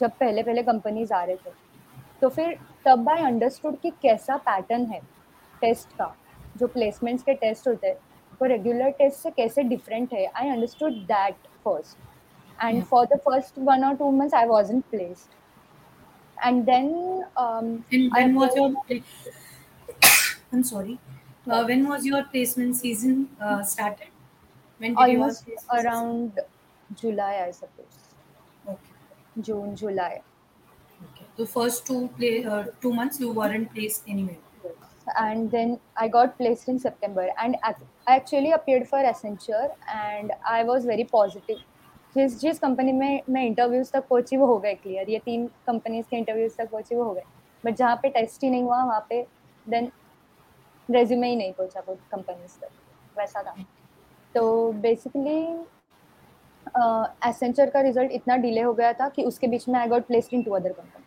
जब 0.00 0.10
पहले 0.20 0.42
पहले 0.42 0.62
कंपनीज़ 0.62 1.12
आ 1.14 1.22
रहे 1.24 1.36
थे। 1.36 1.50
तो 2.20 2.28
फिर 2.28 2.58
तब 2.84 3.08
आई 3.08 3.22
अंडरस्टूड 3.22 3.78
कि 3.80 3.90
कैसा 4.02 4.36
पैटर्न 4.48 4.86
है 4.86 5.00
टेस्ट 5.60 5.92
का 5.98 6.14
जो 6.56 6.66
प्लेसमेंट्स 6.66 7.22
के 7.24 7.34
टेस्ट 7.34 7.68
होते 7.68 7.86
हैं 7.86 7.96
वो 8.40 8.46
रेगुलर 8.48 8.90
टेस्ट 8.98 9.18
से 9.18 9.30
कैसे 9.30 9.62
डिफरेंट 9.62 10.12
है। 10.12 10.26
I 10.26 10.48
understood 10.48 10.92
that 11.12 11.48
first 11.64 12.62
and 12.64 12.82
for 12.84 13.06
the 13.06 13.18
first 13.28 13.58
one 13.58 13.84
और 13.84 13.96
two 13.96 14.10
months 14.10 14.34
I 14.34 14.46
wasn't 14.46 14.84
placed 14.90 15.34
and 16.44 16.64
then 16.64 16.88
And 17.38 18.12
when 18.12 18.34
was 18.34 18.56
your 18.56 18.70
I'm 20.52 20.64
sorry. 20.64 20.98
Uh, 21.46 21.64
when 21.64 21.88
was 21.88 22.04
your 22.04 22.22
placement 22.24 22.76
season 22.76 23.28
uh, 23.40 23.62
started? 23.62 24.08
When 24.80 24.94
did 24.94 24.98
almost 24.98 25.44
around 25.72 26.40
July, 27.02 27.32
I 27.46 27.50
suppose. 27.52 28.05
June, 29.40 29.76
July. 29.76 30.22
Okay. 31.02 31.26
The 31.36 31.46
first 31.46 31.86
two 31.86 32.08
play 32.16 32.44
uh, 32.44 32.64
two 32.80 32.92
months 32.92 33.20
you 33.20 33.30
weren't 33.32 33.72
placed 33.74 34.04
anywhere. 34.08 34.36
And 35.16 35.50
then 35.50 35.78
I 35.96 36.08
got 36.08 36.36
placed 36.36 36.68
in 36.68 36.78
September, 36.80 37.28
and 37.40 37.56
I 37.62 37.74
actually 38.08 38.50
appeared 38.50 38.88
for 38.88 38.98
Accenture, 38.98 39.70
and 39.92 40.32
I 40.44 40.62
was 40.64 40.84
very 40.84 41.04
positive. 41.04 41.64
जिस 42.16 42.38
जिस 42.40 42.58
company 42.58 42.92
में 42.92 43.22
मैं 43.30 43.44
interviews 43.46 43.90
तक 43.92 44.06
पहुँची 44.08 44.36
वो 44.36 44.46
हो 44.46 44.58
गए 44.58 44.74
clear 44.74 45.10
ये 45.10 45.18
तीन 45.24 45.46
कंपनीज़ 45.66 46.06
के 46.10 46.16
इंटरव्यूज़ 46.16 46.56
तक 46.58 46.70
पहुँची 46.70 46.94
वो 46.94 47.04
हो 47.04 47.12
गए 47.14 47.22
बट 47.64 47.76
जहाँ 47.76 47.96
पे 48.02 48.08
टेस्ट 48.10 48.42
ही 48.42 48.50
नहीं 48.50 48.62
हुआ 48.62 48.82
वहाँ 48.84 49.06
पे 49.08 49.20
देन 49.66 49.90
रेज्यूमे 50.88 51.28
ही 51.30 51.36
नहीं 51.36 51.52
पहुँचा 51.52 51.82
वो 51.88 51.94
कंपनीज़ 52.12 52.58
तक 52.60 53.18
वैसा 53.18 53.42
था 53.42 53.54
तो 54.34 54.72
बेसिकली 54.82 55.36
एसेंचर 57.28 57.70
का 57.70 57.80
रिज़ल्ट 57.80 58.12
इतना 58.12 58.36
डिले 58.36 58.60
हो 58.60 58.72
गया 58.74 58.92
था 58.92 59.08
कि 59.08 59.22
उसके 59.24 59.46
बीच 59.48 59.68
में 59.68 59.78
I 59.80 59.88
got 59.88 60.06
placed 60.06 60.34
in 60.34 60.42
two 60.42 60.52
other 60.52 60.72
company 60.72 61.04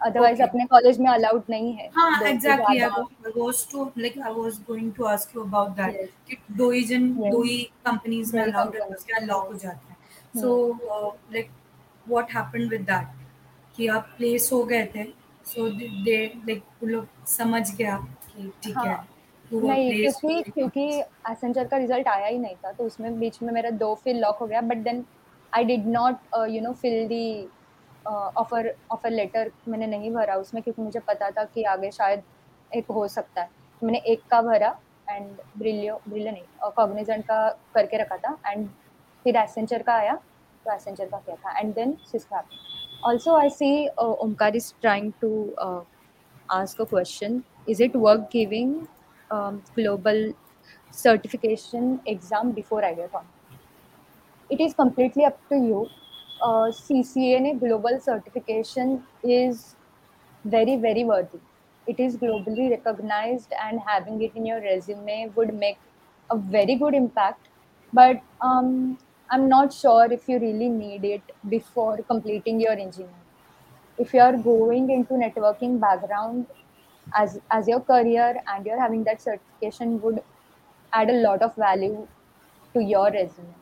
otherwise 0.00 0.42
अपने 0.42 0.64
कॉलेज 0.70 0.98
में 1.00 1.08
अलाउड 1.10 1.42
नहीं 1.50 1.72
है. 1.74 1.88
हाँ 1.94 2.22
exactly 2.28 2.80
I 2.80 2.88
was 3.36 3.66
to 3.72 3.84
like 3.98 4.18
I 4.18 4.32
was 4.34 4.58
going 4.66 4.92
to 4.94 5.04
ask 5.12 5.36
you 5.36 5.42
about 5.42 5.70
that 5.76 6.10
कि 6.28 6.36
दो 6.56 6.70
ही 6.70 6.82
जन 6.84 7.08
दो 7.20 7.42
ही 7.42 7.62
कंपनीज़ 7.86 8.34
में 8.36 8.42
अलाउड 8.42 8.76
है 8.76 8.80
उसके 8.86 9.12
अनलॉक 9.20 9.46
हो 9.46 9.54
जाता 9.54 9.90
है. 9.90 9.96
So 10.40 10.48
like 11.32 11.50
what 12.06 12.32
happened 12.36 12.68
with 12.70 12.80
that 12.90 13.06
कि 13.76 13.86
आप 13.96 14.14
प्लेस 14.16 14.50
हो 14.52 14.62
गए 14.64 14.84
थे 14.94 15.04
सो 15.46 15.68
दे 15.70 16.24
लाइक 16.26 16.62
वो 16.82 16.88
लोग 16.88 17.26
समझ 17.28 17.64
गया 17.74 17.96
कि 17.96 18.52
ठीक 18.62 18.76
है. 18.76 18.88
हाँ. 18.88 19.06
नहीं 19.52 19.90
क्योंकि 20.02 20.50
क्योंकि 20.50 20.84
एसेंचर 21.30 21.66
का 21.66 21.76
रिज़ल्ट 21.76 22.08
आया 22.08 22.26
ही 22.26 22.38
नहीं 22.38 22.54
था 22.64 22.72
तो 22.72 22.84
उसमें 22.84 23.18
बीच 23.18 23.40
में 23.42 23.52
मेरा 23.52 23.70
दो 23.82 23.94
फिल 24.04 24.20
लॉक 24.20 24.38
हो 24.38 24.46
गया 24.46 24.60
but 24.60 24.76
then 24.84 25.04
I 25.52 25.64
did 25.64 25.86
not 25.88 26.16
you 26.50 26.60
know 26.62 26.72
fill 26.82 27.06
the 27.08 27.48
offer 28.06 28.74
offer 28.92 29.10
letter 29.10 29.50
मैंने 29.68 29.86
नहीं 29.86 30.10
भरा 30.12 30.34
उसमें 30.36 30.62
क्योंकि 30.62 30.82
मुझे 30.82 31.00
पता 31.08 31.30
था 31.30 31.44
कि 31.44 31.62
आगे 31.74 31.90
शायद 31.90 32.22
एक 32.70 32.90
हो 32.90 33.06
सकता 33.08 33.42
है। 33.42 33.48
तो 33.82 33.86
मैंने 33.86 33.98
एक 34.12 34.22
का 34.30 34.40
भरा 34.42 34.76
एंड 35.10 35.26
ब्रिलियो 35.58 36.00
ब्रिलियो 36.08 36.32
नहीं 36.32 36.70
कॉग्निजेंट 36.76 37.24
का 37.24 37.48
करके 37.74 38.02
रखा 38.02 38.16
था 38.16 38.36
एंड 38.46 38.68
फिर 39.24 39.36
एसेंचर 39.36 39.82
का 39.82 39.94
आया 39.94 40.14
तो 40.66 40.74
एसेंचर 40.74 41.06
का 41.06 41.18
किया 41.18 41.36
था। 41.36 41.58
And 41.58 41.74
then 41.74 41.96
Syska 42.12 42.42
also 43.04 43.36
I 43.36 43.50
see 43.50 43.88
Omkar 43.98 44.56
is 44.56 44.72
trying 44.80 45.12
to 45.20 45.30
ask 46.54 46.80
a 46.80 46.84
question. 46.86 47.38
Is 47.66 47.80
it 47.80 47.94
worth 47.96 48.26
giving 48.30 48.74
um, 49.30 49.62
global 49.74 50.34
certification 50.90 52.00
exam 52.06 52.52
before 52.52 52.82
ideathon. 52.82 53.24
It 54.50 54.60
is 54.60 54.74
completely 54.74 55.24
up 55.24 55.38
to 55.50 55.56
you. 55.56 55.88
Uh, 56.42 56.70
ccna 56.78 57.58
global 57.58 57.98
certification 58.00 59.04
is 59.22 59.76
very 60.44 60.76
very 60.76 61.04
worthy. 61.04 61.40
It 61.86 62.00
is 62.00 62.16
globally 62.16 62.70
recognized 62.70 63.52
and 63.62 63.80
having 63.80 64.20
it 64.22 64.34
in 64.36 64.46
your 64.46 64.60
resume 64.60 65.28
would 65.36 65.54
make 65.54 65.78
a 66.30 66.36
very 66.36 66.76
good 66.76 66.94
impact. 66.94 67.48
But 67.92 68.20
um, 68.40 68.98
i'm 69.30 69.48
not 69.48 69.72
sure 69.72 70.06
if 70.16 70.28
you 70.28 70.38
really 70.38 70.68
need 70.68 71.04
it 71.04 71.32
before 71.48 71.96
completing 72.14 72.60
your 72.60 72.72
engineering. 72.72 73.24
If 73.98 74.14
you 74.14 74.20
are 74.20 74.36
going 74.36 74.90
into 74.90 75.14
networking 75.14 75.80
background 75.80 76.46
as 77.14 77.38
as 77.50 77.68
your 77.68 77.80
career 77.80 78.40
and 78.48 78.66
you're 78.66 78.80
having 78.80 79.04
that 79.04 79.22
certification 79.22 80.00
would 80.02 80.22
add 80.92 81.10
a 81.10 81.20
lot 81.26 81.42
of 81.42 81.54
value 81.56 82.06
to 82.74 82.82
your 82.82 83.10
resume. 83.10 83.54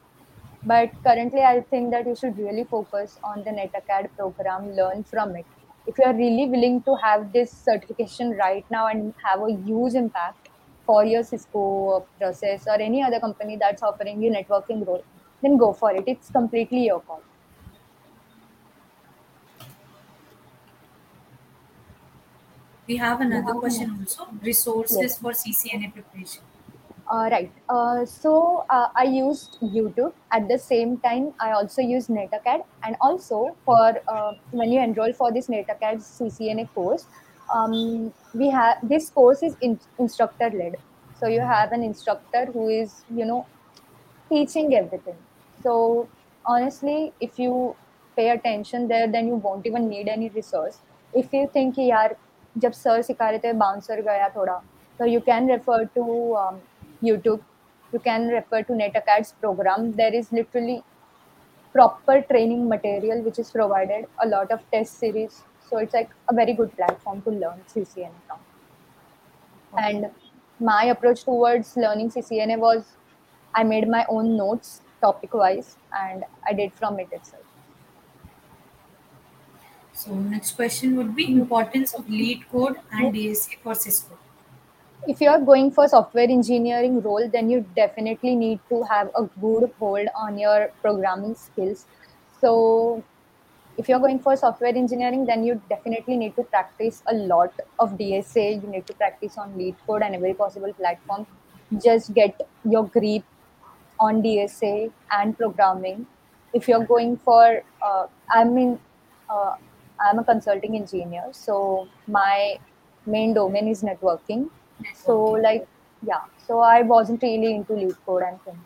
But 0.66 0.92
currently 1.04 1.42
i 1.42 1.60
think 1.60 1.90
that 1.90 2.06
you 2.06 2.14
should 2.16 2.38
really 2.38 2.64
focus 2.64 3.18
on 3.22 3.44
the 3.44 3.50
netacad 3.50 4.08
program 4.16 4.72
learn 4.76 5.04
from 5.04 5.36
it. 5.36 5.46
If 5.86 5.98
you 5.98 6.04
are 6.04 6.14
really 6.14 6.48
willing 6.48 6.82
to 6.82 6.94
have 6.96 7.32
this 7.32 7.50
certification 7.50 8.30
right 8.38 8.64
now 8.70 8.86
and 8.86 9.12
have 9.22 9.42
a 9.42 9.52
huge 9.52 9.94
impact 9.94 10.48
for 10.86 11.04
your 11.04 11.22
cisco 11.22 12.06
process 12.18 12.66
or 12.66 12.80
any 12.80 13.02
other 13.02 13.20
company 13.20 13.56
that's 13.56 13.82
offering 13.82 14.22
you 14.22 14.30
networking 14.30 14.86
role 14.86 15.04
then 15.42 15.58
go 15.58 15.72
for 15.72 15.92
it. 15.92 16.04
It's 16.06 16.30
completely 16.30 16.86
your 16.86 17.00
call 17.00 17.22
We 22.86 22.96
have 22.96 23.20
another 23.20 23.54
question 23.54 23.96
also 23.98 24.28
resources 24.42 25.16
for 25.18 25.32
CCNA 25.32 25.92
preparation. 25.92 26.42
Uh, 27.10 27.28
right. 27.30 27.52
Uh, 27.68 28.04
so 28.06 28.64
uh, 28.70 28.88
I 28.96 29.04
used 29.04 29.58
YouTube. 29.60 30.12
At 30.32 30.48
the 30.48 30.58
same 30.58 30.98
time, 30.98 31.34
I 31.38 31.52
also 31.52 31.82
used 31.82 32.08
NetAcad. 32.08 32.64
And 32.82 32.96
also, 33.00 33.56
for 33.64 34.00
uh, 34.08 34.32
when 34.52 34.72
you 34.72 34.80
enroll 34.80 35.12
for 35.12 35.32
this 35.32 35.48
NetAcad 35.48 35.98
CCNA 35.98 36.72
course, 36.74 37.06
um, 37.52 38.12
we 38.34 38.48
have 38.48 38.78
this 38.82 39.10
course 39.10 39.42
is 39.42 39.56
in- 39.60 39.80
instructor 39.98 40.50
led. 40.50 40.76
So 41.20 41.28
you 41.28 41.40
have 41.40 41.72
an 41.72 41.82
instructor 41.82 42.46
who 42.46 42.68
is 42.68 43.04
you 43.14 43.24
know 43.24 43.46
teaching 44.28 44.74
everything. 44.74 45.16
So 45.62 46.08
honestly, 46.46 47.12
if 47.20 47.38
you 47.38 47.76
pay 48.16 48.30
attention 48.30 48.88
there, 48.88 49.08
then 49.08 49.26
you 49.26 49.36
won't 49.36 49.66
even 49.66 49.88
need 49.88 50.08
any 50.08 50.28
resource. 50.30 50.78
If 51.14 51.32
you 51.32 51.48
think, 51.52 51.76
yeah, 51.76 52.12
जब 52.57 52.71
sir 52.71 53.01
सिखा 53.01 53.29
रहे 53.29 53.39
थे 53.39 53.53
bouncer 53.53 54.01
गया 54.01 54.29
थोड़ा 54.35 54.61
so 54.99 55.05
you 55.05 55.21
can 55.21 55.47
refer 55.47 55.85
to 55.95 56.35
um, 56.35 56.61
YouTube. 57.01 57.41
You 57.93 57.99
can 57.99 58.27
refer 58.27 58.63
to 58.63 58.73
NetAcad's 58.73 59.33
program. 59.41 59.93
There 59.93 60.13
is 60.13 60.31
literally 60.31 60.83
proper 61.73 62.21
training 62.21 62.67
material 62.67 63.21
which 63.23 63.39
is 63.39 63.49
provided, 63.49 64.05
a 64.21 64.27
lot 64.27 64.51
of 64.51 64.59
test 64.71 64.99
series. 64.99 65.43
So 65.69 65.77
it's 65.77 65.93
like 65.93 66.09
a 66.29 66.33
very 66.33 66.53
good 66.53 66.75
platform 66.75 67.21
to 67.21 67.29
learn 67.29 67.61
CCNA 67.73 68.11
from. 68.27 68.39
And 69.77 70.11
my 70.59 70.85
approach 70.85 71.23
towards 71.23 71.77
learning 71.77 72.11
CCNA 72.11 72.57
was 72.57 72.83
I 73.55 73.63
made 73.63 73.87
my 73.87 74.05
own 74.09 74.35
notes 74.35 74.81
topic 75.01 75.33
wise 75.33 75.77
and 75.97 76.25
I 76.45 76.53
did 76.53 76.73
from 76.73 76.99
it 76.99 77.07
itself. 77.13 77.43
So 79.94 80.12
next 80.12 80.56
question 80.56 80.96
would 80.96 81.14
be 81.14 81.32
importance 81.32 81.94
of 81.94 82.06
LeetCode 82.06 82.76
and 82.90 83.14
DSA 83.14 83.58
for 83.62 83.74
Cisco. 83.74 84.18
If 85.06 85.20
you 85.20 85.28
are 85.28 85.40
going 85.40 85.70
for 85.70 85.86
software 85.86 86.24
engineering 86.24 87.00
role, 87.00 87.28
then 87.32 87.48
you 87.48 87.64
definitely 87.76 88.34
need 88.34 88.58
to 88.70 88.82
have 88.84 89.10
a 89.16 89.24
good 89.40 89.70
hold 89.78 90.08
on 90.16 90.36
your 90.36 90.70
programming 90.82 91.34
skills. 91.36 91.86
So 92.40 93.04
if 93.76 93.88
you're 93.88 94.00
going 94.00 94.18
for 94.18 94.36
software 94.36 94.74
engineering, 94.74 95.26
then 95.26 95.44
you 95.44 95.60
definitely 95.68 96.16
need 96.16 96.34
to 96.36 96.42
practice 96.42 97.02
a 97.06 97.14
lot 97.14 97.52
of 97.78 97.92
DSA. 97.92 98.62
You 98.62 98.68
need 98.68 98.86
to 98.88 98.94
practice 98.94 99.38
on 99.38 99.52
LeetCode 99.54 100.04
and 100.04 100.14
every 100.14 100.34
possible 100.34 100.72
platform. 100.72 101.26
Just 101.82 102.14
get 102.14 102.40
your 102.64 102.86
grip 102.86 103.24
on 104.00 104.22
DSA 104.22 104.90
and 105.12 105.36
programming. 105.36 106.06
If 106.52 106.66
you're 106.66 106.84
going 106.84 107.16
for, 107.18 107.62
uh, 107.82 108.06
I 108.30 108.44
mean, 108.44 108.80
uh, 109.28 109.54
I'm 110.04 110.18
a 110.18 110.24
consulting 110.24 110.76
engineer, 110.76 111.24
so 111.32 111.88
my 112.06 112.58
main 113.06 113.34
domain 113.34 113.68
is 113.68 113.82
networking. 113.82 114.50
So, 114.94 115.22
like, 115.22 115.66
yeah, 116.06 116.22
so 116.46 116.60
I 116.60 116.82
wasn't 116.82 117.22
really 117.22 117.54
into 117.54 117.72
LeetCode 117.72 118.28
and 118.28 118.42
things. 118.42 118.58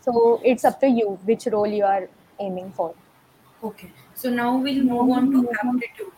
So 0.00 0.40
it's 0.44 0.64
up 0.64 0.80
to 0.80 0.88
you 0.88 1.18
which 1.24 1.46
role 1.46 1.66
you 1.66 1.84
are 1.84 2.08
aiming 2.40 2.72
for. 2.72 2.94
Okay. 3.62 3.92
So 4.14 4.30
now 4.30 4.56
we'll 4.56 4.82
move 4.82 5.10
on 5.10 5.30
to 5.32 5.50
aptitude. 5.62 6.12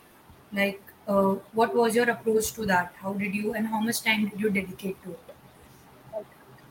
Like, 0.53 0.81
uh, 1.07 1.35
what 1.53 1.75
was 1.75 1.95
your 1.95 2.09
approach 2.09 2.53
to 2.55 2.67
that? 2.67 2.95
How 2.97 3.13
did 3.13 3.35
you 3.35 3.55
and 3.55 3.67
how 3.67 3.81
much 3.81 4.03
time 4.03 4.29
did 4.29 4.41
you 4.41 4.51
dedicate 4.51 5.03
to 5.03 5.11
it? 5.11 5.34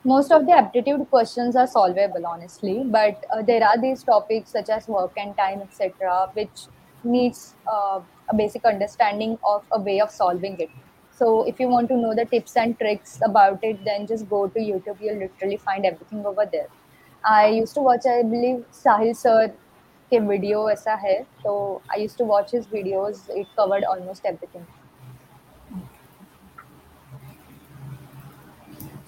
Most 0.05 0.33
of 0.33 0.47
the 0.47 0.53
aptitude 0.53 1.07
questions 1.11 1.57
are 1.57 1.67
solvable, 1.67 2.27
honestly, 2.27 2.83
but 2.85 3.25
uh, 3.33 3.43
there 3.43 3.65
are 3.65 3.81
these 3.81 4.03
topics 4.03 4.51
such 4.53 4.69
as 4.69 4.89
work 4.89 5.13
and 5.17 5.37
time, 5.37 5.61
etc., 5.61 6.31
which 6.35 6.67
needs 7.05 7.55
uh, 7.71 8.01
a 8.29 8.35
basic 8.35 8.65
understanding 8.65 9.39
of 9.45 9.65
a 9.73 9.81
way 9.81 10.01
of 10.01 10.11
solving 10.11 10.59
it. 10.61 10.71
So, 11.17 11.43
if 11.49 11.59
you 11.59 11.69
want 11.69 11.89
to 11.89 11.97
know 11.97 12.15
the 12.15 12.25
tips 12.25 12.57
and 12.57 12.79
tricks 12.79 13.19
about 13.25 13.65
it, 13.65 13.85
then 13.85 14.07
just 14.07 14.29
go 14.31 14.47
to 14.47 14.59
YouTube. 14.59 15.01
You'll 15.01 15.19
literally 15.19 15.57
find 15.57 15.85
everything 15.85 16.25
over 16.25 16.47
there. 16.51 16.69
I 17.25 17.49
used 17.49 17.75
to 17.75 17.81
watch, 17.81 18.07
I 18.07 18.23
believe, 18.23 18.65
Sahil 18.73 19.17
sir 19.17 19.51
के 20.11 20.21
video 20.27 20.69
ऐसा 20.71 20.95
है 21.01 21.17
तो 21.45 21.83
I 21.95 21.99
used 21.99 22.17
to 22.19 22.25
watch 22.25 22.53
his 22.53 22.67
videos. 22.67 23.29
It 23.29 23.49
covered 23.57 23.85
almost 23.85 24.25
everything. 24.25 24.67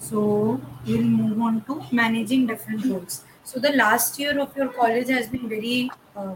So 0.08 0.60
we'll 0.86 1.02
move 1.02 1.40
on 1.40 1.62
to 1.66 1.82
managing 1.92 2.46
different 2.46 2.84
roles. 2.86 3.24
So 3.44 3.60
the 3.60 3.72
last 3.72 4.18
year 4.18 4.38
of 4.40 4.56
your 4.56 4.68
college 4.68 5.08
has 5.08 5.28
been 5.28 5.48
very, 5.48 5.90
uh, 6.16 6.34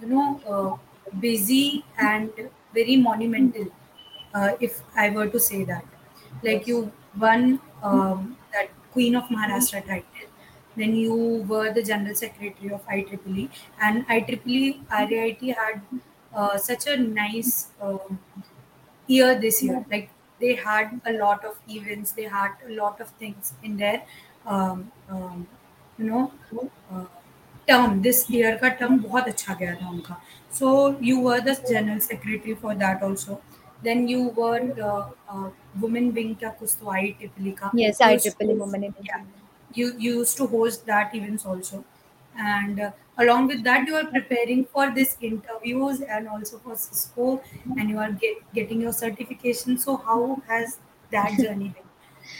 you 0.00 0.08
know, 0.08 0.40
uh, 0.54 1.10
busy 1.20 1.84
and 1.98 2.30
very 2.74 2.96
monumental. 2.96 3.66
Uh, 4.34 4.52
if 4.60 4.82
I 4.96 5.10
were 5.10 5.28
to 5.28 5.40
say 5.40 5.64
that, 5.64 5.84
like 6.42 6.66
you 6.66 6.92
won 7.18 7.60
um, 7.82 8.36
that 8.52 8.68
Queen 8.92 9.14
of 9.16 9.24
Maharashtra 9.24 9.86
title, 9.86 10.28
then 10.76 10.94
you 10.94 11.44
were 11.48 11.72
the 11.72 11.82
General 11.82 12.14
Secretary 12.14 12.70
of 12.72 12.86
IEEE, 12.86 13.48
and 13.80 14.06
IEEE 14.08 14.80
RAIT 14.90 15.42
had 15.56 15.80
uh, 16.34 16.58
such 16.58 16.86
a 16.86 16.96
nice. 16.96 17.68
um 17.80 18.18
year 19.06 19.38
this 19.40 19.62
year. 19.62 19.84
Like 19.90 20.10
they 20.45 20.55
had 20.55 20.99
a 21.05 21.13
lot 21.13 21.45
of 21.45 21.55
events, 21.69 22.11
they 22.11 22.23
had 22.23 22.51
a 22.67 22.71
lot 22.75 22.99
of 23.01 23.09
things 23.23 23.53
in 23.63 23.77
their, 23.77 24.03
um, 24.45 24.91
um, 25.09 25.47
you 25.97 26.05
know, 26.05 26.31
uh, 26.91 27.05
term. 27.67 28.01
This 28.01 28.29
year 28.29 28.57
का 28.59 28.77
term 28.79 28.99
बहुत 29.03 29.27
अच्छा 29.27 29.53
गया 29.61 29.75
था 29.81 29.89
उनका. 29.89 30.17
So 30.59 30.97
you 31.09 31.19
were 31.19 31.41
the 31.41 31.55
general 31.69 31.99
secretary 31.99 32.55
for 32.55 32.75
that 32.75 33.03
also. 33.03 33.41
Then 33.83 34.07
you 34.07 34.29
were 34.29 34.59
the 34.79 34.91
uh, 35.29 35.49
women 35.81 36.13
wing 36.13 36.35
का 36.41 36.49
कुछ 36.59 36.75
तो 36.79 36.89
आई 36.91 37.11
टिपली 37.21 37.51
का. 37.61 37.71
Yes, 37.75 37.99
You 37.99 38.07
I 38.07 38.11
used 38.13 38.25
triple 38.25 38.53
to 38.53 38.59
woman 38.63 38.83
in 38.83 38.93
yeah, 39.03 39.15
engineering. 39.19 39.47
you, 39.73 39.93
you 39.97 40.13
used 40.19 40.37
to 40.37 40.47
host 40.47 40.85
that 40.87 41.15
events 41.15 41.45
also 41.45 41.83
and 42.37 42.79
uh, 42.79 42.91
along 43.18 43.46
with 43.46 43.62
that 43.64 43.86
you 43.86 43.94
are 43.94 44.06
preparing 44.06 44.64
for 44.64 44.90
this 44.94 45.16
interviews 45.20 46.00
and 46.00 46.28
also 46.28 46.58
for 46.58 46.76
cisco 46.76 47.42
and 47.78 47.90
you 47.90 47.98
are 47.98 48.12
get, 48.12 48.36
getting 48.54 48.80
your 48.80 48.92
certification 48.92 49.78
so 49.78 49.96
how 49.96 50.40
has 50.46 50.78
that 51.10 51.38
journey 51.42 51.68
been 51.68 51.90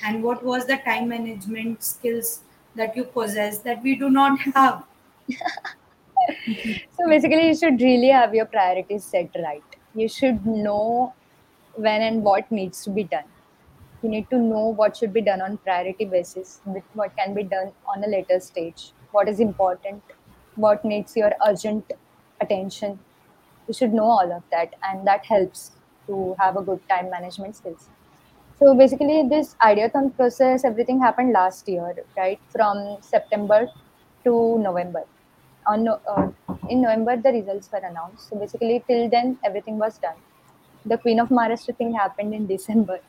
and 0.04 0.22
what 0.22 0.42
was 0.42 0.66
the 0.66 0.76
time 0.78 1.08
management 1.08 1.82
skills 1.82 2.40
that 2.74 2.96
you 2.96 3.04
possess 3.04 3.58
that 3.58 3.82
we 3.82 3.94
do 3.96 4.10
not 4.10 4.38
have 4.40 4.84
So 6.96 7.08
basically, 7.08 7.48
you 7.48 7.54
should 7.56 7.80
really 7.80 8.08
have 8.08 8.34
your 8.34 8.46
priorities 8.46 9.04
set 9.04 9.30
right. 9.42 9.76
You 9.94 10.08
should 10.08 10.44
know 10.46 11.14
when 11.74 12.02
and 12.02 12.22
what 12.22 12.50
needs 12.50 12.82
to 12.84 12.90
be 12.90 13.04
done. 13.04 13.24
You 14.02 14.08
need 14.08 14.28
to 14.30 14.38
know 14.38 14.66
what 14.80 14.96
should 14.96 15.12
be 15.12 15.20
done 15.20 15.40
on 15.40 15.58
priority 15.58 16.04
basis, 16.04 16.60
with 16.66 16.84
what 16.94 17.16
can 17.16 17.34
be 17.34 17.42
done 17.42 17.72
on 17.86 18.04
a 18.04 18.08
later 18.08 18.40
stage, 18.40 18.92
what 19.10 19.28
is 19.28 19.40
important, 19.40 20.02
what 20.56 20.84
needs 20.84 21.16
your 21.16 21.32
urgent 21.46 21.92
attention. 22.40 22.98
You 23.68 23.74
should 23.74 23.92
know 23.92 24.04
all 24.04 24.32
of 24.32 24.42
that, 24.50 24.74
and 24.82 25.06
that 25.06 25.24
helps 25.26 25.72
to 26.06 26.34
have 26.38 26.56
a 26.56 26.62
good 26.62 26.80
time 26.88 27.10
management 27.10 27.56
skills. 27.56 27.88
So 28.58 28.74
basically, 28.74 29.28
this 29.28 29.54
ideathon 29.62 30.16
process, 30.16 30.64
everything 30.64 31.00
happened 31.00 31.32
last 31.32 31.68
year, 31.68 31.94
right? 32.16 32.40
From 32.50 32.98
September 33.00 33.68
to 34.24 34.58
November. 34.58 35.04
On 35.66 35.88
uh, 35.88 36.30
in 36.70 36.82
November, 36.82 37.16
the 37.16 37.32
results 37.32 37.70
were 37.72 37.84
announced. 37.90 38.28
So 38.30 38.38
basically, 38.38 38.82
till 38.88 39.10
then, 39.10 39.38
everything 39.44 39.78
was 39.78 39.98
done. 39.98 40.16
The 40.86 40.96
Queen 40.96 41.20
of 41.20 41.28
Maharashtra 41.28 41.76
thing 41.76 41.92
happened 41.92 42.32
in 42.34 42.46
December, 42.54 43.00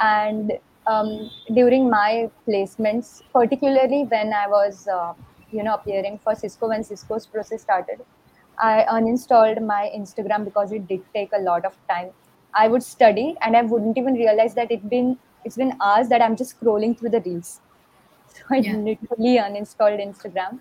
and 0.00 0.52
um, 0.86 1.30
during 1.52 1.88
my 1.90 2.30
placements, 2.46 3.22
particularly 3.32 4.04
when 4.04 4.32
I 4.32 4.46
was, 4.48 4.86
uh, 4.86 5.14
you 5.54 5.62
know, 5.62 5.74
appearing 5.74 6.18
for 6.18 6.34
Cisco 6.34 6.68
when 6.68 6.84
Cisco's 6.84 7.26
process 7.26 7.62
started, 7.62 8.00
I 8.58 8.84
uninstalled 8.90 9.64
my 9.66 9.90
Instagram 9.96 10.44
because 10.44 10.72
it 10.72 10.86
did 10.88 11.02
take 11.14 11.30
a 11.34 11.40
lot 11.40 11.64
of 11.64 11.76
time. 11.88 12.10
I 12.54 12.68
would 12.68 12.82
study 12.82 13.36
and 13.42 13.56
I 13.56 13.62
wouldn't 13.62 13.98
even 13.98 14.14
realize 14.14 14.54
that 14.54 14.70
it 14.70 14.88
been 14.88 15.18
it's 15.44 15.56
been 15.56 15.76
hours 15.82 16.08
that 16.08 16.22
I'm 16.22 16.36
just 16.36 16.58
scrolling 16.60 16.98
through 16.98 17.10
the 17.10 17.20
reels. 17.20 17.60
So 18.34 18.42
I 18.52 18.56
yeah 18.58 18.76
literally 18.76 19.38
uninstalled 19.38 20.00
Instagram. 20.04 20.58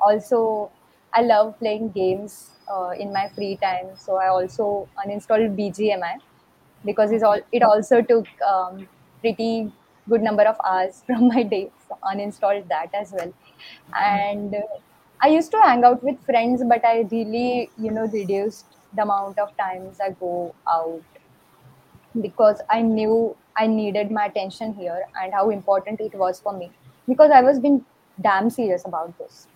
Also, 0.00 0.70
I 1.12 1.22
love 1.22 1.58
playing 1.58 1.90
games 1.90 2.50
uh, 2.70 2.90
in 2.98 3.12
my 3.12 3.28
free 3.34 3.56
time. 3.56 3.88
So 3.96 4.16
I 4.16 4.28
also 4.28 4.88
uninstalled 5.04 5.56
BGMI 5.56 6.16
because 6.84 7.10
it's 7.12 7.24
all, 7.24 7.40
it 7.52 7.62
also 7.62 8.02
took 8.02 8.26
um, 8.42 8.88
pretty 9.20 9.72
good 10.08 10.22
number 10.22 10.42
of 10.44 10.56
hours 10.64 11.02
from 11.06 11.28
my 11.28 11.42
day 11.42 11.70
uninstalled 12.04 12.68
that 12.68 12.94
as 12.94 13.12
well. 13.12 13.32
And 14.00 14.54
uh, 14.54 14.62
i 15.22 15.28
used 15.28 15.50
to 15.50 15.60
hang 15.64 15.82
out 15.88 16.02
with 16.06 16.18
friends 16.24 16.62
but 16.72 16.84
i 16.84 16.96
really 17.10 17.70
you 17.84 17.90
know 17.90 18.02
reduced 18.14 18.66
the 18.96 19.02
amount 19.02 19.38
of 19.38 19.56
times 19.56 19.98
i 20.06 20.10
go 20.10 20.54
out 20.68 21.20
because 22.20 22.60
i 22.76 22.80
knew 22.82 23.16
i 23.62 23.66
needed 23.66 24.10
my 24.16 24.24
attention 24.30 24.72
here 24.74 25.02
and 25.22 25.32
how 25.38 25.44
important 25.50 26.00
it 26.06 26.14
was 26.22 26.40
for 26.40 26.52
me 26.58 26.70
because 27.08 27.30
i 27.30 27.40
was 27.48 27.58
being 27.60 27.84
damn 28.22 28.48
serious 28.48 28.84
about 28.86 29.16
this. 29.18 29.46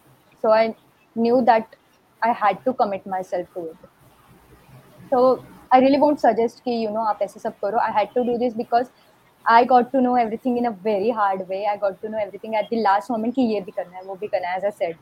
So 0.43 0.51
i 0.53 0.77
knew 1.15 1.43
that 1.47 1.77
i 2.23 2.33
had 2.33 2.63
to 2.67 2.75
commit 2.75 3.07
myself 3.07 3.47
to 3.55 3.67
it. 3.71 3.77
So 5.11 5.45
i 5.73 5.79
really 5.83 5.99
won't 6.03 6.21
suggest 6.21 6.63
ki 6.65 6.75
you 6.83 6.91
know 6.95 7.03
aap 7.11 7.21
aise 7.27 7.37
sab 7.45 7.59
karo. 7.65 7.83
I 7.89 7.91
had 7.99 8.15
to 8.17 8.25
do 8.29 8.37
this 8.43 8.55
because 8.61 8.91
I 9.45 9.65
got 9.65 9.91
to 9.93 10.01
know 10.01 10.17
everything 10.17 10.59
in 10.59 10.65
a 10.65 10.75
very 10.85 11.11
hard 11.11 11.43
way 11.49 11.65
I 11.65 11.77
got 11.77 12.01
to 12.03 12.09
know 12.09 12.19
everything 12.19 12.55
at 12.55 12.65
the 12.65 12.81
last 12.83 13.11
moment 13.11 13.35
कि 13.35 13.43
ये 13.55 13.61
भी 13.61 13.71
करना 13.71 13.97
है, 13.97 14.03
वो 14.03 14.15
भी 14.15 14.27
करना 14.27 14.49
है 14.49 14.57
as 14.57 14.65
a 14.65 14.71
set 14.71 14.97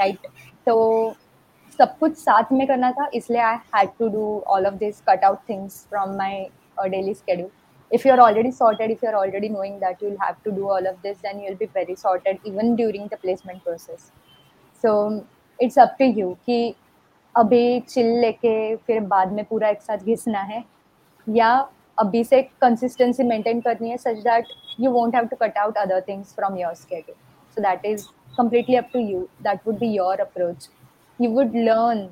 right 0.00 0.26
तो 0.66 1.14
सब 1.78 1.96
कुछ 1.98 2.16
साथ 2.18 2.52
में 2.52 2.66
करना 2.66 2.90
था, 2.92 3.08
इसलिए 3.14 3.40
I 3.40 3.56
had 3.74 3.90
to 3.98 4.08
do 4.08 4.42
all 4.46 4.66
of 4.66 4.74
this 4.74 5.00
cut 5.08 5.24
out 5.24 5.48
things 5.48 5.84
from 5.90 6.16
my 6.18 6.46
daily 6.90 7.14
schedule 7.14 7.50
if 7.90 8.04
you're 8.06 8.20
already 8.24 8.50
sorted, 8.50 8.92
if 8.92 9.02
you're 9.02 9.16
already 9.16 9.48
knowing 9.54 9.72
that 9.80 10.02
have 10.20 10.36
to 10.44 10.50
do 10.50 10.68
all 10.70 10.86
of 10.88 10.96
this 11.02 11.16
this 11.16 11.34
you 11.34 11.42
will 11.42 11.54
be 11.54 11.64
very 11.74 11.94
sorted 11.96 12.38
even 12.46 12.74
during 12.76 13.08
the 13.08 13.14
placement 13.22 13.62
process 13.62 14.10
so 14.84 14.92
it's 15.58 15.78
up 15.78 15.96
to 15.98 16.04
you 16.18 16.30
कि 16.46 16.74
अभी 17.34 17.80
chill 17.80 18.06
लेके 18.20 18.54
फिर 18.76 19.00
बाद 19.12 19.32
में 19.32 19.44
पूरा 19.44 19.68
एक 19.68 19.82
साथ 19.82 20.04
घिसना 20.04 20.40
है, 20.42 20.62
या 21.26 21.52
a 22.02 22.04
basic 22.14 22.50
consistency 22.64 23.24
maintain 23.32 23.62
karni 23.66 23.90
hai 23.94 23.98
such 24.04 24.22
that 24.28 24.52
you 24.84 24.90
won't 24.96 25.14
have 25.18 25.28
to 25.32 25.38
cut 25.42 25.56
out 25.64 25.76
other 25.84 26.00
things 26.10 26.32
from 26.38 26.56
your 26.62 26.74
schedule. 26.82 27.18
So 27.54 27.62
that 27.66 27.84
is 27.92 28.08
completely 28.36 28.76
up 28.82 28.90
to 28.92 29.02
you. 29.12 29.28
That 29.48 29.66
would 29.66 29.78
be 29.84 29.88
your 29.96 30.14
approach. 30.26 30.68
You 31.18 31.30
would 31.38 31.54
learn 31.70 32.02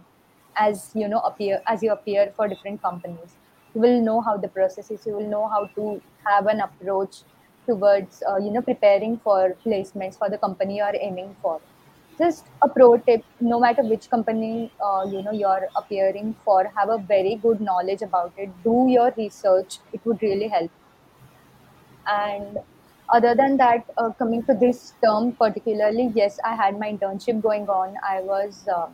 as 0.57 0.91
you 0.95 1.09
know 1.09 1.21
appear 1.31 1.61
as 1.75 1.83
you 1.83 1.93
appear 1.93 2.33
for 2.37 2.49
different 2.55 2.83
companies. 2.83 3.37
You 3.75 3.81
will 3.87 4.01
know 4.11 4.21
how 4.21 4.37
the 4.37 4.49
process 4.59 4.91
is. 4.91 5.07
You 5.07 5.17
will 5.17 5.29
know 5.35 5.47
how 5.49 5.65
to 5.81 5.89
have 6.27 6.47
an 6.55 6.61
approach 6.69 7.23
towards 7.67 8.23
uh, 8.29 8.37
you 8.47 8.51
know 8.51 8.63
preparing 8.63 9.19
for 9.29 9.57
placements 9.67 10.19
for 10.19 10.31
the 10.31 10.39
company 10.47 10.77
you 10.79 10.83
are 10.83 10.97
aiming 11.09 11.37
for 11.43 11.61
just 12.23 12.47
a 12.63 12.69
pro 12.69 12.97
tip 13.09 13.25
no 13.41 13.59
matter 13.61 13.83
which 13.83 14.09
company 14.11 14.71
uh, 14.87 15.05
you 15.13 15.23
know 15.23 15.33
you're 15.33 15.69
appearing 15.77 16.35
for 16.45 16.59
have 16.77 16.91
a 16.97 16.99
very 17.13 17.37
good 17.37 17.61
knowledge 17.61 18.03
about 18.03 18.33
it 18.37 18.51
do 18.65 18.87
your 18.89 19.13
research 19.17 19.79
it 19.93 20.05
would 20.05 20.23
really 20.23 20.49
help 20.49 20.71
and 22.07 22.59
other 23.09 23.35
than 23.35 23.57
that 23.57 23.85
uh, 23.97 24.11
coming 24.19 24.43
to 24.45 24.55
this 24.55 24.95
term 25.05 25.33
particularly 25.45 26.11
yes 26.15 26.39
i 26.45 26.55
had 26.55 26.79
my 26.79 26.91
internship 26.93 27.41
going 27.43 27.69
on 27.69 27.97
i 28.15 28.21
was 28.33 28.67
uh, 28.77 28.87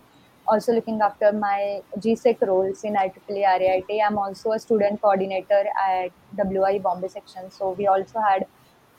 also 0.48 0.72
looking 0.72 1.00
after 1.00 1.32
my 1.32 1.82
GSEC 1.98 2.46
roles 2.46 2.84
in 2.84 2.94
IEEE 2.94 3.58
RAIT. 3.60 4.00
I'm 4.06 4.18
also 4.18 4.52
a 4.52 4.58
student 4.58 5.00
coordinator 5.02 5.64
at 5.88 6.12
WI 6.36 6.78
Bombay 6.78 7.08
section. 7.08 7.50
So 7.50 7.72
we 7.72 7.86
also 7.86 8.20
had 8.20 8.46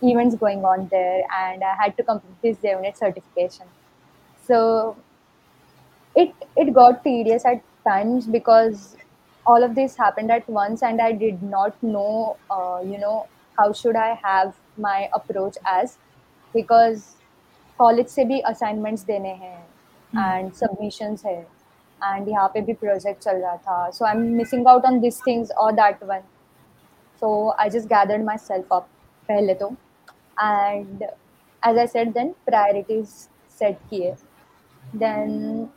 events 0.01 0.35
going 0.35 0.63
on 0.65 0.87
there 0.91 1.21
and 1.39 1.63
I 1.63 1.75
had 1.75 1.97
to 1.97 2.03
complete 2.03 2.41
this 2.41 2.57
DevNet 2.57 2.97
certification 2.97 3.67
So 4.48 4.96
it 6.16 6.34
it 6.56 6.72
got 6.72 7.02
tedious 7.04 7.44
at 7.44 7.62
times 7.86 8.26
because 8.26 8.96
all 9.46 9.62
of 9.62 9.74
this 9.74 9.96
happened 9.96 10.30
at 10.30 10.48
once 10.48 10.82
and 10.82 11.00
I 11.00 11.12
did 11.12 11.42
not 11.42 11.82
know, 11.82 12.36
uh, 12.50 12.80
you 12.84 12.98
know, 12.98 13.26
how 13.58 13.72
should 13.72 13.96
I 13.96 14.18
have 14.22 14.54
my 14.78 15.08
approach 15.12 15.56
as 15.66 15.98
because 16.54 17.10
college 17.78 18.06
से 18.08 18.24
भी 18.24 18.38
assignments 18.40 19.04
देने 19.04 19.28
हैं 19.28 20.38
and 20.38 20.52
submissions 20.52 21.24
है 21.26 21.38
and 22.00 22.28
यहाँ 22.28 22.48
पे 22.54 22.60
भी 22.62 22.72
project 22.72 23.22
चल 23.22 23.36
रहा 23.36 23.56
था 23.56 23.88
सो 23.90 24.04
I 24.04 24.16
am 24.16 24.22
missing 24.36 24.68
out 24.68 24.84
on 24.86 25.00
this 25.00 25.20
things 25.26 25.50
और 25.62 25.72
that 25.72 26.02
one 26.04 26.20
so 27.22 27.30
I 27.60 27.70
just 27.70 27.88
gathered 27.88 28.24
my 28.24 28.38
self 28.38 28.72
up 28.72 28.86
पहले 29.28 29.54
तो 29.62 29.68
and 30.42 31.02
as 31.02 31.78
I 31.78 31.86
set 31.86 32.12
then 32.14 32.34
priorities 32.46 33.08
set 33.58 33.78
किए 33.90 34.14
then 34.96 35.68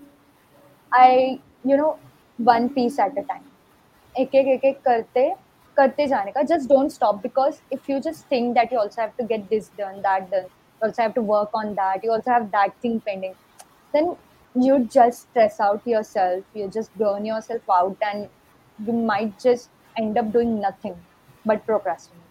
I 0.91 1.39
you 1.68 1.78
know 1.78 1.97
one 2.39 2.68
piece 2.76 2.99
at 2.99 3.18
a 3.18 3.22
time 3.22 3.41
एक 4.16 4.36
एक 4.36 4.47
एक 4.47 4.66
एक 4.66 4.82
करते 4.86 5.30
करते 5.78 6.08
जाने 6.08 6.32
का 6.32 6.41
just 6.53 6.70
don't 6.70 6.91
stop 6.91 7.16
because 7.22 7.60
if 7.74 7.89
you 7.89 7.99
just 7.99 8.32
think 8.32 8.53
that 8.56 8.74
you 8.74 8.80
also 8.80 9.01
have 9.01 9.12
to 9.18 9.26
get 9.28 9.49
this 9.49 9.72
done 9.80 10.01
that 10.01 10.30
done 10.32 10.47
you 10.82 10.88
also 10.88 11.01
have 11.01 11.14
to 11.16 11.22
work 11.22 11.49
on 11.53 11.74
that 11.76 12.03
you 12.03 12.12
also 12.12 12.32
have 12.32 12.51
that 12.51 12.74
thing 12.82 12.99
pending 13.01 13.36
then 13.93 14.16
you 14.56 14.80
just 14.95 15.30
stress 15.30 15.60
out 15.60 15.86
yourself 15.88 16.43
you 16.53 16.68
just 16.70 16.97
burn 16.97 17.26
yourself 17.26 17.70
out 17.70 17.97
and 18.01 18.28
you 18.80 18.93
might 19.12 19.38
just 19.39 19.70
end 19.95 20.18
up 20.18 20.32
doing 20.32 20.60
nothing 20.60 20.95
but 21.45 21.66
procrastinate 21.66 22.22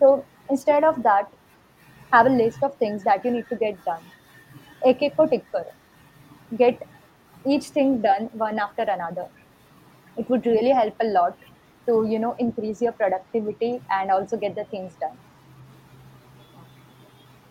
so 0.00 0.24
instead 0.50 0.84
of 0.84 1.02
that 1.02 1.30
have 2.12 2.26
a 2.26 2.34
list 2.42 2.62
of 2.62 2.74
things 2.76 3.04
that 3.04 3.24
you 3.24 3.30
need 3.30 3.48
to 3.48 3.56
get 3.56 3.82
done 3.84 4.04
ek 4.92 5.02
ek 5.08 5.16
ko 5.16 5.26
tick 5.34 5.50
karo 5.52 5.72
get 6.57 6.87
each 7.45 7.65
thing 7.77 8.01
done 8.01 8.29
one 8.45 8.59
after 8.59 8.83
another 8.83 9.27
it 10.17 10.29
would 10.29 10.45
really 10.45 10.71
help 10.81 10.95
a 11.01 11.05
lot 11.19 11.37
to 11.87 12.05
you 12.13 12.19
know 12.19 12.35
increase 12.47 12.81
your 12.81 12.93
productivity 12.93 13.73
and 13.89 14.11
also 14.11 14.37
get 14.37 14.55
the 14.55 14.65
things 14.65 14.95
done 14.97 15.19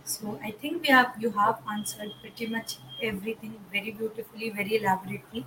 so 0.05 0.39
I 0.43 0.51
think 0.53 0.83
we 0.83 0.89
have 0.89 1.15
you 1.25 1.31
have 1.33 1.61
answered 1.73 2.13
pretty 2.21 2.47
much 2.47 2.79
everything 3.03 3.53
very 3.71 3.91
beautifully, 3.93 4.51
very 4.51 4.77
elaborately. 4.77 5.47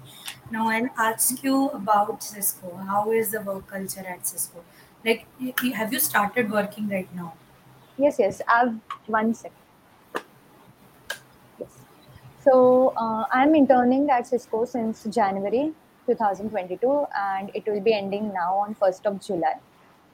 Now 0.50 0.70
I'll 0.70 0.90
ask 1.08 1.44
you 1.44 1.70
about 1.70 2.24
Cisco. 2.24 2.76
How 2.78 3.12
is 3.12 3.32
the 3.32 3.42
work 3.42 3.68
culture 3.68 4.06
at 4.16 4.26
Cisco? 4.28 4.64
Like, 5.04 5.26
have 5.76 5.92
you 5.92 6.00
started 6.00 6.52
working 6.52 6.88
right 6.90 7.14
now? 7.16 7.34
Yes, 7.98 8.20
yes. 8.20 8.42
I've 8.48 8.80
one 9.06 9.34
second. 9.34 9.61
So 12.44 12.94
uh, 12.98 13.26
I'm 13.32 13.54
interning 13.54 14.10
at 14.10 14.26
Cisco 14.26 14.66
since 14.66 15.04
January 15.04 15.74
2022, 16.08 17.06
and 17.16 17.52
it 17.54 17.68
will 17.68 17.82
be 17.82 17.94
ending 17.94 18.34
now 18.34 18.56
on 18.56 18.74
1st 18.74 19.06
of 19.06 19.22
July. 19.22 19.60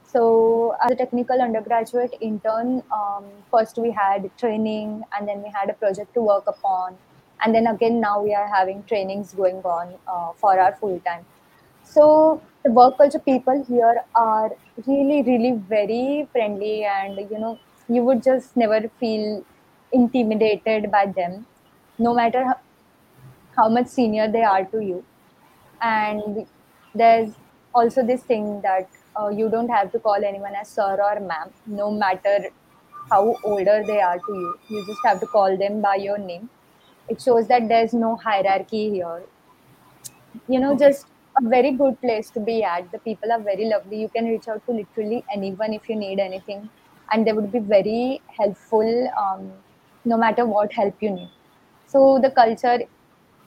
So 0.03 0.75
as 0.83 0.91
a 0.91 0.95
technical 0.95 1.41
undergraduate 1.41 2.15
intern, 2.19 2.83
um, 2.91 3.25
first 3.49 3.77
we 3.77 3.91
had 3.91 4.29
training 4.37 5.03
and 5.17 5.27
then 5.27 5.41
we 5.41 5.49
had 5.49 5.69
a 5.69 5.73
project 5.73 6.13
to 6.15 6.21
work 6.21 6.43
upon. 6.47 6.97
And 7.41 7.55
then 7.55 7.67
again, 7.67 8.01
now 8.01 8.21
we 8.21 8.33
are 8.33 8.47
having 8.47 8.83
trainings 8.83 9.33
going 9.33 9.57
on 9.57 9.93
uh, 10.07 10.31
for 10.35 10.59
our 10.59 10.75
full 10.75 10.99
time. 11.01 11.25
So 11.83 12.41
the 12.63 12.71
work 12.71 12.97
culture 12.97 13.19
people 13.19 13.63
here 13.63 14.03
are 14.15 14.51
really, 14.85 15.23
really 15.23 15.51
very 15.53 16.27
friendly 16.33 16.83
and, 16.83 17.17
you 17.31 17.39
know, 17.39 17.57
you 17.87 18.03
would 18.03 18.21
just 18.21 18.57
never 18.57 18.89
feel 18.99 19.45
intimidated 19.93 20.91
by 20.91 21.05
them, 21.05 21.45
no 21.97 22.13
matter 22.13 22.43
how, 22.45 22.59
how 23.55 23.69
much 23.69 23.87
senior 23.87 24.31
they 24.31 24.43
are 24.43 24.65
to 24.65 24.79
you. 24.79 25.03
And 25.81 26.47
there's 26.95 27.33
also 27.73 28.05
this 28.05 28.23
thing 28.23 28.61
that 28.61 28.89
uh, 29.19 29.29
you 29.29 29.49
don't 29.49 29.69
have 29.69 29.91
to 29.91 29.99
call 29.99 30.23
anyone 30.23 30.55
as 30.55 30.69
sir 30.69 30.97
or 31.01 31.19
ma'am, 31.19 31.51
no 31.65 31.91
matter 31.91 32.49
how 33.11 33.35
older 33.43 33.83
they 33.85 34.01
are 34.01 34.19
to 34.19 34.33
you. 34.33 34.59
You 34.69 34.85
just 34.85 34.99
have 35.05 35.19
to 35.21 35.27
call 35.27 35.57
them 35.57 35.81
by 35.81 35.95
your 35.95 36.17
name. 36.17 36.49
It 37.09 37.21
shows 37.21 37.47
that 37.47 37.67
there's 37.67 37.93
no 37.93 38.15
hierarchy 38.15 38.89
here. 38.89 39.23
You 40.47 40.59
know, 40.59 40.75
just 40.77 41.07
a 41.39 41.47
very 41.47 41.71
good 41.71 41.99
place 42.01 42.29
to 42.31 42.39
be 42.39 42.63
at. 42.63 42.91
The 42.91 42.99
people 42.99 43.31
are 43.31 43.39
very 43.39 43.65
lovely. 43.65 44.01
You 44.01 44.09
can 44.09 44.25
reach 44.25 44.47
out 44.47 44.65
to 44.65 44.71
literally 44.71 45.23
anyone 45.33 45.73
if 45.73 45.87
you 45.89 45.95
need 45.95 46.19
anything, 46.19 46.69
and 47.11 47.25
they 47.25 47.33
would 47.33 47.51
be 47.51 47.59
very 47.59 48.21
helpful 48.37 49.09
um, 49.19 49.51
no 50.05 50.17
matter 50.17 50.45
what 50.45 50.71
help 50.73 50.95
you 51.01 51.11
need. 51.11 51.31
So 51.87 52.19
the 52.19 52.31
culture 52.31 52.79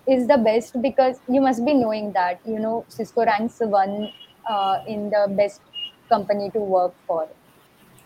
is 0.06 0.26
the 0.26 0.38
best 0.38 0.80
because 0.82 1.20
you 1.28 1.40
must 1.40 1.64
be 1.64 1.74
knowing 1.74 2.12
that 2.12 2.40
you 2.46 2.58
know 2.58 2.84
Cisco 2.88 3.24
ranks 3.24 3.60
one 3.60 4.12
uh, 4.48 4.82
in 4.86 5.10
the 5.10 5.26
best 5.36 5.62
company 6.08 6.50
to 6.50 6.58
work 6.60 6.94
for 7.06 7.28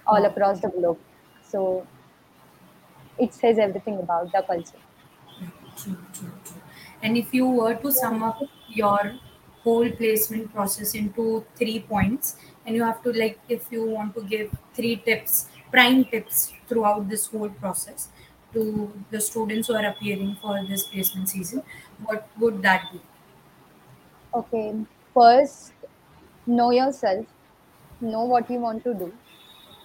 all 0.07 0.24
across 0.24 0.61
the 0.61 0.68
globe. 0.68 0.99
So 1.43 1.87
it 3.18 3.35
says 3.35 3.59
everything 3.59 3.99
about 3.99 4.30
the 4.32 4.43
culture. 4.43 4.78
True, 5.76 5.97
true, 6.12 6.32
true. 6.45 6.62
And 7.03 7.16
if 7.16 7.35
you 7.35 7.47
were 7.49 7.74
to 7.74 7.93
sum 7.93 8.22
up 8.22 8.41
your 8.68 9.14
whole 9.62 9.91
placement 9.91 10.53
process 10.53 10.95
into 10.95 11.45
three 11.57 11.80
points, 11.80 12.37
and 12.66 12.76
you 12.76 12.82
have 12.85 13.03
to 13.03 13.12
like, 13.12 13.39
if 13.49 13.70
you 13.72 13.85
want 13.87 14.14
to 14.14 14.22
give 14.22 14.51
three 14.74 14.97
tips, 14.97 15.49
prime 15.70 16.05
tips 16.05 16.53
throughout 16.68 17.09
this 17.09 17.26
whole 17.26 17.49
process 17.51 18.09
to 18.53 18.91
the 19.11 19.21
students 19.21 19.67
who 19.67 19.75
are 19.75 19.86
appearing 19.86 20.36
for 20.41 20.63
this 20.63 20.84
placement 20.84 21.30
season, 21.30 21.63
what 22.03 22.27
would 22.39 22.61
that 22.61 22.91
be? 22.91 23.01
Okay, 24.34 24.75
first 25.15 25.73
know 26.47 26.71
yourself 26.71 27.25
know 28.01 28.23
what 28.23 28.49
you 28.49 28.59
want 28.59 28.84
to 28.84 28.93
do 28.93 29.13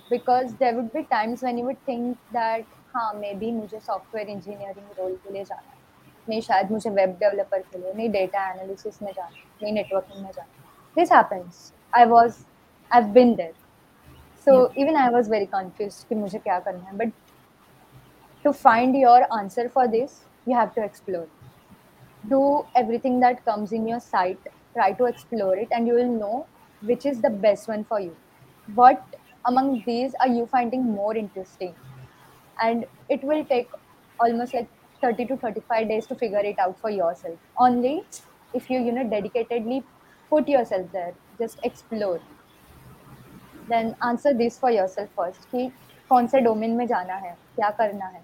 because 0.09 0.55
there 0.55 0.75
would 0.75 0.93
be 0.93 1.03
times 1.05 1.43
when 1.43 1.59
you 1.59 1.65
would 1.65 1.85
think 1.85 2.17
that 2.33 2.65
हाँ 2.95 3.13
may 3.15 3.33
be 3.35 3.51
मुझे 3.53 3.79
software 3.81 4.29
engineering 4.31 4.99
role 4.99 5.15
के 5.23 5.33
लिए 5.33 5.45
जाना 5.45 5.71
है 5.71 5.79
नहीं 6.29 6.41
शायद 6.41 6.71
मुझे 6.73 6.91
web 6.91 7.17
developer 7.21 7.61
के 7.61 7.79
लिए 7.79 7.93
नहीं 7.93 8.09
डेटा 8.11 8.45
एनालिसिस 8.51 9.03
में 9.03 9.11
जाना 9.13 9.37
नहीं 9.63 9.73
नेटवर्किंग 9.73 10.23
में 10.25 10.31
जाना 10.31 10.93
this 10.97 11.13
happens 11.13 11.73
I 11.97 12.05
was 12.13 12.37
I 12.91 13.01
have 13.03 13.11
been 13.13 13.35
there 13.35 13.53
so 14.47 14.55
even 14.83 14.97
I 14.97 15.09
was 15.13 15.31
very 15.31 15.47
confused 15.57 16.09
कि 16.09 16.15
मुझे 16.15 16.39
क्या 16.39 16.59
करना 16.59 16.89
है 16.91 16.97
but 16.99 17.13
to 18.44 18.54
find 18.54 18.96
your 18.96 19.22
answer 19.38 19.70
for 19.70 19.88
this 19.88 20.22
you 20.46 20.56
have 20.56 20.74
to 20.76 20.84
explore. 20.84 21.28
Do 22.28 22.66
everything 22.76 23.20
that 23.22 23.44
comes 23.46 23.72
in 23.72 23.88
your 23.88 24.00
sight 24.00 24.40
try 24.74 24.92
to 24.94 25.06
explore 25.06 25.56
it 25.58 25.68
and 25.72 25.88
you 25.88 25.94
will 25.96 26.12
know 26.20 26.48
which 26.82 27.06
is 27.06 27.22
the 27.22 27.30
best 27.30 27.68
one 27.68 27.84
for 27.84 28.00
you. 28.00 28.16
What 28.76 29.04
among 29.46 29.84
these 29.86 30.14
are 30.20 30.28
you 30.28 30.46
finding 30.46 30.84
more 30.84 31.16
interesting? 31.16 31.76
And 32.62 32.86
it 33.10 33.24
will 33.24 33.44
take 33.46 33.70
almost 34.20 34.54
like 34.54 34.68
30 35.02 35.26
to 35.28 35.38
35 35.38 35.88
days 35.88 36.08
to 36.08 36.16
figure 36.16 36.40
it 36.40 36.60
out 36.60 36.80
for 36.80 36.90
yourself. 36.90 37.38
Only 37.58 38.04
if 38.54 38.70
you 38.70 38.80
you 38.80 38.92
know 38.92 39.04
dedicatedly 39.04 39.84
put 40.30 40.48
yourself 40.48 40.92
there 40.92 41.14
just 41.40 41.60
explore. 41.64 42.20
Then 43.68 43.96
answer 44.02 44.34
this 44.34 44.58
for 44.58 44.72
yourself 44.72 45.10
first 45.16 45.48
कौन 46.10 46.28
से 46.28 46.40
domain 46.42 46.76
में 46.76 46.86
जाना 46.88 47.16
है 47.16 47.36
क्या 47.56 47.70
करना 47.80 48.06
है। 48.06 48.22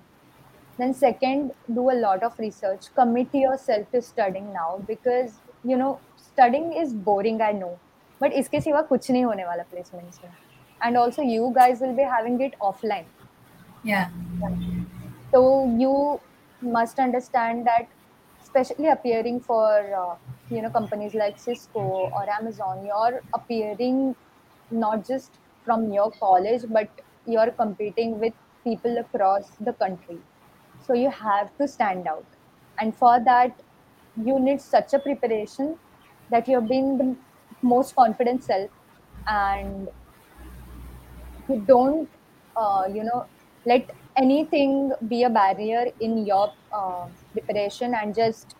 Then 0.80 0.94
second 0.94 1.52
do 1.72 1.86
a 1.86 1.94
lot 1.94 2.24
of 2.24 2.42
research 2.42 2.88
commit 2.98 3.36
yourself 3.58 3.92
to 3.92 4.02
studying 4.02 4.52
now 4.54 4.78
because 4.88 5.34
you 5.66 5.78
know 5.78 5.92
studying 6.20 6.74
is 6.78 6.96
boring 7.06 7.42
I 7.42 7.54
know 7.54 7.68
but 8.22 8.34
इसके 8.34 8.62
सिवा 8.62 8.82
कुछ 8.84 9.10
नहीं 9.12 9.24
होने 9.26 9.46
वाला 9.46 9.64
प्लेसमेंट्स 9.72 10.20
में। 10.24 10.32
And 10.82 10.98
also 10.98 11.22
you 11.24 11.50
guys 11.56 11.84
will 11.84 11.94
be 11.96 12.04
having 12.14 12.42
it 12.42 12.56
offline 12.62 13.06
तो 15.34 15.42
you 15.82 16.20
must 16.62 17.00
understand 17.00 17.64
that 17.66 17.88
specially 18.46 18.88
appearing 18.88 19.40
for 19.42 19.90
you 20.52 20.62
know 20.62 20.70
companies 20.70 21.18
like 21.18 21.38
Cisco 21.40 21.82
और 22.10 22.30
Amazon 22.30 22.86
you 22.88 22.94
are 22.96 23.20
appearing 23.36 24.14
not 24.70 25.06
just 25.08 25.40
from 25.66 25.94
your 25.94 26.12
college 26.20 26.66
but 26.72 27.02
you're 27.26 27.52
competing 27.52 28.20
with 28.20 28.34
people 28.64 28.98
across 28.98 29.50
the 29.60 29.74
country. 29.74 30.18
So 30.86 30.94
you 30.94 31.10
have 31.10 31.56
to 31.58 31.68
stand 31.68 32.08
out. 32.08 32.26
And 32.80 32.96
for 32.96 33.20
that 33.20 33.60
you 34.24 34.40
need 34.40 34.62
such 34.62 34.94
a 34.94 35.00
preparation 35.00 35.78
that 36.30 36.48
you've 36.48 36.68
been 36.68 36.98
the 36.98 37.16
most 37.62 37.96
confident 37.96 38.44
self 38.44 38.70
and 39.28 39.90
you 41.50 41.64
don't 41.68 42.10
uh, 42.56 42.84
you 42.92 43.04
know 43.04 43.26
let 43.66 43.90
anything 44.18 44.94
be 45.08 45.24
a 45.24 45.30
barrier 45.30 45.92
in 46.00 46.26
your 46.26 46.54
uh, 46.72 47.08
preparation 47.34 47.94
and 47.94 48.16
just 48.16 48.56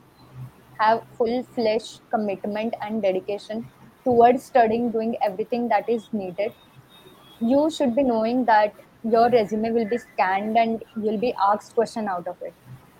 have 0.80 1.04
full 1.18 1.44
fledged 1.56 2.02
commitment 2.10 2.74
and 2.82 3.02
dedication 3.02 3.68
towards 4.04 4.44
studying, 4.44 4.92
doing 4.92 5.16
everything 5.22 5.68
that 5.70 5.88
is 5.90 6.10
needed, 6.12 6.54
you 7.45 7.71
should 7.71 7.95
be 7.95 8.03
knowing 8.03 8.45
that 8.45 8.75
your 9.03 9.31
resume 9.31 9.71
will 9.73 9.89
be 9.89 9.99
scanned 9.99 10.57
and 10.57 10.85
you'll 11.03 11.19
be 11.19 11.35
asked 11.41 11.75
question 11.75 12.09
out 12.09 12.27
of 12.29 12.37
it. 12.43 12.53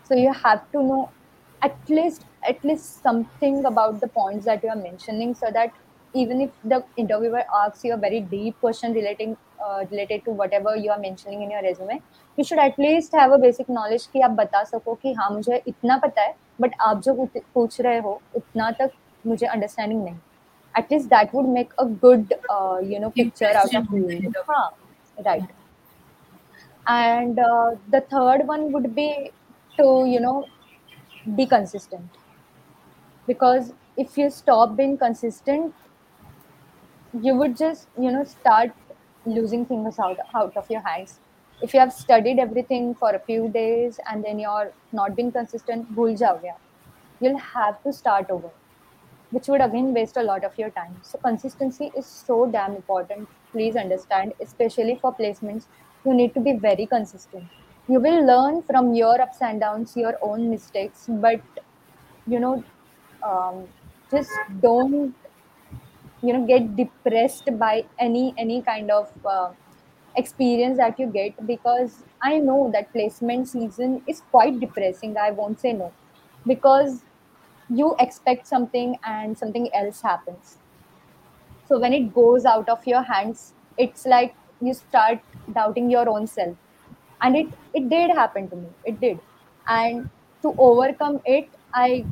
So 0.05 0.15
you 0.15 0.33
have 0.33 0.71
to 0.73 0.83
know 0.83 1.11
at 1.63 1.77
least 1.89 2.25
at 2.49 2.65
least 2.65 3.03
something 3.03 3.65
about 3.67 4.01
the 4.01 4.09
points 4.09 4.47
that 4.47 4.63
you 4.63 4.71
are 4.71 4.77
mentioning 4.77 5.35
so 5.35 5.51
that 5.53 5.73
even 6.15 6.41
if 6.41 6.51
the 6.65 6.83
interviewer 6.97 7.43
asks 7.55 7.85
you 7.85 7.93
a 7.95 7.97
very 7.97 8.21
deep 8.21 8.59
question 8.61 8.95
relating 8.95 9.37
uh, 9.65 9.85
related 9.91 10.25
to 10.25 10.31
whatever 10.31 10.75
you 10.75 10.91
are 10.91 10.99
mentioning 10.99 11.43
in 11.43 11.51
your 11.51 11.63
resume 11.63 12.01
you 12.39 12.45
should 12.45 12.59
at 12.59 12.79
least 12.79 13.13
have 13.13 13.33
a 13.33 13.39
basic 13.39 13.69
knowledge 13.69 14.07
कि 14.13 14.21
आप 14.21 14.31
बता 14.41 14.63
सको 14.65 14.95
कि 15.03 15.13
हाँ 15.19 15.31
मुझे 15.31 15.63
इतना 15.69 15.97
पता 16.07 16.23
है 16.23 16.35
बट 16.61 16.75
आप 16.87 17.03
जो 17.03 17.29
पूछ 17.55 17.81
रहे 17.81 17.99
हो 18.09 18.21
उतना 18.37 18.71
तक 18.81 18.93
मुझे 19.27 19.47
अंडरस्टैंडिंग 19.47 20.03
नहीं 20.05 20.17
At 20.76 20.90
least 20.92 21.10
that 21.10 21.34
would 21.34 21.48
make 21.48 21.72
a 21.80 21.86
good 21.86 22.34
uh, 22.50 22.80
you 22.84 23.00
know 23.00 23.12
picture 23.12 23.52
out 23.56 23.74
of 23.76 23.86
you 23.92 24.34
huh, 24.48 24.70
right. 25.26 25.44
And 26.88 27.40
uh, 27.40 27.76
the 27.90 28.02
third 28.02 28.48
one 28.48 28.72
would 28.72 28.96
be 28.96 29.32
to 29.78 30.06
you 30.08 30.20
know 30.20 30.46
be 31.36 31.46
consistent. 31.46 32.10
Because 33.28 33.74
if 33.98 34.18
you 34.18 34.30
stop 34.30 34.76
being 34.76 34.98
consistent 34.98 35.74
you 37.22 37.34
would 37.36 37.58
just 37.58 37.88
you 38.00 38.12
know 38.12 38.24
start 38.24 38.72
losing 39.26 39.66
things 39.66 40.00
out, 40.00 40.18
out 40.34 40.56
of 40.58 40.70
your 40.70 40.82
hands. 40.82 41.20
If 41.62 41.74
you 41.74 41.80
have 41.80 41.94
studied 41.94 42.38
everything 42.40 42.96
for 42.96 43.12
a 43.12 43.20
few 43.20 43.48
days 43.50 44.00
and 44.12 44.24
then 44.24 44.40
you're 44.40 44.74
not 44.92 45.16
being 45.16 45.32
consistent 45.32 45.88
you'll 47.22 47.38
have 47.38 47.82
to 47.84 47.94
start 47.94 48.30
over 48.30 48.50
which 49.36 49.48
would 49.48 49.62
again 49.62 49.94
waste 49.94 50.18
a 50.18 50.24
lot 50.24 50.44
of 50.44 50.58
your 50.58 50.70
time. 50.72 50.96
So 51.04 51.18
consistency 51.20 51.92
is 51.96 52.06
so 52.06 52.46
damn 52.48 52.76
important. 52.76 53.28
Please 53.52 53.76
understand 53.76 54.34
especially 54.42 54.98
for 55.02 55.14
placements 55.14 55.66
you 56.06 56.14
need 56.14 56.34
to 56.36 56.40
be 56.40 56.54
very 56.54 56.86
consistent. 56.86 57.46
You 57.88 58.00
will 58.00 58.26
learn 58.26 58.62
from 58.64 58.94
your 58.96 59.20
ups 59.22 59.42
and 59.42 59.60
downs 59.60 59.96
your 59.98 60.14
own 60.22 60.50
mistakes 60.50 61.06
but 61.10 61.42
you 62.28 62.40
know 62.40 62.64
um, 63.24 63.68
just 64.12 64.32
don't 64.62 65.16
you 66.22 66.34
know 66.34 66.46
get 66.46 66.76
depressed 66.76 67.50
by 67.60 67.86
any 68.00 68.34
any 68.38 68.62
kind 68.62 68.92
of 68.92 69.12
uh, 69.26 69.52
experience 70.22 70.78
that 70.78 71.00
you 71.00 71.08
get 71.16 71.40
because 71.52 71.98
i 72.30 72.38
know 72.48 72.60
that 72.76 72.92
placement 72.94 73.48
season 73.54 73.96
is 74.14 74.22
quite 74.36 74.60
depressing 74.60 75.18
i 75.18 75.32
won't 75.32 75.60
say 75.60 75.74
no. 75.74 75.92
Because 76.48 77.02
you 77.70 77.96
expect 78.00 78.48
something 78.48 78.98
and 79.04 79.38
something 79.38 79.74
else 79.74 80.02
happens. 80.02 80.58
So 81.68 81.80
when 81.80 81.94
it 81.94 82.14
goes 82.14 82.46
out 82.46 82.70
of 82.70 82.86
your 82.88 83.02
hands 83.02 83.54
it's 83.78 84.06
like 84.06 84.34
you 84.62 84.74
start 84.74 85.20
doubting 85.54 85.90
your 85.90 86.08
own 86.10 86.28
self. 86.28 86.56
And 87.22 87.36
it 87.36 87.48
it 87.74 87.90
did 87.90 88.12
happen 88.12 88.50
to 88.50 88.56
me. 88.56 88.70
It 88.86 89.00
did. 89.02 89.20
And 89.68 90.10
to 90.44 90.54
overcome 90.60 91.20
it 91.26 91.50
i 91.74 92.06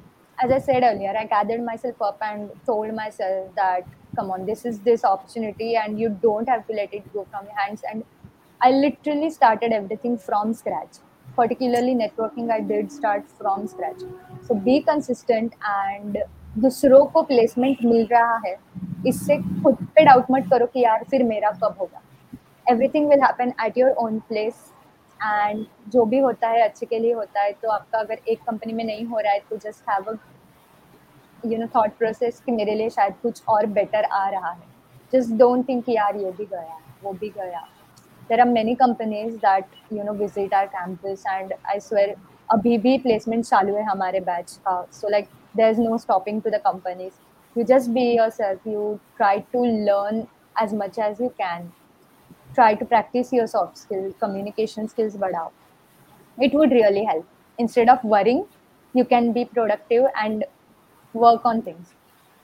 as 0.44 0.52
i 0.56 0.58
said 0.68 0.84
earlier 0.86 1.12
i 1.20 1.24
gathered 1.34 1.64
myself 1.66 2.02
up 2.08 2.24
and 2.28 2.50
told 2.70 2.94
myself 3.00 3.52
that 3.56 3.86
come 4.16 4.32
on 4.36 4.46
this 4.48 4.66
is 4.66 4.80
this 4.88 5.04
opportunity 5.10 5.76
and 5.76 6.00
you 6.00 6.10
don't 6.24 6.50
have 6.50 6.66
to 6.68 6.74
let 6.74 6.92
it 6.94 7.14
go 7.14 7.26
from 7.32 7.46
your 7.46 7.56
hands. 7.60 7.84
And 7.92 8.04
i 8.62 8.72
literally 8.72 9.30
started 9.30 9.72
everything 9.72 10.18
from 10.18 10.54
scratch 10.54 11.03
particularly 11.38 11.96
networking, 11.96 12.52
i 12.52 12.60
did 12.62 12.92
start 12.92 13.28
from 13.38 13.68
scratch. 13.68 14.02
So 14.48 14.56
be 14.56 14.80
consistent 14.84 15.60
and 15.72 16.18
दूसरों 16.60 17.06
को 17.14 17.22
placement 17.24 17.78
मिल 17.86 18.06
रहा 18.08 18.36
है, 18.46 18.56
इससे 19.08 19.38
खुद 19.64 19.78
पे 19.96 20.04
doubt 20.06 20.26
मत 20.32 20.48
करो 20.50 20.66
कि 20.74 20.84
यार 20.84 21.04
फिर 21.12 21.24
मेरा 21.24 21.52
कब 21.64 21.78
होगा। 21.80 22.02
Everything 22.66 23.08
will 23.10 23.22
happen 23.22 23.54
at 23.66 23.78
your 23.78 23.92
own 24.04 24.20
place 24.28 24.56
and 25.20 25.66
जो 25.92 26.06
भी 26.06 26.20
होता 26.20 26.48
है, 26.50 26.62
अच्छे 26.62 26.86
के 26.86 27.00
लिए 27.00 27.14
होता 27.14 27.42
है 27.42 27.52
तो 27.62 27.70
आपका 27.70 28.00
अगर 28.00 28.20
एक 28.30 28.40
कंपनी 28.50 28.74
में 28.74 28.84
नहीं 28.84 29.06
हो 29.06 29.20
रहा 29.20 29.34
है 29.34 29.40
तो 29.50 29.58
just 29.58 29.90
have 29.90 30.12
a 30.12 30.18
you 31.46 31.58
know 31.60 31.68
thought 31.76 31.98
process 31.98 32.42
कि 32.46 32.52
मेरे 32.52 32.76
लिए 32.76 32.90
शायद 32.90 33.14
कुछ 33.24 33.42
और 33.50 33.66
बेटर 33.66 34.04
आ 34.04 34.28
रहा 34.30 34.52
है। 34.52 34.68
जस्ट 35.14 35.34
डोंट 35.38 35.68
थिंक 35.70 35.90
यार 35.90 36.16
ये 36.18 36.32
भी 36.32 36.46
गया, 36.46 36.80
वो 37.04 37.14
भी 37.14 37.30
गया। 37.38 37.68
there 38.34 38.42
are 38.46 38.52
many 38.60 38.76
companies 38.84 39.40
that 39.48 39.76
you 39.98 40.04
know 40.10 40.14
visit 40.22 40.54
our 40.60 40.68
campus 40.76 41.24
and 41.36 41.54
i 41.74 41.78
swear 41.88 42.16
a 42.56 42.58
bb 42.66 42.94
placement 43.08 43.50
chalu 43.52 43.76
hai 43.80 43.86
hamare 43.92 44.22
batch 44.32 44.54
ka 44.68 44.76
so 45.00 45.12
like 45.16 45.30
there's 45.62 45.80
no 45.86 45.98
stopping 46.04 46.42
to 46.46 46.50
the 46.54 46.60
companies. 46.60 47.20
You 47.56 47.64
just 47.72 47.94
be 47.96 48.04
yourself. 48.20 48.62
You 48.66 49.00
try 49.18 49.42
to 49.56 49.60
learn 49.90 50.22
as 50.64 50.74
much 50.80 50.98
as 51.08 51.20
you 51.24 51.28
can. 51.42 51.68
Try 52.60 52.76
to 52.82 52.86
practice 52.94 53.34
your 53.38 53.48
soft 53.54 53.78
skills 53.84 54.16
communication 54.26 54.90
skills 54.96 55.18
badao 55.26 55.46
it 56.48 56.54
would 56.54 56.72
really 56.72 57.04
help. 57.06 57.28
Instead 57.66 57.90
of 57.96 58.04
worrying 58.16 58.44
you 58.94 59.06
can 59.06 59.34
be 59.34 59.46
productive 59.46 60.06
and 60.26 60.46
work 61.26 61.46
on 61.54 61.62
things. 61.70 61.96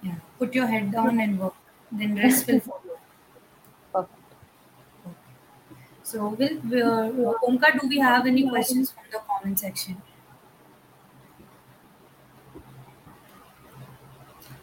Yeah. 0.02 0.20
Put 0.38 0.54
your 0.56 0.68
head 0.68 0.92
down 0.92 1.20
and 1.20 1.40
work. 1.40 1.56
Then 1.92 2.16
rest 2.16 2.48
will 2.48 2.60
follow. 2.60 2.99
So, 6.10 6.30
will 6.30 7.28
uh, 7.28 7.34
Omkar, 7.48 7.80
do 7.80 7.88
we 7.88 8.00
have 8.00 8.26
any 8.26 8.50
questions 8.50 8.90
from 8.90 9.04
the 9.12 9.20
comment 9.28 9.60
section? 9.60 10.02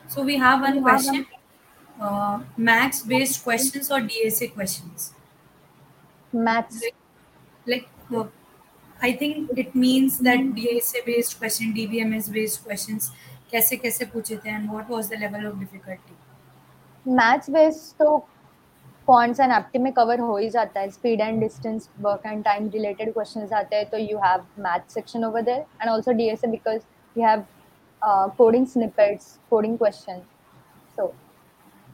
So 0.08 0.24
we 0.24 0.38
have 0.38 0.60
one 0.62 0.82
question: 0.82 1.24
uh, 2.00 2.40
max-based 2.56 3.44
questions 3.44 3.92
or 3.92 4.00
DSA 4.00 4.52
questions? 4.54 5.12
Max. 6.32 6.82
Like, 6.82 6.96
like 7.64 7.88
uh, 8.12 8.26
I 9.00 9.12
think 9.12 9.56
it 9.56 9.72
means 9.76 10.18
that 10.18 10.38
DSA-based 10.38 11.38
question, 11.38 11.74
DBMS-based 11.74 12.64
questions, 12.64 13.12
कैसे 13.52 13.76
कैसे 13.82 14.12
पूछे 14.12 14.36
थे 14.44 14.50
and 14.58 14.72
what 14.72 14.88
was 14.88 15.08
the 15.08 15.16
level 15.16 15.46
of 15.46 15.60
difficulty? 15.60 16.16
Max-based 17.04 17.98
so. 17.98 18.24
Quants 19.06 19.40
and 19.40 19.52
apti 19.52 19.78
में 19.78 19.92
cover 19.92 20.20
हो 20.20 20.36
ही 20.36 20.48
जाता 20.50 20.80
है। 20.80 20.90
Speed 20.90 21.20
and 21.20 21.40
distance 21.40 21.88
work 22.00 22.22
and 22.26 22.42
time 22.44 22.68
related 22.74 23.12
questions 23.12 23.52
आते 23.52 23.76
हैं 23.76 23.88
तो 23.90 23.98
you 23.98 24.18
have 24.24 24.46
math 24.58 24.90
section 24.94 25.24
over 25.24 25.42
there 25.42 25.58
and 25.58 25.90
also 25.90 26.12
DSA 26.12 26.46
because 26.50 26.80
you 27.18 27.26
have 27.26 27.44
coding 28.38 28.66
snippets 28.66 29.38
coding 29.50 29.78
question 29.78 30.20
so 30.96 31.12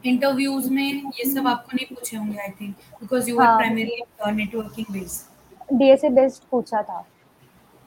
interviews 0.05 0.69
में 0.73 1.11
ये 1.19 1.25
सब 1.33 1.47
आपको 1.47 1.75
नहीं 1.75 1.95
पूछे 1.95 2.17
होंगे 2.17 2.39
I 2.41 2.49
think 2.61 2.75
because 3.01 3.29
you 3.29 3.39
are. 3.39 3.57
Primary 3.57 4.01
networking 4.35 4.93
based 4.93 5.77
DSA 5.77 6.09
based 6.09 6.43
पूछा 6.51 6.81
था। 6.83 7.05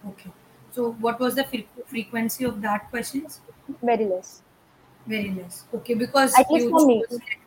Okay. 0.09 0.31
So 0.75 0.83
what 1.05 1.21
was 1.21 1.37
the 1.37 1.45
fre- 1.51 1.85
frequency 1.93 2.45
of 2.49 2.59
that 2.65 2.83
questions? 2.91 3.39
Very 3.85 4.05
less 4.05 4.29
very 5.09 5.31
less 5.35 5.57
okay 5.75 5.95
because 5.95 6.39
at least 6.41 6.71
for 6.71 6.87
me 6.87 7.01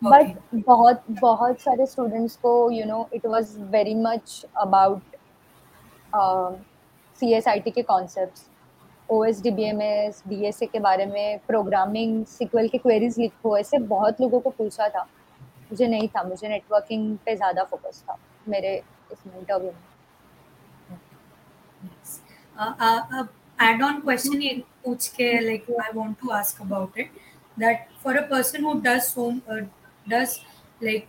but 0.04 0.62
बहुत 0.68 1.04
बहुत 1.22 1.60
सारे 1.62 1.86
students 1.86 2.36
को 2.44 2.52
you 2.72 2.86
know 2.86 3.08
it 3.14 3.26
was 3.26 3.56
very 3.72 3.96
much 3.96 4.46
about 4.58 5.16
C 7.20 7.34
S 7.34 7.48
I 7.48 7.60
T 7.60 7.72
के 7.72 7.82
concepts 7.92 8.46
O 9.12 9.24
S 9.26 9.42
D 9.42 9.52
B 9.52 9.64
M 9.64 9.82
S 9.82 10.24
D 10.28 10.46
S 10.48 10.62
A 10.64 10.66
के 10.66 10.80
बारे 10.80 11.06
में 11.06 11.40
programming 11.48 12.26
sequel 12.38 12.68
के 12.68 12.78
queries 12.78 13.20
लिखो 13.20 13.58
ऐसे 13.58 13.78
बहुत 13.94 14.22
लोगों 14.22 14.40
को 14.40 14.50
पूछा 14.58 14.88
था। 14.90 15.08
मुझे 15.72 15.88
नहीं 15.88 16.08
था 16.08 16.24
मुझे 16.24 16.48
नेटवर्किंग 16.50 17.18
पे 17.26 17.36
ज़्यादा 17.36 17.64
फोकस 17.72 18.04
था 18.10 18.18
मेरे 18.50 18.76
इसमें 19.12 19.38
इंटरव्यू 19.40 19.72
में. 19.72 19.88
Uh, 22.60 22.74
uh, 22.86 23.02
uh, 23.18 23.26
add-on 23.66 24.02
question 24.06 24.42
ये 24.42 24.54
पूछ 24.86 25.08
के 25.18 25.28
like 25.44 25.68
I 25.84 25.92
want 25.98 26.18
to 26.24 26.32
ask 26.38 26.60
about 26.64 26.98
it. 27.04 27.20
That 27.60 27.88
for 28.04 28.16
a 28.16 28.24
person 28.28 28.64
who 28.64 28.82
does 28.82 29.08
so 29.14 29.26
uh, 29.50 29.62
does 30.08 30.40
like 30.82 31.08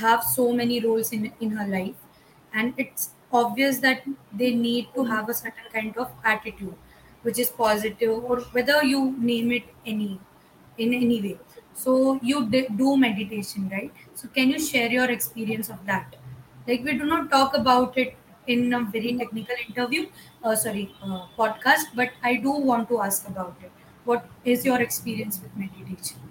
have 0.00 0.22
so 0.22 0.52
many 0.52 0.80
roles 0.80 1.12
in 1.12 1.32
in 1.40 1.50
her 1.58 1.66
life 1.66 1.96
and 2.52 2.74
it's 2.76 3.10
obvious 3.32 3.78
that 3.78 4.02
they 4.42 4.50
need 4.54 4.88
to 4.94 5.04
have 5.04 5.28
a 5.28 5.34
certain 5.34 5.68
kind 5.72 5.96
of 6.04 6.10
attitude 6.24 6.74
which 7.22 7.38
is 7.38 7.50
positive 7.50 8.24
or 8.24 8.40
whether 8.56 8.82
you 8.84 9.02
name 9.18 9.50
it 9.52 9.64
any 9.86 10.18
in 10.78 10.94
any 10.94 11.20
way. 11.20 11.38
So 11.74 12.18
you 12.22 12.46
do 12.76 12.96
meditation 12.96 13.68
right? 13.70 13.92
So 14.14 14.28
can 14.28 14.50
you 14.50 14.58
share 14.58 14.90
your 14.90 15.10
experience 15.10 15.68
of 15.68 15.84
that? 15.86 16.16
Like 16.66 16.84
we 16.84 16.96
do 16.98 17.04
not 17.04 17.30
talk 17.30 17.56
about 17.56 17.96
it 17.98 18.16
in 18.46 18.72
a 18.72 18.80
very 18.82 19.12
technical 19.18 19.54
interview 19.68 20.06
uh, 20.42 20.56
sorry 20.56 20.90
uh, 21.02 21.26
podcast 21.38 21.90
but 21.94 22.08
i 22.22 22.34
do 22.36 22.50
want 22.50 22.88
to 22.88 22.98
ask 23.06 23.28
about 23.28 23.54
it 23.62 23.70
what 24.10 24.26
is 24.44 24.64
your 24.64 24.80
experience 24.80 25.40
with 25.42 25.56
meditation 25.56 26.28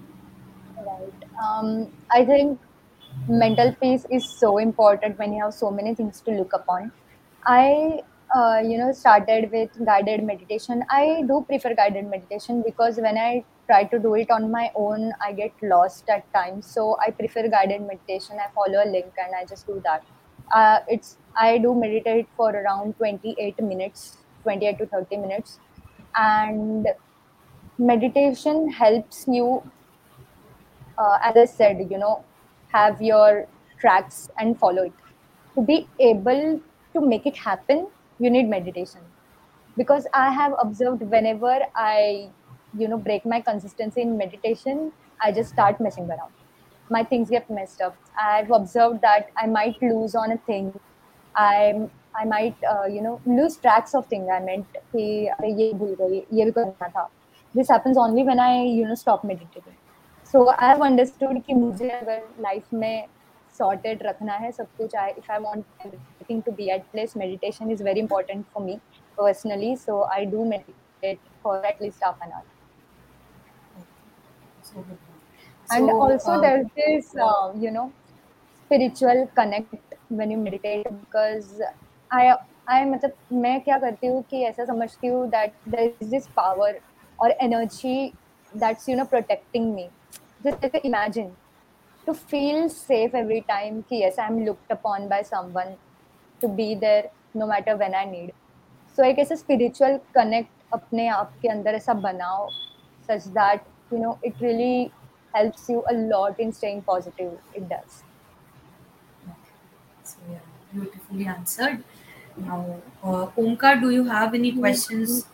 Right. 0.86 1.23
Um, 1.43 1.91
I 2.11 2.23
think 2.25 2.59
mental 3.28 3.73
peace 3.82 4.05
is 4.09 4.30
so 4.30 4.57
important 4.57 5.17
when 5.19 5.34
you 5.34 5.43
have 5.43 5.53
so 5.53 5.71
many 5.71 5.95
things 5.95 6.21
to 6.21 6.32
look 6.32 6.53
upon. 6.53 6.91
I 7.45 8.01
uh, 8.36 8.61
you 8.63 8.78
know 8.78 8.91
started 8.91 9.51
with 9.51 9.69
guided 9.86 10.23
meditation. 10.23 10.84
I 10.89 11.23
do 11.28 11.43
prefer 11.47 11.73
guided 11.73 12.09
meditation 12.09 12.61
because 12.65 12.97
when 12.97 13.17
i 13.17 13.43
try 13.67 13.84
to 13.84 13.99
do 13.99 14.13
it 14.15 14.30
on 14.32 14.49
my 14.49 14.71
own 14.75 15.11
i 15.21 15.32
get 15.34 15.51
lost 15.61 16.09
at 16.09 16.32
times. 16.34 16.65
So 16.67 16.97
i 17.05 17.11
prefer 17.11 17.47
guided 17.47 17.82
meditation. 17.82 18.38
I 18.39 18.51
follow 18.53 18.84
a 18.84 18.89
link 18.89 19.11
and 19.25 19.36
i 19.36 19.45
just 19.45 19.67
do 19.67 19.82
that. 19.84 20.03
Uh, 20.53 20.80
it's 20.88 21.17
i 21.36 21.57
do 21.57 21.73
meditate 21.75 22.28
for 22.38 22.51
around 22.51 22.97
28 22.97 23.61
minutes 23.61 24.17
28 24.43 24.78
to 24.78 24.86
30 24.86 25.17
minutes. 25.17 25.59
And 26.15 26.88
meditation 27.78 28.70
helps 28.70 29.24
you 29.26 29.62
uh, 30.98 31.18
as 31.22 31.36
i 31.36 31.44
said 31.44 31.86
you 31.90 31.98
know 31.98 32.24
have 32.68 33.00
your 33.02 33.46
tracks 33.78 34.28
and 34.38 34.58
follow 34.58 34.84
it 34.84 34.92
to 35.54 35.62
be 35.62 35.86
able 35.98 36.60
to 36.92 37.00
make 37.00 37.26
it 37.26 37.36
happen 37.36 37.86
you 38.18 38.30
need 38.30 38.48
meditation 38.48 39.00
because 39.76 40.06
i 40.12 40.30
have 40.30 40.54
observed 40.58 41.02
whenever 41.02 41.58
i 41.74 42.28
you 42.78 42.88
know 42.88 42.98
break 42.98 43.24
my 43.24 43.40
consistency 43.40 44.02
in 44.02 44.16
meditation 44.16 44.92
i 45.20 45.32
just 45.32 45.50
start 45.50 45.80
messing 45.80 46.08
around 46.10 46.32
my 46.90 47.02
things 47.02 47.30
get 47.30 47.48
messed 47.50 47.80
up 47.80 47.96
i've 48.18 48.50
observed 48.50 49.00
that 49.00 49.30
i 49.36 49.46
might 49.46 49.80
lose 49.82 50.14
on 50.14 50.32
a 50.32 50.38
thing 50.50 50.72
i 51.36 51.88
i 52.14 52.24
might 52.24 52.56
uh, 52.70 52.84
you 52.84 53.02
know 53.02 53.20
lose 53.26 53.56
tracks 53.56 53.94
of 53.94 54.06
things 54.06 54.28
i 54.28 54.40
meant 54.40 54.78
कि 54.92 55.26
अरे 55.34 55.52
ये 55.62 55.72
भूल 55.82 55.96
गई 56.00 56.22
ये 56.38 56.44
भी 56.44 56.50
करना 56.52 56.88
था 56.88 57.08
this 57.56 57.68
happens 57.68 57.98
only 57.98 58.22
when 58.24 58.40
i 58.40 58.52
you 58.62 58.86
know 58.88 58.94
stop 58.94 59.24
meditating 59.24 59.76
so 60.32 60.44
i 60.50 60.68
have 60.72 60.84
understood 60.90 61.42
कि 61.46 61.54
मुझे 61.54 61.88
अगर 61.88 62.22
life 62.46 62.72
में 62.82 63.06
sorted 63.60 64.02
रखना 64.02 64.34
है 64.42 64.50
सब 64.52 64.66
कुछ 64.76 64.94
I, 64.96 65.08
if 65.22 65.30
I 65.30 65.38
want 65.38 65.64
everything 65.86 66.42
to 66.42 66.52
be 66.52 66.70
at 66.70 66.90
place 66.92 67.16
meditation 67.22 67.70
is 67.70 67.82
very 67.88 68.00
important 68.00 68.46
for 68.52 68.62
me 68.66 68.80
personally 69.18 69.76
so 69.76 70.04
I 70.04 70.24
do 70.24 70.44
meditate 70.44 71.20
for 71.42 71.54
at 71.66 71.80
least 71.80 72.02
half 72.02 72.16
an 72.22 72.32
hour 72.32 72.44
So 74.62 74.82
good. 74.88 74.98
and 75.70 75.88
So, 75.88 76.00
also 76.00 76.32
uh, 76.32 76.40
there's 76.40 76.66
this 76.76 77.10
uh, 77.16 77.52
you 77.64 77.70
know 77.70 77.92
spiritual 78.66 79.28
connect 79.34 79.94
when 80.08 80.30
you 80.30 80.38
meditate 80.38 80.86
because 81.00 81.60
I 82.10 82.36
I 82.68 82.84
मतलब 82.84 83.36
मैं 83.44 83.60
क्या 83.60 83.78
करती 83.78 84.06
हूँ 84.06 84.22
कि 84.30 84.42
ऐसा 84.44 84.64
समझती 84.64 85.06
हूँ 85.06 85.30
that 85.30 85.54
there 85.66 85.90
is 86.00 86.10
this 86.10 86.28
power 86.38 86.70
or 87.18 87.34
energy 87.40 88.16
that's 88.54 88.88
you 88.88 88.96
know 88.96 89.06
protecting 89.06 89.74
me 89.74 89.90
just 90.44 90.62
like 90.62 90.80
imagine 90.84 91.36
to 92.06 92.14
feel 92.14 92.68
safe 92.68 93.14
every 93.14 93.42
time 93.50 93.82
कि 93.90 94.00
yes 94.02 94.18
I'm 94.18 94.38
looked 94.48 94.70
upon 94.76 95.08
by 95.08 95.22
someone 95.22 95.78
to 96.42 96.48
be 96.60 96.74
there 96.74 97.04
no 97.34 97.46
matter 97.46 97.76
when 97.82 97.94
I 97.94 98.04
need 98.14 98.32
so 98.96 99.04
एक 99.04 99.18
ऐसा 99.26 99.36
spiritual 99.44 99.98
connect 100.18 100.52
अपने 100.78 101.08
आप 101.20 101.34
के 101.42 101.48
अंदर 101.56 101.74
ऐसा 101.74 101.94
बनाओ 102.08 102.48
such 103.10 103.24
that 103.38 103.66
you 103.92 103.98
know 104.04 104.18
it 104.30 104.40
really 104.46 104.94
helps 105.36 105.68
you 105.74 105.84
a 105.92 105.94
lot 106.14 106.40
in 106.46 106.52
staying 106.60 106.82
positive 106.92 107.32
it 107.60 107.68
does 107.74 108.02
So 110.04 110.18
yeah, 110.30 110.40
beautifully 110.72 111.26
answered. 111.26 111.84
Now, 112.36 112.80
uh, 113.02 113.26
Omkar, 113.36 113.80
do 113.80 113.90
you 113.90 114.04
have 114.04 114.34
any 114.34 114.52
questions? 114.52 115.26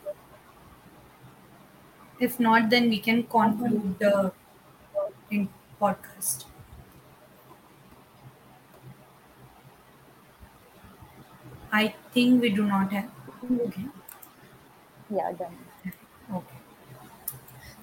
If 2.28 2.40
not, 2.40 2.70
then 2.72 2.90
we 2.90 3.00
can 3.00 3.24
conclude 3.24 4.00
the 4.00 4.32
in 5.32 5.50
podcast. 5.82 6.46
I 11.74 11.94
think 12.14 12.42
we 12.42 12.50
do 12.52 12.66
not 12.66 12.92
have. 12.94 13.10
Okay. 13.44 13.86
yeah 15.10 15.32
done 15.34 15.58
Okay. 16.34 16.58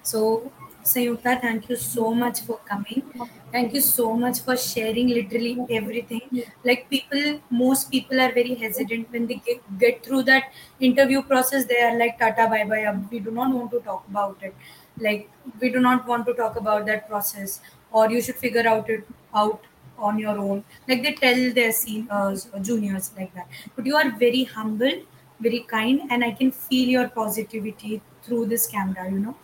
So, 0.03 0.51
Sanyukta, 0.83 1.39
thank 1.41 1.69
you 1.69 1.75
so 1.75 2.13
much 2.13 2.41
for 2.41 2.57
coming. 2.65 3.03
Thank 3.51 3.73
you 3.73 3.81
so 3.81 4.13
much 4.13 4.39
for 4.39 4.57
sharing 4.57 5.09
literally 5.09 5.65
everything. 5.69 6.43
Like 6.63 6.89
people, 6.89 7.39
most 7.49 7.91
people 7.91 8.19
are 8.19 8.31
very 8.31 8.55
hesitant 8.55 9.11
when 9.11 9.27
they 9.27 9.35
get, 9.35 9.61
get 9.79 10.03
through 10.05 10.23
that 10.23 10.51
interview 10.79 11.21
process. 11.21 11.65
They 11.65 11.81
are 11.81 11.97
like, 11.97 12.17
Tata, 12.17 12.47
bye 12.49 12.65
bye. 12.65 12.85
Um, 12.85 13.07
we 13.11 13.19
do 13.19 13.31
not 13.31 13.53
want 13.53 13.71
to 13.71 13.79
talk 13.81 14.05
about 14.09 14.37
it. 14.41 14.55
Like 14.97 15.29
we 15.59 15.69
do 15.69 15.79
not 15.79 16.07
want 16.07 16.25
to 16.25 16.33
talk 16.33 16.55
about 16.55 16.85
that 16.87 17.07
process, 17.07 17.61
or 17.91 18.09
you 18.09 18.21
should 18.21 18.35
figure 18.35 18.67
out 18.67 18.89
it 18.89 19.07
out 19.35 19.61
on 19.99 20.17
your 20.17 20.37
own. 20.37 20.63
Like 20.87 21.03
they 21.03 21.13
tell 21.13 21.53
their 21.53 21.71
seniors 21.71 22.47
uh, 22.47 22.57
or 22.57 22.59
juniors 22.59 23.11
like 23.17 23.33
that. 23.35 23.47
But 23.75 23.85
you 23.85 23.95
are 23.95 24.09
very 24.17 24.45
humble, 24.45 25.01
very 25.39 25.59
kind, 25.61 26.01
and 26.09 26.23
I 26.23 26.31
can 26.31 26.51
feel 26.51 26.89
your 26.89 27.09
positivity 27.09 28.01
through 28.23 28.47
this 28.47 28.67
camera. 28.67 29.09
You 29.11 29.19
know 29.19 29.35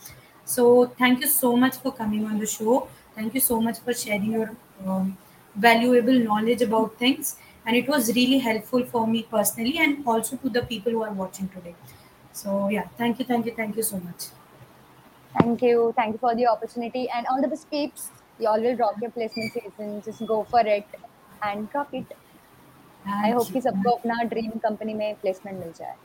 so 0.46 0.86
thank 0.86 1.20
you 1.20 1.26
so 1.28 1.56
much 1.56 1.76
for 1.76 1.92
coming 1.92 2.24
on 2.26 2.38
the 2.38 2.46
show. 2.46 2.88
Thank 3.14 3.34
you 3.34 3.40
so 3.40 3.60
much 3.60 3.78
for 3.80 3.92
sharing 3.94 4.32
your 4.32 4.56
um, 4.86 5.16
valuable 5.54 6.18
knowledge 6.18 6.62
about 6.62 6.96
things. 6.98 7.36
And 7.64 7.76
it 7.76 7.88
was 7.88 8.08
really 8.14 8.38
helpful 8.38 8.84
for 8.84 9.06
me 9.06 9.22
personally 9.22 9.78
and 9.78 10.06
also 10.06 10.36
to 10.36 10.48
the 10.50 10.62
people 10.62 10.92
who 10.92 11.02
are 11.04 11.12
watching 11.12 11.48
today. 11.48 11.76
So 12.32 12.68
yeah, 12.68 12.88
thank 12.98 13.18
you, 13.18 13.24
thank 13.24 13.46
you, 13.46 13.54
thank 13.54 13.76
you 13.76 13.82
so 13.82 13.98
much. 14.00 14.26
thank 15.38 15.62
you 15.62 15.92
thank 15.96 16.12
you 16.14 16.18
for 16.18 16.34
the 16.34 16.46
opportunity 16.46 17.08
and 17.14 17.26
all 17.26 17.40
the 17.42 17.48
best 17.48 17.68
peeps 17.70 18.10
you 18.38 18.48
all 18.48 18.60
will 18.66 18.76
rock 18.76 18.96
your 19.00 19.10
placement 19.10 19.52
season 19.52 20.00
just 20.02 20.24
go 20.26 20.44
for 20.44 20.60
it 20.66 20.88
and 21.42 21.68
rock 21.74 21.88
it 21.92 22.12
I 23.24 23.30
Thank 23.30 23.36
hope 23.36 23.50
you. 23.50 23.56
कि 23.56 23.60
सबको 23.66 23.90
अपना 23.96 24.22
dream 24.32 24.58
company 24.66 24.94
में 24.94 25.14
placement 25.20 25.58
मिल 25.60 25.72
जाए 25.80 25.96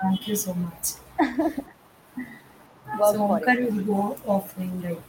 Thank 0.00 0.28
you 0.28 0.36
so 0.36 0.54
much. 0.54 0.94
work 2.87 3.13
So 3.13 3.35
it 3.35 3.45
Omkar 3.45 3.57
will 3.59 3.83
go 3.83 4.17
offline 4.25 4.83
right 4.83 5.01